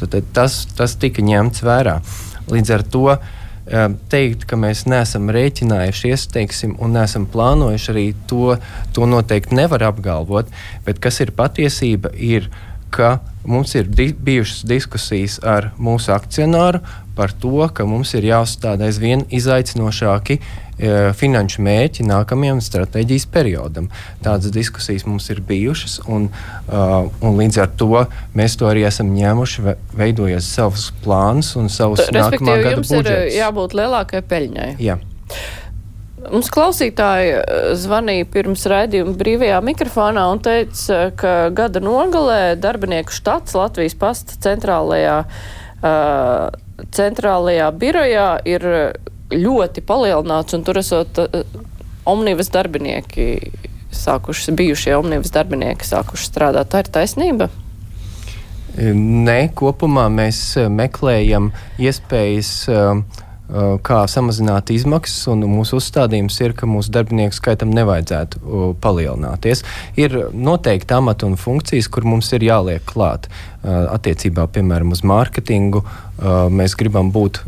Tad, 0.00 0.16
tas, 0.34 0.64
tas 0.74 0.96
tika 0.98 1.22
ņemts 1.22 1.62
vērā. 1.62 2.00
Līdz 2.50 2.72
ar 2.74 2.82
to 2.90 3.04
eh, 3.12 3.28
teikt, 4.12 4.44
ka 4.48 4.58
mēs 4.60 4.84
neesam 4.90 5.30
rēķinājušies 5.32 6.28
teiksim, 6.34 6.76
un 6.82 6.96
neesam 6.98 7.24
plānojuši 7.30 7.90
arī 7.94 8.06
to, 8.30 8.56
to 8.96 9.08
noteikti 9.08 9.56
nevar 9.56 9.86
apgalvot. 9.88 10.50
Bet 10.84 11.00
kas 11.04 11.22
ir 11.24 11.32
patiesība, 11.36 12.12
ir, 12.14 12.50
ka 12.94 13.18
mums 13.44 13.74
ir 13.74 13.88
di 13.88 14.12
bijušas 14.12 14.66
diskusijas 14.68 15.40
ar 15.42 15.72
mūsu 15.78 16.12
akcionāru 16.14 16.84
par 17.14 17.32
to, 17.40 17.56
ka 17.72 17.86
mums 17.86 18.12
ir 18.18 18.26
jāuzstāda 18.26 18.88
aizvien 18.88 19.24
izaicinošāki 19.30 20.40
E, 20.40 20.63
finanšu 20.78 21.62
mērķi 21.62 22.06
nākamajam 22.08 22.60
stratēģijas 22.64 23.26
periodam. 23.32 23.88
Tādas 24.24 24.52
diskusijas 24.54 25.06
mums 25.06 25.28
ir 25.30 25.42
bijušas, 25.46 26.00
un, 26.10 26.28
uh, 26.68 27.10
un 27.22 27.36
līdz 27.38 27.60
ar 27.62 27.74
to 27.78 28.04
mēs 28.34 28.58
to 28.58 28.68
arī 28.70 28.86
esam 28.88 29.12
ņēmuši, 29.14 29.66
veidojot 29.94 30.46
savus 30.46 30.88
plānus 31.04 31.54
un 31.60 31.70
savus 31.72 32.02
nākamā 32.10 32.58
gada 32.62 32.78
jums 32.78 32.90
budžetus. 32.90 33.28
ir 33.30 33.38
jābūt 33.38 33.76
lielākai 33.78 34.24
peļņai. 34.30 34.72
Jā. 34.82 34.98
Mums 36.24 36.48
klausītāji 36.48 37.34
zvanīja 37.76 38.26
pirms 38.32 38.62
raidījuma 38.70 39.12
brīvajā 39.20 39.58
mikrofonā 39.64 40.24
un 40.32 40.40
teica, 40.42 41.10
ka 41.20 41.34
gada 41.54 41.82
nogalē 41.84 42.54
darbinieku 42.56 43.12
štats 43.12 43.54
Latvijas 43.58 43.96
pasta 44.00 44.38
centrālajā, 44.46 45.18
uh, 45.84 46.86
centrālajā 46.96 47.68
birojā 47.76 48.28
ir 48.48 48.64
ļoti 49.38 49.84
palielināts, 49.86 50.56
un 50.56 50.64
tur 50.66 50.80
esot 50.80 51.20
uh, 51.22 51.42
omnibus 52.08 52.52
darbinieki 52.54 53.28
sākuši, 53.94 54.54
bijušie 54.58 54.96
omnibus 54.98 55.32
darbinieki 55.34 55.86
sākuši 55.88 56.30
strādāt. 56.30 56.72
Tā 56.72 56.84
ir 56.84 56.90
taisnība? 56.94 57.50
Nē, 58.74 59.52
kopumā 59.54 60.08
mēs 60.10 60.38
eh, 60.58 60.66
meklējam 60.66 61.52
iespējas, 61.78 62.56
uh, 62.72 63.22
kā 63.84 63.98
samazināt 64.08 64.70
izmaksas, 64.72 65.26
un 65.28 65.44
mūsu 65.52 65.76
uzstādījums 65.76 66.38
ir, 66.40 66.54
ka 66.56 66.66
mūsu 66.68 66.92
darbinieku 66.94 67.36
skaitam 67.36 67.74
nevajadzētu 67.76 68.72
palielināties. 68.80 69.62
Ir 70.00 70.16
noteikti 70.32 70.96
amati 70.96 71.28
un 71.28 71.36
funkcijas, 71.36 71.90
kur 71.92 72.08
mums 72.08 72.32
ir 72.32 72.46
jāliek 72.46 72.84
klāt. 72.88 73.28
Attiecībā, 73.62 74.48
piemēram, 74.48 74.94
uz 74.96 75.04
mārketingu 75.04 75.84
mēs 76.56 76.76
gribam 76.80 77.12
būt 77.12 77.42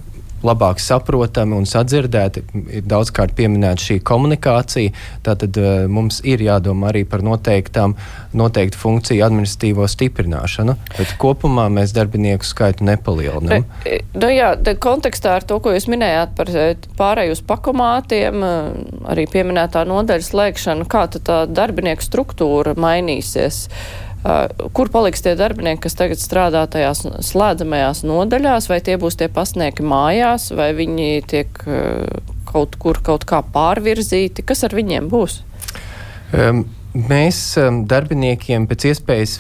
labāk 0.45 0.81
saprotami 0.83 1.57
un 1.57 1.67
sadzirdēti. 1.69 2.43
Ir 2.79 2.87
daudzkārt 2.89 3.35
pieminēta 3.39 3.83
šī 3.83 3.99
komunikācija. 4.07 4.93
Tātad 5.27 5.57
uh, 5.61 5.87
mums 5.91 6.21
ir 6.27 6.45
jādomā 6.45 6.91
arī 6.93 7.05
par 7.09 7.25
noteiktām, 7.27 7.97
noteiktu 8.37 8.81
funkciju 8.81 9.25
administratīvo 9.27 9.87
stiprināšanu, 9.89 10.77
bet 10.97 11.17
kopumā 11.21 11.69
mēs 11.73 11.95
darbinieku 11.97 12.47
skaitu 12.47 12.87
nepalielinām. 12.87 13.65
E, 13.89 14.01
nu 14.17 14.31
jā, 14.33 14.53
kontekstā 14.83 15.39
ar 15.41 15.47
to, 15.49 15.59
ko 15.65 15.73
jūs 15.75 15.89
minējāt 15.93 16.35
par 16.39 16.53
e, 16.53 16.67
pārēju 16.99 17.37
uz 17.37 17.45
pakomātiem, 17.49 18.45
arī 19.09 19.29
pieminētā 19.33 19.87
nodaļas 19.89 20.33
slēgšanu, 20.33 20.89
kā 20.91 21.07
tā 21.17 21.45
darbinieku 21.49 22.05
struktūra 22.05 22.77
mainīsies? 22.79 23.67
Uh, 23.67 24.06
Kur 24.77 24.91
paliks 24.91 25.23
tie 25.23 25.35
darbinieki, 25.39 25.85
kas 25.87 25.99
tagad 25.99 26.21
strādā 26.23 26.65
tajās 26.71 27.05
slēdzamajās 27.29 28.03
nodaļās, 28.09 28.71
vai 28.73 28.81
tie 28.85 28.97
būs 29.01 29.19
tie 29.21 29.29
pasnieki 29.33 29.85
mājās, 29.87 30.49
vai 30.57 30.73
viņi 30.77 31.11
tiek 31.31 31.61
kaut 32.49 32.79
kur 32.81 32.99
kaut 33.05 33.27
kā 33.29 33.43
pārvirzīti? 33.55 34.45
Kas 34.47 34.65
ar 34.67 34.75
viņiem 34.77 35.11
būs? 35.13 35.41
Um, 36.35 36.65
mēs 36.97 37.39
um, 37.61 37.85
darbiniekiem 37.87 38.67
pēc 38.71 38.91
iespējas 38.91 39.39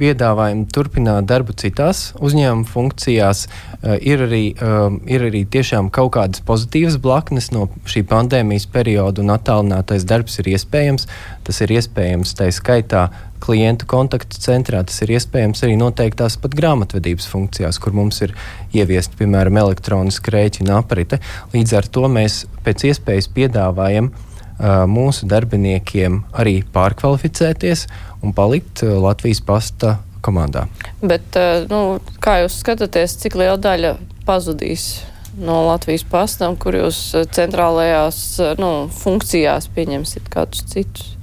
piedāvājam 0.00 0.64
turpināt 0.72 1.26
darbu 1.30 1.54
citās 1.58 2.12
uzņēmuma 2.22 2.68
funkcijās. 2.68 3.44
Uh, 3.82 3.96
ir, 3.98 4.24
arī, 4.26 4.42
um, 4.62 5.00
ir 5.10 5.26
arī 5.28 5.42
tiešām 5.48 5.90
kaut 5.94 6.14
kādas 6.16 6.42
pozitīvas 6.46 6.98
blaknes 7.02 7.50
no 7.54 7.68
šī 7.88 8.04
pandēmijas 8.08 8.68
perioda, 8.72 9.24
un 9.24 9.34
attālinātais 9.34 10.06
darbs 10.08 10.38
ir 10.42 10.52
iespējams. 10.54 11.08
Tas 11.46 11.62
ir 11.64 11.74
iespējams 11.78 12.34
tā 12.38 12.48
skaitā 12.54 13.08
klientu 13.42 13.88
kontaktu 13.90 14.38
centrā. 14.42 14.84
Tas 14.86 15.02
ir 15.02 15.14
iespējams 15.16 15.64
arī 15.66 15.78
noteiktās 15.80 16.38
pat 16.40 16.54
grāmatvedības 16.58 17.26
funkcijās, 17.32 17.80
kur 17.82 17.96
mums 17.96 18.22
ir 18.22 18.36
ieviesta, 18.74 19.18
piemēram, 19.18 19.58
elektroniska 19.64 20.36
rēķina 20.36 20.78
aprite. 20.82 21.18
Līdz 21.54 21.78
ar 21.80 21.90
to 21.90 22.06
mēs 22.12 22.44
pēc 22.62 22.86
iespējas 22.92 23.32
piedāvājam 23.34 24.12
uh, 24.12 24.28
mūsu 24.62 25.26
darbiniekiem 25.30 26.20
arī 26.38 26.60
pārkvalificēties 26.74 27.86
un 28.22 28.34
palikt 28.36 28.84
uh, 28.86 28.96
Latvijas 29.02 29.42
pasta 29.44 29.96
komandā. 30.22 30.66
Bet, 31.02 31.34
uh, 31.38 31.64
nu, 31.70 31.98
kā 32.22 32.42
jūs 32.44 32.60
skatāties, 32.62 33.16
cik 33.22 33.38
liela 33.40 33.58
daļa 33.60 33.96
pazudīs 34.28 35.02
no 35.40 35.62
Latvijas 35.70 36.04
pastām, 36.06 36.58
kur 36.60 36.76
jūs 36.76 37.00
centrālajās 37.34 38.22
nu, 38.60 38.72
funkcijās 39.02 39.70
pieņemsiet 39.74 40.28
kādus 40.32 40.66
citus? 40.70 41.16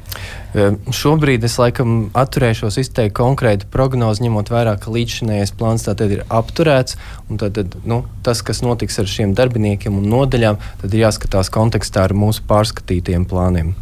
Šobrīd 0.49 1.43
es 1.45 1.59
laikam 1.61 2.09
atturēšos 2.17 2.79
izteikt 2.81 3.13
konkrētu 3.19 3.67
prognozi, 3.69 4.23
ņemot 4.25 4.49
vērā, 4.49 4.73
ka 4.81 4.89
līdzšinējais 4.93 5.53
plāns 5.59 5.85
tātad 5.85 6.15
ir 6.15 6.23
apturēts. 6.25 6.97
Tad, 7.29 7.53
tad, 7.59 7.77
nu, 7.85 8.01
tas, 8.25 8.41
kas 8.45 8.63
notiks 8.65 8.97
ar 9.01 9.09
šiem 9.09 9.35
darbiniekiem 9.37 10.01
un 10.01 10.09
nodaļām, 10.09 10.57
tad 10.81 10.93
ir 10.95 11.05
jāskatās 11.05 11.53
kontekstā 11.53 12.07
ar 12.09 12.17
mūsu 12.17 12.45
pārskatītiem 12.49 13.29
plāniem. 13.29 13.75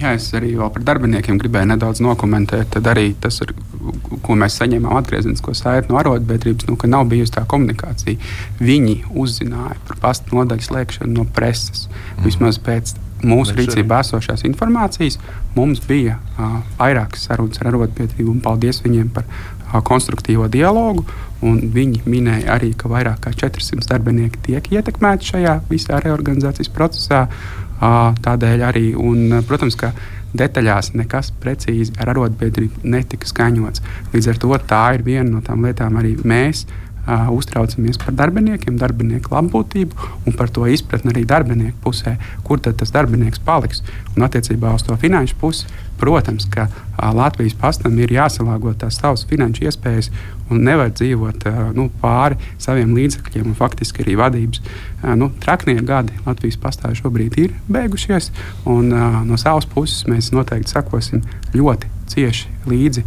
Jā, 0.00 0.14
es 0.16 0.30
arī 0.32 0.54
par 0.56 0.82
darbiniekiem 0.86 1.36
gribēju 1.38 1.68
nedaudz 1.74 2.00
nokomentēt. 2.00 2.70
Tad 2.72 2.86
arī 2.88 3.10
tas, 3.20 3.36
ir, 3.44 3.52
ko 4.24 4.36
mēs 4.38 4.56
saņēmām 4.56 4.96
atgriezenisko 4.96 5.52
saiti 5.58 5.92
no 5.92 5.98
arotbiedrības, 6.00 6.66
nu, 6.70 6.78
ka 6.80 6.88
nav 6.88 7.04
bijusi 7.10 7.34
tā 7.36 7.44
komunikācija. 7.48 8.16
Viņi 8.64 8.96
uzzināja 9.12 9.76
par 9.86 10.00
pastu 10.00 10.38
nodaļu 10.38 10.66
slēgšanu 10.66 11.18
no 11.18 11.26
preses. 11.36 11.86
Mm. 11.90 12.24
Vismaz 12.26 12.60
pēc 12.64 12.94
mūsu 13.26 13.56
rīcībā 13.58 14.00
esošās 14.04 14.44
informācijas 14.48 15.18
mums 15.56 15.82
bija 15.86 16.18
uh, 16.18 16.60
vairākas 16.78 17.26
sarunas 17.28 17.60
ar 17.60 17.72
arotbiedrību, 17.72 18.28
un 18.32 18.44
paldies 18.44 18.82
viņiem 18.84 19.10
par 19.14 19.26
uh, 19.26 19.80
konstruktīvo 19.86 20.48
dialogu. 20.52 21.06
Viņi 21.40 22.02
minēja 22.04 22.56
arī, 22.58 22.74
ka 22.76 22.90
vairāk 22.92 23.22
kā 23.24 23.32
400 23.46 23.88
darbinieki 23.88 24.42
tiek 24.50 24.66
ietekmēti 24.74 25.32
šajā 25.32 25.56
visā 25.70 26.00
reorganizācijas 26.04 26.72
procesā. 26.74 27.26
Uh, 27.80 28.10
tādēļ 28.20 28.64
arī, 28.68 28.86
un, 29.00 29.40
protams, 29.48 29.78
ka 29.80 29.94
detaļās 30.36 30.92
nekas 30.94 31.32
precīzi 31.42 31.94
ar 31.98 32.12
arotbiedrību 32.12 32.84
netika 32.92 33.26
skaņots. 33.26 33.82
Līdz 34.12 34.30
ar 34.30 34.40
to 34.42 34.58
tā 34.68 34.84
ir 34.98 35.04
viena 35.06 35.28
no 35.30 35.40
tām 35.44 35.64
lietām, 35.66 35.96
arī 35.98 36.14
mēs 36.22 36.66
uh, 37.10 37.30
uztraucamies 37.34 37.98
par 37.98 38.14
darbiniekiem, 38.14 38.78
darbinieku 38.78 39.34
labbūtību 39.34 40.10
un 40.26 40.36
par 40.38 40.50
to 40.54 40.66
izpratni 40.70 41.12
arī 41.14 41.26
darbinieku 41.28 41.78
pusē, 41.84 42.16
kur 42.46 42.62
tad 42.62 42.78
tas 42.80 42.92
darbinieks 42.94 43.42
paliks. 43.44 43.82
Un 44.16 44.26
attiecībā 44.26 44.74
uz 44.76 44.86
to 44.86 44.96
finanšu 45.00 45.38
pusi, 45.40 45.66
protams, 46.00 46.46
ka 46.50 46.68
uh, 46.68 47.10
Latvijas 47.16 47.56
pastam 47.58 47.98
ir 47.98 48.12
jāsalāgo 48.14 48.74
tās 48.78 49.00
savas 49.00 49.26
finanšu 49.28 49.66
iespējas 49.66 50.10
un 50.50 50.64
nevar 50.66 50.92
dzīvot 50.94 51.46
uh, 51.50 51.60
nu, 51.76 51.88
pāri 52.02 52.38
saviem 52.58 52.94
līdzekļiem. 52.96 53.54
Faktiski 53.58 54.04
arī 54.04 54.16
vadības 54.20 54.62
uh, 54.62 55.14
nu, 55.18 55.30
traknie 55.42 55.78
gadi 55.86 56.16
Latvijas 56.26 56.58
pastā 56.62 56.92
šobrīd 56.96 57.38
ir 57.42 57.56
beigušies. 57.70 58.30
Un, 58.70 58.92
uh, 58.94 59.22
no 59.26 59.40
savas 59.40 59.68
puses 59.70 60.06
mēs 60.10 60.32
noteikti 60.34 60.74
sakosim 60.76 61.24
ļoti 61.54 61.98
cieši 62.10 62.48
līdzi 62.66 63.04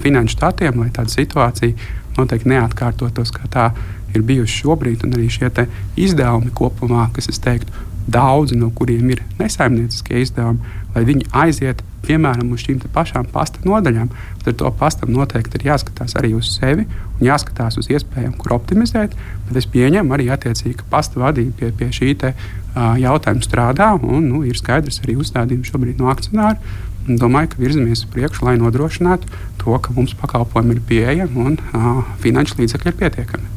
finanšu 0.00 0.36
statiem, 0.38 0.78
lai 0.80 0.92
tāda 0.94 1.12
situācija 1.12 1.74
noteikti 2.18 2.52
neatkārtotos, 2.52 3.32
kā 3.34 3.50
tā 3.52 3.66
ir 4.14 4.24
bijusi 4.26 4.62
šobrīd. 4.62 5.04
Un 5.06 5.18
arī 5.18 5.28
šie 5.32 5.50
izdevumi 5.96 6.52
kopumā, 6.54 7.08
kas, 7.14 7.30
es 7.32 7.42
teiktu, 7.42 7.72
daudzi 8.06 8.56
no 8.56 8.70
kuriem 8.70 9.10
ir 9.10 9.22
nesaimnieciskie 9.40 10.20
izdevumi, 10.22 10.74
lai 10.94 11.04
viņi 11.08 11.26
aiziet 11.34 11.82
piemēram 12.06 12.52
uz 12.54 12.62
šīm 12.64 12.80
pašām 12.94 13.26
pasta 13.32 13.62
nodaļām. 13.66 14.10
Tad 14.44 14.58
to 14.60 14.70
pastam 14.78 15.12
noteikti 15.14 15.58
ir 15.58 15.68
jāskatās 15.72 16.14
arī 16.18 16.32
uz 16.38 16.52
sevi 16.54 16.86
un 16.86 17.24
jāskatās 17.26 17.78
uz 17.80 17.90
iespējām, 17.90 18.36
kur 18.38 18.56
optimizēt. 18.58 19.16
Bet 19.48 19.60
es 19.60 19.68
pieņemu 19.72 20.14
arī 20.14 20.28
attiecīgi, 20.34 20.78
ka 20.80 20.90
pasta 20.92 21.22
vadība 21.22 21.56
pie, 21.58 21.72
pie 21.80 21.90
šī 21.94 22.12
te, 22.22 22.32
uh, 22.32 22.94
jautājuma 23.02 23.44
strādā 23.44 23.92
un 23.98 24.30
nu, 24.30 24.44
ir 24.46 24.58
skaidrs 24.58 25.00
arī 25.02 25.18
uzstādījumi 25.22 25.66
šobrīd 25.66 26.02
no 26.02 26.12
akcionāra. 26.12 26.60
Domāju, 27.06 27.52
ka 27.52 27.60
virzamies 27.62 28.02
uz 28.02 28.08
priekšu, 28.10 28.48
lai 28.48 28.56
nodrošinātu 28.58 29.30
to, 29.60 29.76
ka 29.78 29.94
mums 29.94 30.16
pakalpojumi 30.18 30.74
ir 30.74 30.86
pieejami 30.88 31.44
un 31.50 31.60
uh, 31.60 32.00
finanšu 32.22 32.58
līdzekļi 32.62 32.92
ir 32.92 32.98
pietiekami. 33.02 33.52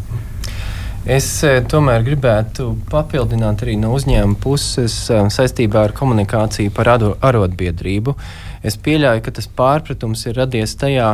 Es 1.09 1.25
tomēr 1.71 2.03
gribētu 2.05 2.73
papildināt 2.91 3.63
arī 3.63 3.77
no 3.79 3.93
uzņēmuma 3.95 4.37
puses 4.43 4.97
saistībā 5.09 5.87
ar 5.87 5.93
komunikāciju 5.97 6.73
par 6.75 6.91
arotbiedrību. 6.91 8.13
Es 8.61 8.75
pieļauju, 8.77 9.23
ka 9.25 9.33
tas 9.39 9.47
pārpratums 9.47 10.25
ir 10.27 10.37
radies 10.37 10.75
tajā, 10.77 11.07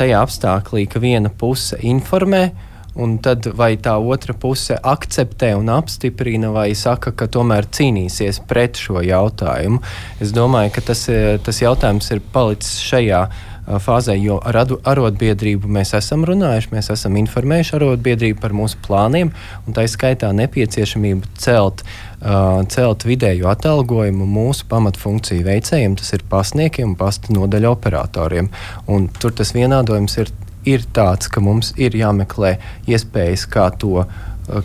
tajā 0.00 0.22
apstākļā, 0.24 0.86
ka 0.90 1.02
viena 1.04 1.30
puse 1.30 1.78
informē, 1.86 2.48
un 2.94 3.16
tad 3.24 3.46
vai 3.56 3.74
tā 3.80 3.94
otra 3.96 4.34
puse 4.36 4.76
akceptē 4.76 5.52
un 5.58 5.70
apstiprina, 5.72 6.52
vai 6.52 6.72
saka, 6.78 7.14
ka 7.16 7.28
tomēr 7.32 7.68
cīnīsies 7.72 8.42
pret 8.48 8.80
šo 8.80 9.00
jautājumu. 9.04 9.80
Es 10.20 10.34
domāju, 10.36 10.74
ka 10.76 10.84
tas, 10.92 11.06
tas 11.44 11.62
jautājums 11.64 12.12
ir 12.12 12.22
palicis 12.34 12.82
šajā 12.84 13.24
fāzē, 13.62 14.16
jo 14.18 14.40
ar 14.42 14.56
arotbiedrību 14.58 15.70
mēs 15.70 15.92
esam 15.94 16.24
runājuši, 16.26 16.72
mēs 16.74 16.90
esam 16.92 17.16
informējuši 17.20 17.76
arotbiedrību 17.78 18.40
par 18.42 18.54
mūsu 18.56 18.80
plāniem, 18.82 19.30
un 19.66 19.76
tā 19.76 19.86
izskaitā 19.86 20.32
nepieciešamību 20.34 21.30
celt, 21.38 21.84
uh, 21.84 22.64
celt 22.72 23.06
vidēju 23.06 23.46
atalgojumu 23.52 24.26
mūsu 24.26 24.66
pamatfunkciju 24.70 25.46
veicējiem, 25.46 25.96
tas 26.00 26.10
ir 26.16 26.26
pasniekiem 26.30 26.92
un 26.92 26.98
pasta 26.98 27.34
nodaļu 27.34 27.70
operatoriem. 27.70 28.50
Un 28.90 29.06
tur 29.22 29.34
tas 29.38 29.54
vienādojums 29.54 30.18
ir, 30.18 30.34
ir 30.68 30.84
tāds, 30.94 31.30
ka 31.32 31.42
mums 31.44 31.72
ir 31.80 31.96
jāmeklē 31.98 32.56
iespējas, 32.90 33.46
kā 33.50 33.70
to, 33.78 34.04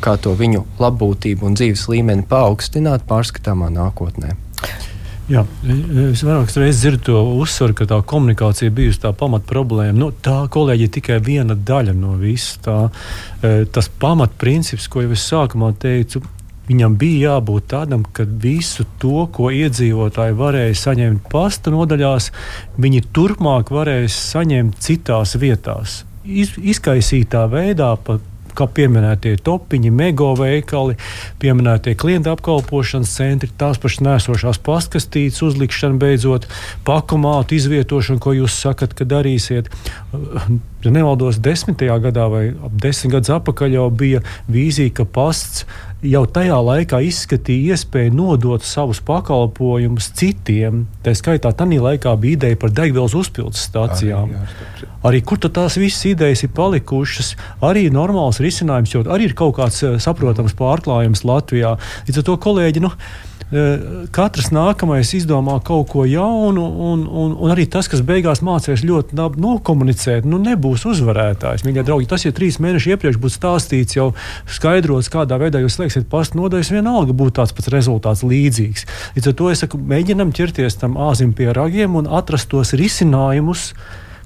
kā 0.03 0.17
to 0.21 0.35
viņu 0.37 0.65
labbūtību 0.81 1.47
un 1.47 1.57
dzīves 1.57 1.87
līmeni 1.91 2.27
paaugstināt 2.29 3.07
pārskatāmā 3.09 3.71
nākotnē. 3.73 4.35
Jā, 5.27 5.41
es 6.07 6.21
vairākas 6.23 6.55
reizes 6.55 6.79
dzirdu 6.79 7.01
to 7.09 7.21
uzsvaru, 7.41 7.73
ka 7.75 7.87
tā 7.89 7.97
komunikācija 8.07 8.71
bijusi 8.71 9.01
tā 9.03 9.09
pamat 9.11 9.43
problēma. 9.49 9.97
Nu, 9.99 10.07
tā 10.23 10.45
kolēģi 10.53 10.87
ir 10.87 10.93
tikai 10.95 11.17
viena 11.23 11.57
daļa 11.67 11.95
no 11.99 12.13
visa. 12.21 12.55
Tā, 12.63 12.75
e, 13.43 13.65
tas 13.75 13.91
pamatprincips, 13.99 14.87
ko 14.87 15.03
jau 15.03 15.11
es 15.11 15.25
sākumā 15.27 15.73
teicu, 15.83 16.23
viņam 16.67 16.97
bija 16.99 17.33
jābūt 17.33 17.69
tādam, 17.73 18.05
ka 18.13 18.25
visu 18.27 18.85
to, 19.01 19.25
ko 19.33 19.51
iedzīvotāji 19.53 20.37
varēja 20.37 20.79
saņemt 20.83 21.27
pasta 21.31 21.73
nodaļās, 21.73 22.31
viņi 22.77 23.03
turpmāk 23.15 23.71
varēs 23.73 24.17
saņemt 24.33 24.79
citās 24.83 25.37
vietās. 25.39 26.01
Iz, 26.27 26.57
izkaisītā 26.59 27.45
veidā, 27.51 27.93
pa 28.03 28.19
kā 28.57 28.67
pieminētie 28.79 29.35
topiņi, 29.45 29.91
mego 29.93 30.31
veikali, 30.37 30.97
pieminētie 31.41 31.93
klienta 31.99 32.33
apkalpošanas 32.35 33.13
centri, 33.19 33.51
tās 33.59 33.79
pašas 33.81 34.03
nēsošās 34.05 34.61
pastkastītes 34.65 35.43
uzlikšana, 35.45 35.99
beidzot 36.01 36.47
pakumātu 36.87 37.57
izvietošanu, 37.57 38.21
ko 38.23 38.33
jūs 38.37 38.57
sakat, 38.63 38.95
ka 38.97 39.07
darīsiet. 39.07 39.69
Ja 40.85 40.93
nemaldos, 40.93 41.39
desmitajā 41.43 41.97
gadā 42.01 42.27
vai 42.31 42.43
ap 42.53 42.75
desmit 42.81 43.17
gadus 43.17 43.33
atpakaļ 43.37 43.77
jau 43.79 43.87
bija 43.91 44.23
vīzija, 44.51 44.93
ka 45.01 45.07
pasts 45.09 45.65
jau 46.05 46.23
tajā 46.29 46.57
laikā 46.61 46.99
izskatīja 47.07 47.73
iespēju 47.73 48.13
nodot 48.13 48.65
savus 48.65 48.99
pakalpojumus 49.05 50.11
citiem. 50.17 50.85
Tā 51.05 51.13
skaitā 51.17 51.51
tādā 51.57 51.79
laikā 51.81 52.13
bija 52.21 52.37
ideja 52.37 52.59
par 52.61 52.73
degvielas 52.75 53.15
uzpildes 53.17 53.63
stācijām. 53.69 54.35
Arī, 54.35 54.89
arī 55.09 55.23
kur 55.25 55.41
tās 55.41 55.79
visas 55.81 56.05
idejas 56.09 56.45
ir 56.45 56.53
palikušas, 56.57 57.33
arī 57.65 57.87
normāls 57.93 58.41
risinājums, 58.43 58.93
jo 58.93 59.05
arī 59.09 59.31
ir 59.31 59.37
kaut 59.37 59.57
kāds 59.57 59.81
eh, 59.83 59.97
saprotams 60.03 60.53
pārklājums 60.57 61.25
Latvijā. 61.25 61.77
Līdz 62.07 62.21
ar 62.21 62.29
to 62.29 62.37
kolēģi. 62.45 62.85
Nu, 62.85 62.93
katrs 64.11 64.49
nākamais 64.51 65.13
izdomā 65.15 65.57
kaut 65.63 65.87
ko 65.93 66.03
jaunu, 66.07 66.63
un, 66.91 67.05
un, 67.07 67.35
un 67.39 67.53
arī 67.53 67.63
tas, 67.71 67.87
kas 67.87 68.01
beigās 68.03 68.41
mācīs 68.43 68.83
ļoti 68.83 69.15
labi 69.15 69.39
nokomunicēt, 69.43 70.27
nu, 70.27 70.39
nebūs 70.43 70.83
uzvarētājs. 70.91 71.63
Mīļie 71.63 71.85
draugi, 71.87 72.09
tas, 72.11 72.25
ja 72.27 72.35
trīs 72.35 72.59
mēneši 72.63 72.95
iepriekš 72.95 73.19
būtu 73.23 73.37
stāstīts, 73.37 73.95
jau 73.95 74.09
skaidrots, 74.51 75.11
kādā 75.13 75.39
veidā 75.39 75.61
jūs 75.63 75.77
slēgsiet 75.79 76.09
pastu 76.11 76.41
nodaļas, 76.41 76.73
vienalga 76.75 77.15
būtu 77.15 77.37
tāds 77.39 77.55
pats 77.55 77.71
rezultāts 77.71 78.25
līdzīgs. 78.27 78.83
Līdz 79.15 79.31
ar 79.31 79.37
to 79.39 79.53
es 79.53 79.63
saku, 79.63 79.79
mēģinam 79.79 80.35
ķerties 80.35 80.81
tam 80.83 80.99
āzim 81.07 81.31
pie 81.37 81.53
ragiem 81.55 81.95
un 81.95 82.11
atrast 82.19 82.51
tos 82.51 82.75
risinājumus 82.75 83.71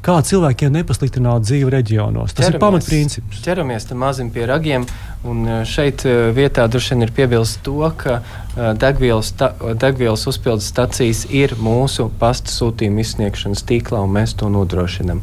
kā 0.05 0.17
cilvēkiem 0.25 0.73
nepasliktināt 0.73 1.45
dzīvi 1.45 1.71
reģionos. 1.75 2.33
Tas 2.33 2.47
ķeramies, 2.47 2.57
ir 2.57 2.63
pamatprincips. 2.63 3.41
Ķeramies 3.45 3.87
tam 3.89 4.01
mazim 4.01 4.31
pie 4.33 4.47
ragiem, 4.49 4.85
un 5.27 5.43
e, 5.45 5.57
šeit 5.69 6.05
e, 6.09 6.15
vietā 6.35 6.65
droši 6.71 6.95
vien 6.95 7.05
ir 7.05 7.13
piebilst 7.15 7.61
to, 7.65 7.77
ka 7.97 8.17
e, 8.21 8.71
degvielas, 8.81 9.33
ta, 9.37 9.51
degvielas 9.77 10.25
uzpildes 10.29 10.71
stacijas 10.73 11.27
ir 11.29 11.53
mūsu 11.61 12.09
pasta 12.21 12.53
sūtījuma 12.53 13.05
izsniegšanas 13.05 13.65
tīklā, 13.69 14.01
un 14.01 14.17
mēs 14.17 14.33
to 14.39 14.49
nodrošinam. 14.53 15.21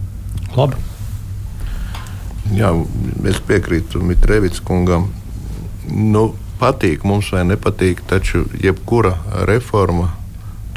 Labi. 0.56 0.78
Jā, 2.54 2.72
es 3.28 3.42
piekrītu 3.44 4.00
Mitrēvits 4.00 4.62
kungam. 4.64 5.10
Nu, 5.90 6.30
patīk 6.62 7.04
mums 7.04 7.32
vai 7.34 7.44
nepatīk, 7.50 8.06
taču 8.08 8.46
jebkura 8.62 9.16
reforma 9.50 10.14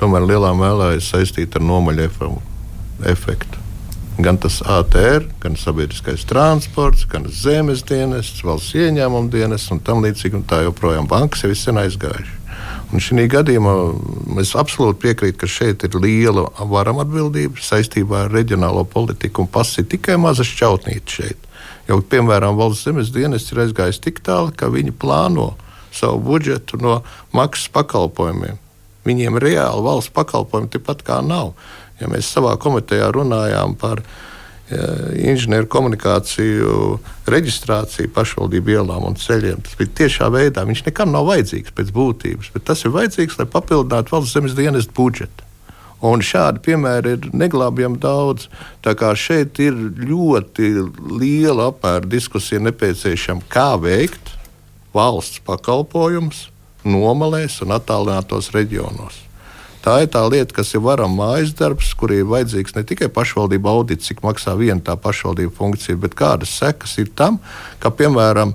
tomēr 0.02 0.26
lielā 0.34 0.52
mērā 0.58 0.95
ir 0.97 1.06
saistīta 1.06 1.62
ar 1.62 1.68
nomaļu 1.70 2.10
efektu 3.12 3.61
gan 4.26 4.38
tas 4.41 4.59
ATR, 4.65 5.26
gan 5.43 5.55
sabiedriskais 5.59 6.26
transports, 6.30 7.05
gan 7.09 7.28
zemes 7.30 7.84
dienests, 7.88 8.43
valsts 8.45 8.76
ieņēmuma 8.78 9.32
dienests 9.32 9.72
un 9.74 9.82
tam 9.86 10.03
līdzīgi. 10.05 10.41
Un 10.41 10.45
tā 10.47 10.63
joprojām 10.65 11.09
bankas 11.09 11.45
jau 11.45 11.51
ir 11.51 11.59
sen 11.59 11.80
aizgājušas. 11.82 12.38
Un 12.91 12.99
šī 12.99 13.24
gadījumā 13.32 13.74
es 14.41 14.51
absolūti 14.59 14.99
piekrītu, 15.05 15.38
ka 15.39 15.47
šeit 15.47 15.86
ir 15.88 15.95
liela 15.95 16.49
varama 16.67 17.05
atbildība 17.05 17.63
saistībā 17.63 18.26
ar 18.26 18.34
reģionālo 18.36 18.84
politiku, 18.84 19.45
un 19.45 19.51
pats 19.51 19.78
ir 19.80 19.88
tikai 19.91 20.17
maza 20.19 20.43
šķautnīte 20.47 21.15
šeit. 21.15 21.47
Jo, 21.88 22.01
piemēram, 22.03 22.57
valsts 22.59 22.89
zemes 22.89 23.13
dienests 23.15 23.53
ir 23.53 23.63
aizgājis 23.63 24.01
tik 24.03 24.19
tālu, 24.26 24.51
ka 24.51 24.69
viņi 24.72 24.91
plāno 24.91 25.53
savu 25.95 26.19
budžetu 26.26 26.80
no 26.84 26.99
maksas 27.36 27.72
pakalpojumiem. 27.72 28.59
Viņiem 29.07 29.39
reāli 29.41 29.86
valsts 29.88 30.13
pakalpojumi 30.13 30.69
tepat 30.76 31.01
kā 31.07 31.22
nav. 31.26 31.55
Ja 32.02 32.10
mēs 32.12 32.32
savā 32.34 32.56
komitejā 32.62 33.12
runājām 33.14 33.76
par 33.80 34.02
ja, 34.02 34.88
inženieru 35.32 35.70
komunikāciju 35.72 36.97
reģistrāciju 37.30 38.12
pašvaldību 38.16 38.76
ielām 38.78 39.06
un 39.12 39.20
ceļiem, 39.20 39.62
tas 39.66 39.78
bija 39.80 39.93
tiešā 40.02 40.32
veidā. 40.34 40.66
Viņš 40.68 40.86
nekam 40.89 41.14
nav 41.14 41.30
vajadzīgs 41.30 41.76
pēc 41.78 41.93
būtības, 41.95 42.52
bet 42.56 42.68
tas 42.72 42.84
ir 42.86 42.95
vajadzīgs, 42.95 43.38
lai 43.39 43.47
papildinātu 43.52 44.16
valsts 44.16 44.36
zemes 44.38 44.58
dienestu 44.58 44.95
budžetu. 44.97 45.47
Un 46.02 46.24
šādi 46.26 46.64
piemēri 46.66 47.14
ir 47.14 47.26
neglābjami 47.38 47.99
daudz. 48.02 48.47
Tā 48.82 48.95
kā 48.97 49.12
šeit 49.14 49.60
ir 49.62 49.76
ļoti 50.02 50.72
liela 51.22 51.70
apmēra 51.70 52.10
diskusija 52.10 52.62
nepieciešama, 52.66 53.45
kā 53.54 53.76
veikt 53.78 54.34
valsts 54.95 55.43
pakalpojumus 55.45 56.47
nomalēs 56.82 57.62
un 57.62 57.76
attālinātos 57.78 58.49
reģionos. 58.56 59.28
Tā 59.82 59.96
ir 60.04 60.12
tā 60.14 60.22
lieta, 60.30 60.54
kas 60.54 60.76
ir 60.76 60.84
varam 60.86 61.16
mājas 61.18 61.56
darbs, 61.58 61.94
kur 61.98 62.12
ir 62.14 62.28
vajadzīgs 62.30 62.76
ne 62.76 62.84
tikai 62.86 63.08
pašvaldība 63.14 63.72
audits, 63.72 64.12
cik 64.12 64.22
maksā 64.22 64.54
viena 64.60 64.78
tā 64.86 64.94
pašvaldība 64.94 65.56
funkcija, 65.58 65.98
bet 66.04 66.14
kādas 66.18 66.54
sekas 66.54 67.00
ir 67.02 67.10
tam, 67.18 67.40
ka, 67.82 67.90
piemēram, 67.90 68.54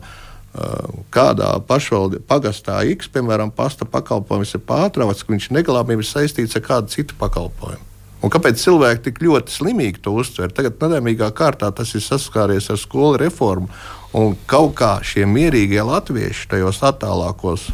kādā 1.13 1.51
pašvaldībā, 1.67 2.23
pagastā 2.31 2.79
X, 2.95 3.11
piemēram, 3.13 3.51
pasta 3.51 3.89
pakalpojums 3.91 4.55
ir 4.55 4.63
pārtraukts, 4.69 5.27
ka 5.27 5.35
viņš 5.35 5.51
negalāmība 5.59 6.07
ir 6.07 6.09
saistīts 6.09 6.57
ar 6.57 6.65
kādu 6.65 6.95
citu 6.95 7.19
pakalpojumu. 7.19 7.83
Un 8.25 8.33
kāpēc 8.33 8.63
cilvēki 8.63 9.03
tik 9.05 9.19
ļoti 9.27 9.53
slimīgi 9.53 10.01
to 10.07 10.15
uztver? 10.17 10.51
Tagad, 10.55 10.79
nelaimīgā 10.81 11.29
kārtā, 11.37 11.69
tas 11.75 11.93
ir 11.95 12.03
saskāries 12.03 12.71
ar 12.73 12.79
skolu 12.81 13.19
reformu. 13.21 13.69
Un 14.17 14.39
kaut 14.49 14.73
kā 14.79 14.97
šie 15.05 15.27
mierīgie 15.29 15.83
latvieši 15.85 16.49
tajos 16.55 16.81
attālākos 16.87 17.69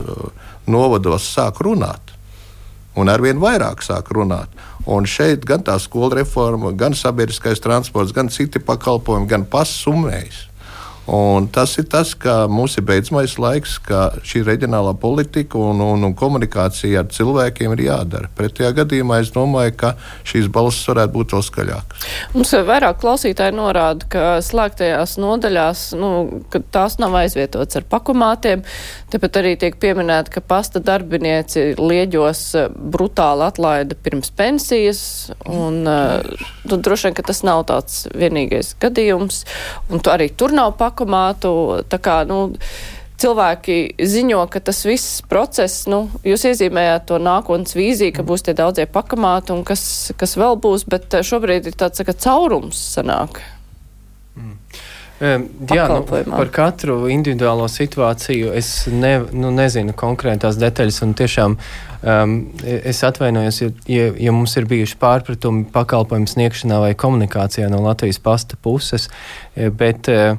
novados 0.66 1.28
sāk 1.30 1.62
runāt. 1.62 2.16
Un 2.98 3.08
arvien 3.08 3.40
vairāk 3.40 3.84
sāk 3.84 4.12
runāt. 4.12 4.52
Un 4.90 5.06
šeit 5.08 5.46
gan 5.48 5.62
tā 5.64 5.78
skola 5.80 6.18
reforma, 6.20 6.72
gan 6.76 6.96
sabiedriskais 6.98 7.62
transports, 7.62 8.12
gan 8.12 8.28
citi 8.32 8.60
pakalpojumi, 8.60 9.30
gan 9.30 9.46
pasumējas. 9.48 10.48
Un 11.06 11.48
tas 11.50 11.72
ir 11.80 11.88
tas, 11.90 12.12
ka 12.14 12.46
mums 12.46 12.76
ir 12.78 12.84
beidzamais 12.86 13.32
laiks, 13.42 13.74
ka 13.82 14.04
šī 14.22 14.44
reģionālā 14.46 14.92
politika 15.02 15.58
un, 15.58 15.80
un, 15.82 16.04
un 16.06 16.14
komunikācija 16.14 17.02
ar 17.02 17.08
cilvēkiem 17.10 17.74
ir 17.74 17.82
jādara. 17.88 18.30
Pretējā 18.38 18.70
gadījumā 18.76 19.18
es 19.24 19.32
domāju, 19.34 19.74
ka 19.80 19.90
šīs 20.28 20.46
balss 20.54 20.86
varētu 20.86 21.16
būt 21.16 21.34
vēl 21.34 21.44
skaļākas. 21.48 22.06
Mums 22.36 22.54
vairāk 22.70 23.00
klausītāji 23.02 23.56
norāda, 23.58 24.06
ka 24.14 24.26
slēgtajās 24.46 25.16
nodaļās, 25.18 25.84
nu, 25.98 26.12
tās 26.70 27.00
nav 27.02 27.18
aizvietotas 27.24 27.82
ar 27.82 27.88
pakumātiem. 27.90 28.62
Tāpat 29.12 29.36
arī 29.42 29.52
tiek 29.60 29.74
pieminēta, 29.76 30.32
ka 30.32 30.40
pasta 30.40 30.80
darbinieci 30.80 31.74
lieģos 31.76 32.40
eh, 32.56 32.70
brutāli 32.72 33.44
atlaida 33.44 33.98
pirms 34.00 34.32
pensijas. 34.32 35.02
Un, 35.44 35.82
uh, 35.84 36.48
nu, 36.64 36.78
droši 36.78 37.10
vien, 37.10 37.18
ka 37.18 37.26
tas 37.28 37.42
nav 37.44 37.66
tāds 37.68 38.06
vienīgais 38.16 38.72
gadījums. 38.80 39.42
Un 39.92 40.00
tu 40.00 40.12
arī 40.14 40.30
tur 40.32 40.56
nav 40.56 40.78
pakomātu. 40.80 41.52
Kā, 41.92 42.22
nu, 42.28 42.54
cilvēki 43.22 43.76
ziņo, 44.00 44.40
ka 44.50 44.62
tas 44.64 44.80
viss 44.88 45.20
process, 45.28 45.84
nu, 45.90 46.06
jūs 46.26 46.46
iezīmējāt 46.48 47.06
to 47.10 47.20
nākotnes 47.22 47.76
vīziju, 47.76 48.14
ka 48.16 48.24
būs 48.26 48.46
tie 48.46 48.56
daudzie 48.58 48.88
pakamāti 48.90 49.54
un 49.54 49.62
kas, 49.66 49.84
kas 50.18 50.34
vēl 50.40 50.58
būs, 50.62 50.86
bet 50.90 51.12
eh, 51.18 51.26
šobrīd 51.26 51.68
ir 51.68 51.76
tāds, 51.78 52.02
ka 52.06 52.16
caurums 52.16 52.80
sanāk. 52.96 53.42
Mm. 54.38 54.56
Jā, 55.22 55.84
nu, 55.86 56.02
par 56.08 56.48
katru 56.50 56.96
individuālo 57.12 57.68
situāciju 57.70 58.50
es 58.58 58.72
ne, 58.90 59.12
nu, 59.30 59.52
nezinu 59.54 59.94
konkrētās 59.94 60.58
detaļas, 60.58 60.98
un 61.06 61.12
tiešām 61.18 61.54
um, 61.54 62.32
es 62.66 63.04
atvainojos, 63.06 63.60
ja, 63.62 63.70
ja, 63.86 64.08
ja 64.26 64.34
mums 64.34 64.56
ir 64.58 64.66
bijuši 64.70 64.98
pārpratumi 65.02 65.68
pakalpojumu 65.74 66.26
sniegšanā 66.32 66.80
vai 66.82 66.96
komunikācijā 66.98 67.70
no 67.70 67.84
Latvijas 67.84 68.18
pasta 68.22 68.58
puses, 68.58 69.06
eh, 69.54 69.70
bet 69.70 70.10
uh, 70.10 70.34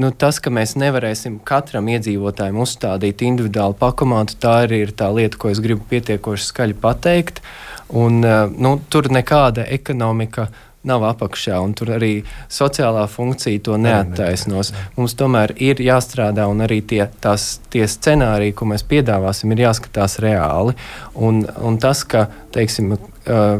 nu, 0.00 0.10
tas, 0.14 0.38
ka 0.40 0.52
mēs 0.54 0.76
nevarēsim 0.80 1.40
katram 1.46 1.90
iedzīvotājam 1.92 2.62
uzstādīt 2.64 3.26
individuālu 3.26 3.76
pakomātu, 3.76 4.38
tā 4.40 4.62
arī 4.64 4.84
ir 4.86 4.94
tā 4.96 5.10
lieta, 5.12 5.36
ko 5.36 5.52
es 5.52 5.60
gribu 5.64 5.84
pietiekoši 5.90 6.48
skaļi 6.48 6.78
pateikt. 6.80 7.42
Un, 7.88 8.22
eh, 8.24 8.46
nu, 8.56 8.78
tur 8.88 9.10
nekāda 9.12 9.68
ekonomika 9.68 10.48
nav 10.86 11.02
apakšā, 11.08 11.58
un 11.64 11.74
tur 11.76 11.90
arī 11.96 12.12
sociālā 12.52 13.04
funkcija 13.10 13.60
to 13.66 13.76
neattaisnos. 13.82 14.72
Mums 14.96 15.16
tomēr 15.18 15.54
ir 15.58 15.82
jāstrādā, 15.82 16.46
un 16.50 16.62
arī 16.64 16.80
tie, 16.86 17.02
tās, 17.22 17.58
tie 17.72 17.84
scenāriji, 17.90 18.54
ko 18.58 18.68
mēs 18.70 18.86
piedāvāsim, 18.88 19.52
ir 19.54 19.64
jāskatās 19.66 20.18
reāli. 20.22 20.76
Un, 21.14 21.42
un 21.58 21.78
tas, 21.82 22.04
ka 22.08 22.28
teiksim, 22.54 22.94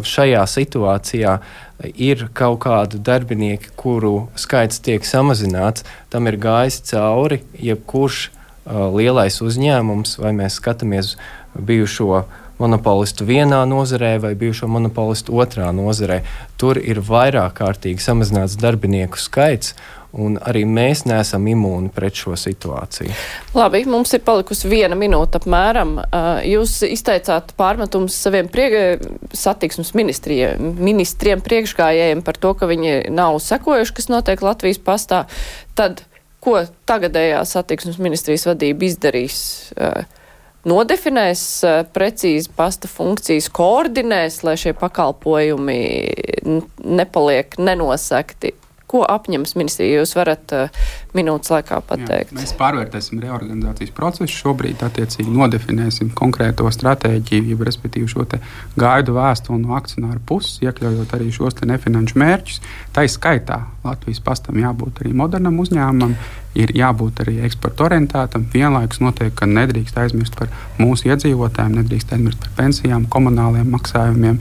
šajā 0.09 0.47
situācijā 0.49 1.39
ir 1.95 2.29
kaut 2.35 2.63
kādi 2.65 3.01
darbinieki, 3.05 3.75
kuru 3.79 4.29
skaits 4.39 4.81
tiek 4.85 5.05
samazināts, 5.07 5.85
tam 6.11 6.31
ir 6.31 6.39
gājis 6.41 6.81
cauri 6.89 7.43
jebkurš 7.59 8.29
lielais 8.69 9.39
uzņēmums, 9.45 10.19
vai 10.21 10.35
mēs 10.37 10.59
skatāmies 10.61 11.17
bijušo 11.55 12.25
monopolistu 12.59 13.27
vienā 13.29 13.63
nozarē 13.71 14.17
vai 14.23 14.35
bijušo 14.39 14.67
monopolistu 14.71 15.37
otrā 15.39 15.71
nozarē. 15.75 16.23
Tur 16.59 16.81
ir 16.83 17.03
vairāk 17.05 17.61
kārtīgi 17.61 18.03
samazināts 18.03 18.59
darbinieku 18.59 19.21
skaits, 19.21 19.77
un 20.19 20.39
arī 20.41 20.63
mēs 20.65 21.05
neesam 21.05 21.45
imūni 21.51 21.91
pret 21.93 22.17
šo 22.17 22.33
situāciju. 22.39 23.13
Labi, 23.55 23.83
mums 23.91 24.15
ir 24.17 24.23
palikusi 24.25 24.71
viena 24.71 24.97
minūte 24.99 25.37
apmēram. 25.39 25.99
Jūs 26.49 26.81
izteicāt 26.89 27.53
pārmetumus 27.59 28.17
saviem 28.17 28.49
priek 28.51 29.05
satiksmes 29.37 29.93
ministriem 29.95 31.45
priekšgājējiem 31.45 32.25
par 32.25 32.41
to, 32.41 32.55
ka 32.57 32.71
viņi 32.71 33.03
nav 33.13 33.37
sekojuši, 33.45 33.97
kas 34.01 34.09
notiek 34.11 34.43
Latvijas 34.43 34.81
pastā. 34.81 35.27
Tad, 35.79 36.03
ko 36.41 36.63
tagadējā 36.89 37.45
satiksmes 37.47 38.01
ministrijas 38.01 38.49
vadība 38.49 38.89
izdarīs? 38.89 39.43
Nodefinēs 40.69 41.43
precīzi 41.95 42.51
pasta 42.57 42.91
funkcijas, 42.91 43.49
koordinēs, 43.55 44.43
lai 44.45 44.57
šie 44.61 44.75
pakalpojumi 44.77 45.79
nepaliek 46.85 47.57
nenosekti 47.63 48.53
Ko 48.89 49.03
apņems 49.05 49.53
ministrija? 49.59 50.01
Jūs 50.01 50.15
varat 50.17 50.53
uh, 50.57 50.85
minūtes 51.19 51.53
laikā 51.53 51.81
pateikt. 51.89 52.33
Jā, 52.33 52.39
mēs 52.41 52.55
pārvērtēsim 52.59 53.23
reorganizācijas 53.25 53.95
procesu. 53.97 54.31
Šobrīd, 54.39 54.83
attiecīgi, 54.87 55.29
nodefinēsim 55.35 56.13
konkrēto 56.19 56.71
stratēģiju, 56.73 57.59
respektīvi 57.69 58.11
šo 58.11 58.27
gaidu 58.79 59.17
vēstuli 59.19 59.63
no 59.63 59.77
akcionāra 59.79 60.21
puses, 60.27 60.59
iekļaujot 60.65 61.15
arī 61.19 61.31
šos 61.35 61.59
nefinanšu 61.69 62.19
mērķus. 62.23 62.61
Tā 62.95 63.07
ir 63.07 63.13
skaitā 63.13 63.63
Latvijas 63.89 64.21
pastam 64.25 64.59
jābūt 64.61 65.03
arī 65.03 65.15
modernam 65.17 65.59
uzņēmumam, 65.63 66.15
ir 66.59 66.73
jābūt 66.77 67.23
arī 67.23 67.39
eksporta 67.47 67.87
orientētam. 67.87 68.47
Vienlaikus 68.53 69.01
noteikti, 69.03 69.37
ka 69.39 69.49
nedrīkst 69.49 69.99
aizmirst 70.03 70.37
par 70.39 70.51
mūsu 70.81 71.11
iedzīvotājiem, 71.13 71.77
nedrīkst 71.83 72.15
aizmirst 72.17 72.43
par 72.43 72.55
pensijām, 72.59 73.07
komunāliem 73.13 73.69
maksājumiem, 73.75 74.41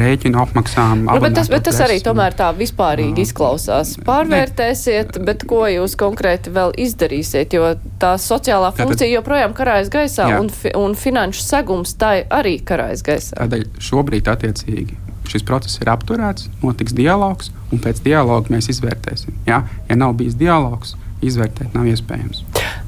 rēķinu 0.00 0.40
apmaksām. 0.42 1.06
Nu, 1.08 1.18
bet 1.22 1.36
tas, 1.36 1.50
bet 1.52 1.66
tas 1.68 1.80
arī 1.84 1.98
tomēr 2.04 2.36
tā 2.38 2.50
vispārīgi 2.56 3.26
izklausās. 3.26 3.94
Pārvērtēsiet, 4.06 5.20
bet 5.26 5.46
ko 5.48 5.64
jūs 5.70 5.96
konkrēti 6.02 6.52
vēl 6.54 6.74
izdarīsiet, 6.84 7.56
jo 7.56 7.72
tā 8.02 8.16
sociālā 8.20 8.72
funkcija 8.74 9.06
Tātad, 9.06 9.14
joprojām 9.14 9.56
karājas 9.56 9.92
gaisā 9.92 10.28
jā. 10.34 10.42
un, 10.42 10.50
fi, 10.52 10.74
un 10.78 10.98
finanšu 10.98 11.46
segums 11.46 11.96
tai 12.00 12.24
arī 12.30 12.58
karājas 12.66 13.06
gaisā. 13.06 13.38
Tādēļ 13.38 13.68
šobrīd 13.90 14.30
attiecīgi 14.32 14.98
šis 15.32 15.44
process 15.46 15.80
ir 15.80 15.90
apturēts, 15.92 16.48
notiks 16.64 16.94
dialogs, 16.96 17.52
un 17.72 17.80
pēc 17.82 18.02
dialoga 18.04 18.52
mēs 18.52 18.68
izvērtēsim. 18.74 19.36
Ja, 19.48 19.62
ja 19.88 19.98
nav 19.98 20.16
bijis 20.18 20.36
dialogs, 20.38 20.96
izvērtēt 21.22 21.76
nav 21.76 21.88
iespējams. 21.92 22.42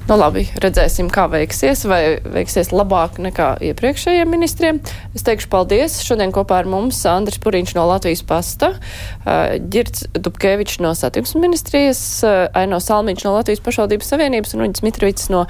Nu, 0.04 0.18
labi, 0.20 0.42
redzēsim, 0.60 1.06
kā 1.12 1.24
veiksies, 1.32 1.86
vai 1.88 2.18
veiksies 2.20 2.68
labāk 2.76 3.16
nekā 3.24 3.54
iepriekšējiem 3.70 4.28
ministriem. 4.28 4.80
Es 5.16 5.24
teikšu 5.24 5.48
paldies. 5.52 5.96
Šodien 6.04 6.34
kopā 6.34 6.58
ar 6.60 6.68
mums 6.68 6.98
Andris 7.08 7.40
Puriņš 7.40 7.72
no 7.78 7.86
Latvijas 7.88 8.20
pasta, 8.28 8.74
Girts 9.72 10.04
Dubkevičs 10.12 10.82
no 10.84 10.92
satiksmes 10.98 11.40
ministrijas, 11.40 12.04
Aino 12.52 12.82
Salmiņš 12.84 13.24
no 13.24 13.34
Latvijas 13.38 13.64
pašvaldības 13.64 14.12
savienības 14.12 14.54
un 14.58 14.68
Uņģis 14.68 14.84
Mitrovics 14.84 15.32
no 15.32 15.46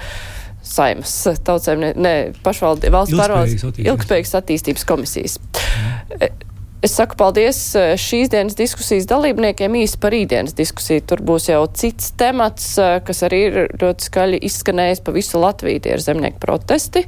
Saimas 0.65 1.11
tautsēm, 1.45 1.89
ne, 1.99 2.15
pašvaldības 2.45 2.95
valsts 2.95 3.19
pārvaldes 3.19 3.83
ilgspējīgas 3.83 4.35
attīstības 4.39 4.87
komisijas. 4.87 5.39
Mm. 5.43 6.54
Es 6.85 6.93
saku 6.93 7.15
paldies 7.17 7.57
eh, 7.79 7.95
šīs 7.97 8.29
dienas 8.29 8.53
diskusijas 8.59 9.07
dalībniekiem 9.09 9.73
īsi 9.79 9.97
par 9.97 10.13
rītdienas 10.13 10.53
diskusiju. 10.53 11.01
Tur 11.09 11.23
būs 11.25 11.47
jau 11.49 11.63
cits 11.73 12.11
temats, 12.19 12.67
eh, 12.77 12.99
kas 13.07 13.23
arī 13.25 13.39
ir 13.47 13.57
ļoti 13.81 14.05
skaļi 14.05 14.39
izskanējis 14.45 15.01
pa 15.01 15.15
visu 15.15 15.41
Latviju. 15.41 15.81
Tie 15.81 15.95
ir 15.95 16.03
zemnieku 16.05 16.37
protesti. 16.43 17.01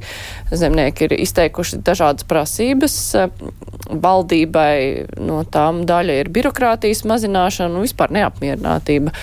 Zemnieki 0.50 1.06
ir 1.06 1.14
izteikuši 1.20 1.78
dažādas 1.86 2.26
prasības. 2.26 2.98
Eh, 3.14 3.30
valdībai 3.94 4.74
no 5.22 5.44
tām 5.46 5.84
daļa 5.86 6.18
ir 6.24 6.34
birokrātijas 6.34 7.06
mazināšana 7.06 7.78
un 7.78 7.86
vispār 7.86 8.10
neapmierinātība 8.18 9.14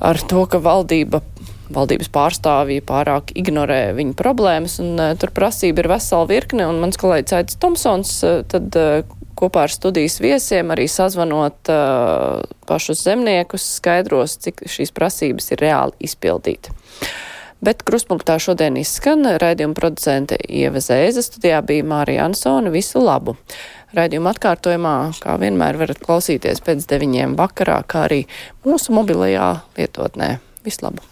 ar 0.00 0.24
to, 0.32 0.46
ka 0.48 0.64
valdība 0.64 1.20
valdības 1.72 2.08
pārstāvji 2.12 2.82
pārāk 2.88 3.32
ignorē 3.38 3.94
viņu 3.96 4.12
problēmas, 4.18 4.76
un 4.82 4.98
uh, 5.00 5.14
tur 5.16 5.30
prasība 5.32 5.80
ir 5.80 5.88
vesela 5.88 6.26
virkne, 6.28 6.66
un 6.68 6.82
mans 6.82 7.00
kolēģis 7.00 7.36
Aits 7.38 7.56
Tomsons 7.62 8.12
uh, 8.28 8.42
tad 8.44 8.76
uh, 8.76 9.00
kopā 9.38 9.66
ar 9.66 9.72
studijas 9.72 10.18
viesiem, 10.22 10.70
arī 10.74 10.88
sazvanot 10.90 11.70
uh, 11.72 12.40
pašus 12.68 13.04
zemniekus, 13.06 13.66
skaidros, 13.78 14.38
cik 14.44 14.64
šīs 14.70 14.94
prasības 14.94 15.52
ir 15.54 15.62
reāli 15.64 16.08
izpildīt. 16.08 16.72
Bet 17.62 17.84
kruspunktā 17.86 18.40
šodien 18.42 18.74
izskan 18.80 19.22
raidījuma 19.38 19.76
producente 19.78 20.34
Ieva 20.50 20.82
Zēza, 20.82 21.22
studijā 21.22 21.60
bija 21.62 21.86
Mārija 21.86 22.26
Ansona. 22.26 22.72
Visu 22.74 23.02
labu! 23.04 23.36
Raidījuma 23.94 24.32
atkārtojumā, 24.32 24.96
kā 25.22 25.36
vienmēr, 25.38 25.78
varat 25.78 26.02
klausīties 26.02 26.64
pēc 26.64 26.88
deviņiem 26.90 27.38
vakarā, 27.38 27.82
kā 27.86 28.08
arī 28.08 28.24
mūsu 28.66 28.96
mobilajā 28.96 29.54
lietotnē. 29.78 30.34
Visu 30.66 30.88
labu! 30.88 31.11